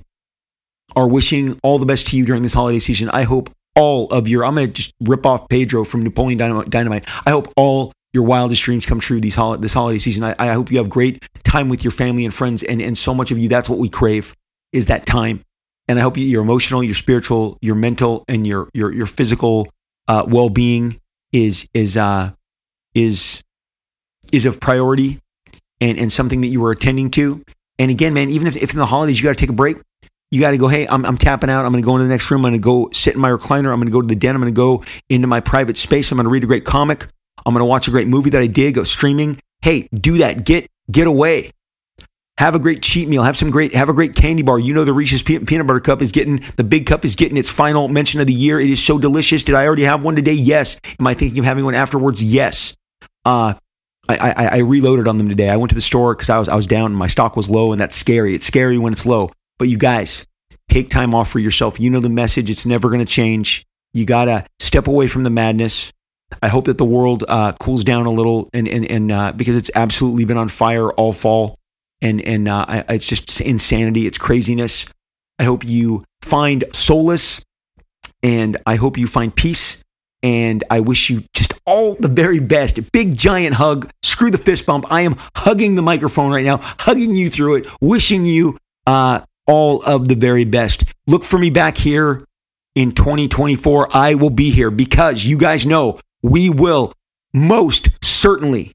are 0.97 1.09
wishing 1.09 1.59
all 1.63 1.79
the 1.79 1.87
best 1.87 2.09
to 2.09 2.17
you 2.17 2.25
during 2.25 2.43
this 2.43 2.53
holiday 2.53 2.79
season. 2.79 3.09
I 3.11 3.23
hope 3.23 3.51
all 3.77 4.07
of 4.09 4.29
your, 4.29 4.45
I'm 4.45 4.55
going 4.55 4.67
to 4.67 4.73
just 4.73 4.95
rip 5.01 5.25
off 5.25 5.49
Pedro 5.49 5.85
from 5.85 6.03
Napoleon 6.03 6.39
Dynamite. 6.39 7.09
I 7.27 7.31
hope 7.31 7.53
all 7.57 7.93
your 8.13 8.25
wildest 8.25 8.63
dreams 8.63 8.87
come 8.87 8.99
true 8.99 9.21
these 9.21 9.37
hol- 9.37 9.57
this 9.59 9.73
holiday 9.73 9.99
season. 9.99 10.25
I, 10.25 10.35
I 10.39 10.53
hope 10.53 10.73
you 10.73 10.79
have 10.79 10.89
great 10.89 11.25
time 11.45 11.69
with 11.69 11.85
your 11.85 11.93
family 11.93 12.25
and 12.25 12.35
friends. 12.35 12.63
And, 12.63 12.83
and 12.83 12.99
so 12.99 13.15
much 13.15 13.31
of 13.31 13.39
you, 13.39 13.49
that's 13.49 13.69
what 13.69 13.79
we 13.79 13.89
crave 13.89 14.35
is 14.73 14.87
that 14.87 15.07
time. 15.07 15.45
And 15.91 15.99
I 15.99 16.03
hope 16.03 16.17
you, 16.17 16.25
your 16.25 16.43
emotional, 16.43 16.85
your 16.85 16.95
spiritual, 16.95 17.59
your 17.61 17.75
mental, 17.75 18.25
and 18.29 18.47
your, 18.47 18.71
your, 18.73 18.93
your 18.93 19.07
physical 19.07 19.69
uh, 20.07 20.25
well-being 20.29 21.01
is, 21.33 21.69
is, 21.75 21.97
uh, 21.97 22.31
is, 22.95 23.43
is 24.31 24.47
of 24.47 24.61
priority 24.61 25.19
and, 25.81 25.99
and 25.99 26.13
something 26.13 26.43
that 26.43 26.47
you 26.47 26.65
are 26.65 26.71
attending 26.71 27.11
to. 27.11 27.43
And 27.81 27.91
again, 27.91 28.15
man, 28.15 28.31
even 28.31 28.47
if, 28.47 28.57
if 28.57 28.71
in 28.73 28.79
the 28.79 28.87
holidays 28.87 29.19
you 29.19 29.25
got 29.25 29.37
to 29.37 29.41
take 29.41 29.51
a 29.51 29.53
break, 29.53 29.79
you 30.31 30.41
got 30.41 30.53
to 30.53 30.59
go, 30.59 30.69
hey, 30.69 30.87
I'm, 30.87 31.05
I'm 31.05 31.17
tapping 31.17 31.51
out. 31.51 31.65
I'm 31.65 31.73
going 31.73 31.83
to 31.83 31.87
go 31.87 31.97
into 31.97 32.05
the 32.05 32.11
next 32.11 32.31
room. 32.31 32.47
I'm 32.47 32.53
going 32.53 32.61
to 32.61 32.65
go 32.65 32.91
sit 32.93 33.15
in 33.15 33.21
my 33.21 33.31
recliner. 33.31 33.73
I'm 33.73 33.81
going 33.81 33.87
to 33.87 33.93
go 33.93 34.01
to 34.01 34.07
the 34.07 34.15
den. 34.15 34.37
I'm 34.37 34.41
going 34.41 34.55
to 34.55 34.57
go 34.57 34.85
into 35.09 35.27
my 35.27 35.41
private 35.41 35.77
space. 35.77 36.13
I'm 36.13 36.19
going 36.19 36.25
to 36.25 36.31
read 36.31 36.45
a 36.45 36.47
great 36.47 36.65
comic. 36.65 37.09
I'm 37.45 37.53
going 37.53 37.63
to 37.63 37.67
watch 37.67 37.89
a 37.89 37.91
great 37.91 38.07
movie 38.07 38.31
that 38.31 38.41
I 38.41 38.47
dig, 38.47 38.77
go 38.77 38.85
streaming. 38.85 39.41
Hey, 39.61 39.89
do 39.93 40.19
that. 40.19 40.45
Get, 40.45 40.69
get 40.89 41.09
away. 41.09 41.51
Have 42.41 42.55
a 42.55 42.59
great 42.59 42.81
cheat 42.81 43.07
meal. 43.07 43.23
Have 43.23 43.37
some 43.37 43.51
great, 43.51 43.75
have 43.75 43.91
a 43.91 43.93
great 43.93 44.15
candy 44.15 44.43
bar. 44.43 44.59
You 44.59 44.73
know, 44.73 44.85
the 44.85 44.95
Reese's 44.95 45.23
peanut 45.23 45.67
butter 45.67 45.79
cup 45.79 46.01
is 46.01 46.11
getting, 46.11 46.37
the 46.57 46.65
big 46.65 46.87
cup 46.87 47.05
is 47.05 47.15
getting 47.15 47.37
its 47.37 47.51
final 47.51 47.87
mention 47.87 48.19
of 48.19 48.27
the 48.27 48.33
year. 48.33 48.59
It 48.59 48.71
is 48.71 48.83
so 48.83 48.97
delicious. 48.97 49.45
Did 49.45 49.57
I 49.57 49.67
already 49.67 49.83
have 49.83 50.03
one 50.03 50.17
today? 50.17 50.33
Yes. 50.33 50.81
Am 50.99 51.07
I 51.07 51.13
thinking 51.13 51.41
of 51.41 51.45
having 51.45 51.67
one 51.67 51.75
afterwards? 51.75 52.25
Yes. 52.25 52.75
Uh, 53.27 53.53
I, 54.09 54.17
I, 54.31 54.47
I 54.47 54.59
reloaded 54.61 55.07
on 55.07 55.19
them 55.19 55.29
today. 55.29 55.51
I 55.51 55.57
went 55.57 55.69
to 55.69 55.75
the 55.75 55.83
store 55.83 56.15
because 56.15 56.31
I 56.31 56.39
was 56.39 56.49
I 56.49 56.57
was 56.57 56.67
down 56.67 56.87
and 56.87 56.97
my 56.97 57.09
stock 57.09 57.37
was 57.37 57.51
low, 57.51 57.73
and 57.73 57.81
that's 57.81 57.95
scary. 57.95 58.35
It's 58.35 58.47
scary 58.47 58.79
when 58.79 58.95
it's 58.95 59.05
low. 59.05 59.29
But 59.59 59.69
you 59.69 59.77
guys, 59.77 60.27
take 60.71 60.89
time 60.89 61.15
off 61.15 61.31
for 61.31 61.41
yourself. 61.41 61.79
You 61.79 61.91
know 61.91 62.01
the 62.01 62.09
message. 62.09 62.49
It's 62.49 62.65
never 62.65 62.89
going 62.89 63.01
to 63.01 63.13
change. 63.13 63.67
You 63.93 64.07
gotta 64.07 64.47
step 64.61 64.89
away 64.89 65.09
from 65.09 65.25
the 65.25 65.31
madness. 65.31 65.93
I 66.43 66.49
hope 66.49 66.65
that 66.65 66.79
the 66.79 66.87
world 66.87 67.23
uh, 67.29 67.53
cools 67.61 67.85
down 67.85 68.07
a 68.07 68.11
little, 68.11 68.49
and 68.55 68.67
and 68.67 68.91
and 68.91 69.13
uh, 69.13 69.33
because 69.33 69.59
it's 69.59 69.71
absolutely 69.75 70.25
been 70.25 70.39
on 70.39 70.49
fire 70.49 70.91
all 70.91 71.13
fall, 71.13 71.59
and 72.03 72.21
and 72.23 72.49
uh, 72.49 72.85
it's 72.89 73.07
just 73.07 73.41
insanity. 73.41 74.07
It's 74.07 74.19
craziness. 74.19 74.87
I 75.39 75.45
hope 75.45 75.65
you 75.65 76.05
find 76.23 76.65
solace, 76.73 77.43
and 78.23 78.57
I 78.67 78.77
hope 78.77 78.99
you 78.99 79.07
find 79.07 79.35
peace. 79.35 79.83
And 80.23 80.65
I 80.69 80.81
wish 80.81 81.09
you 81.09 81.23
just 81.33 81.55
all 81.65 81.95
the 81.95 82.09
very 82.09 82.41
best. 82.41 82.77
A 82.77 82.83
big 82.83 83.17
giant 83.17 83.55
hug. 83.55 83.91
Screw 84.03 84.31
the 84.31 84.39
fist 84.39 84.67
bump. 84.67 84.93
I 84.93 85.03
am 85.03 85.17
hugging 85.35 85.77
the 85.77 85.83
microphone 85.83 86.31
right 86.31 86.45
now, 86.45 86.59
hugging 86.63 87.15
you 87.15 87.31
through 87.31 87.57
it, 87.57 87.67
wishing 87.81 88.27
you 88.27 88.59
uh, 88.87 89.21
all 89.47 89.83
of 89.85 90.09
the 90.09 90.15
very 90.15 90.45
best. 90.45 90.85
Look 91.07 91.25
for 91.25 91.39
me 91.39 91.49
back 91.49 91.79
here 91.79 92.21
in 92.75 92.93
2024. 92.93 93.89
I 93.97 94.15
will 94.15 94.31
be 94.31 94.51
here 94.51 94.71
because 94.71 95.25
you 95.25 95.39
guys 95.39 95.65
know 95.65 95.99
we 96.23 96.51
will 96.51 96.93
most 97.33 97.89
certainly, 98.03 98.73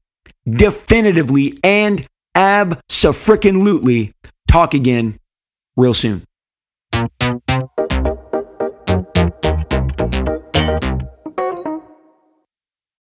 definitively, 0.48 1.58
and 1.62 2.06
abso-freaking-lutely 2.36 4.12
talk 4.46 4.74
again 4.74 5.18
real 5.76 5.94
soon. 5.94 6.22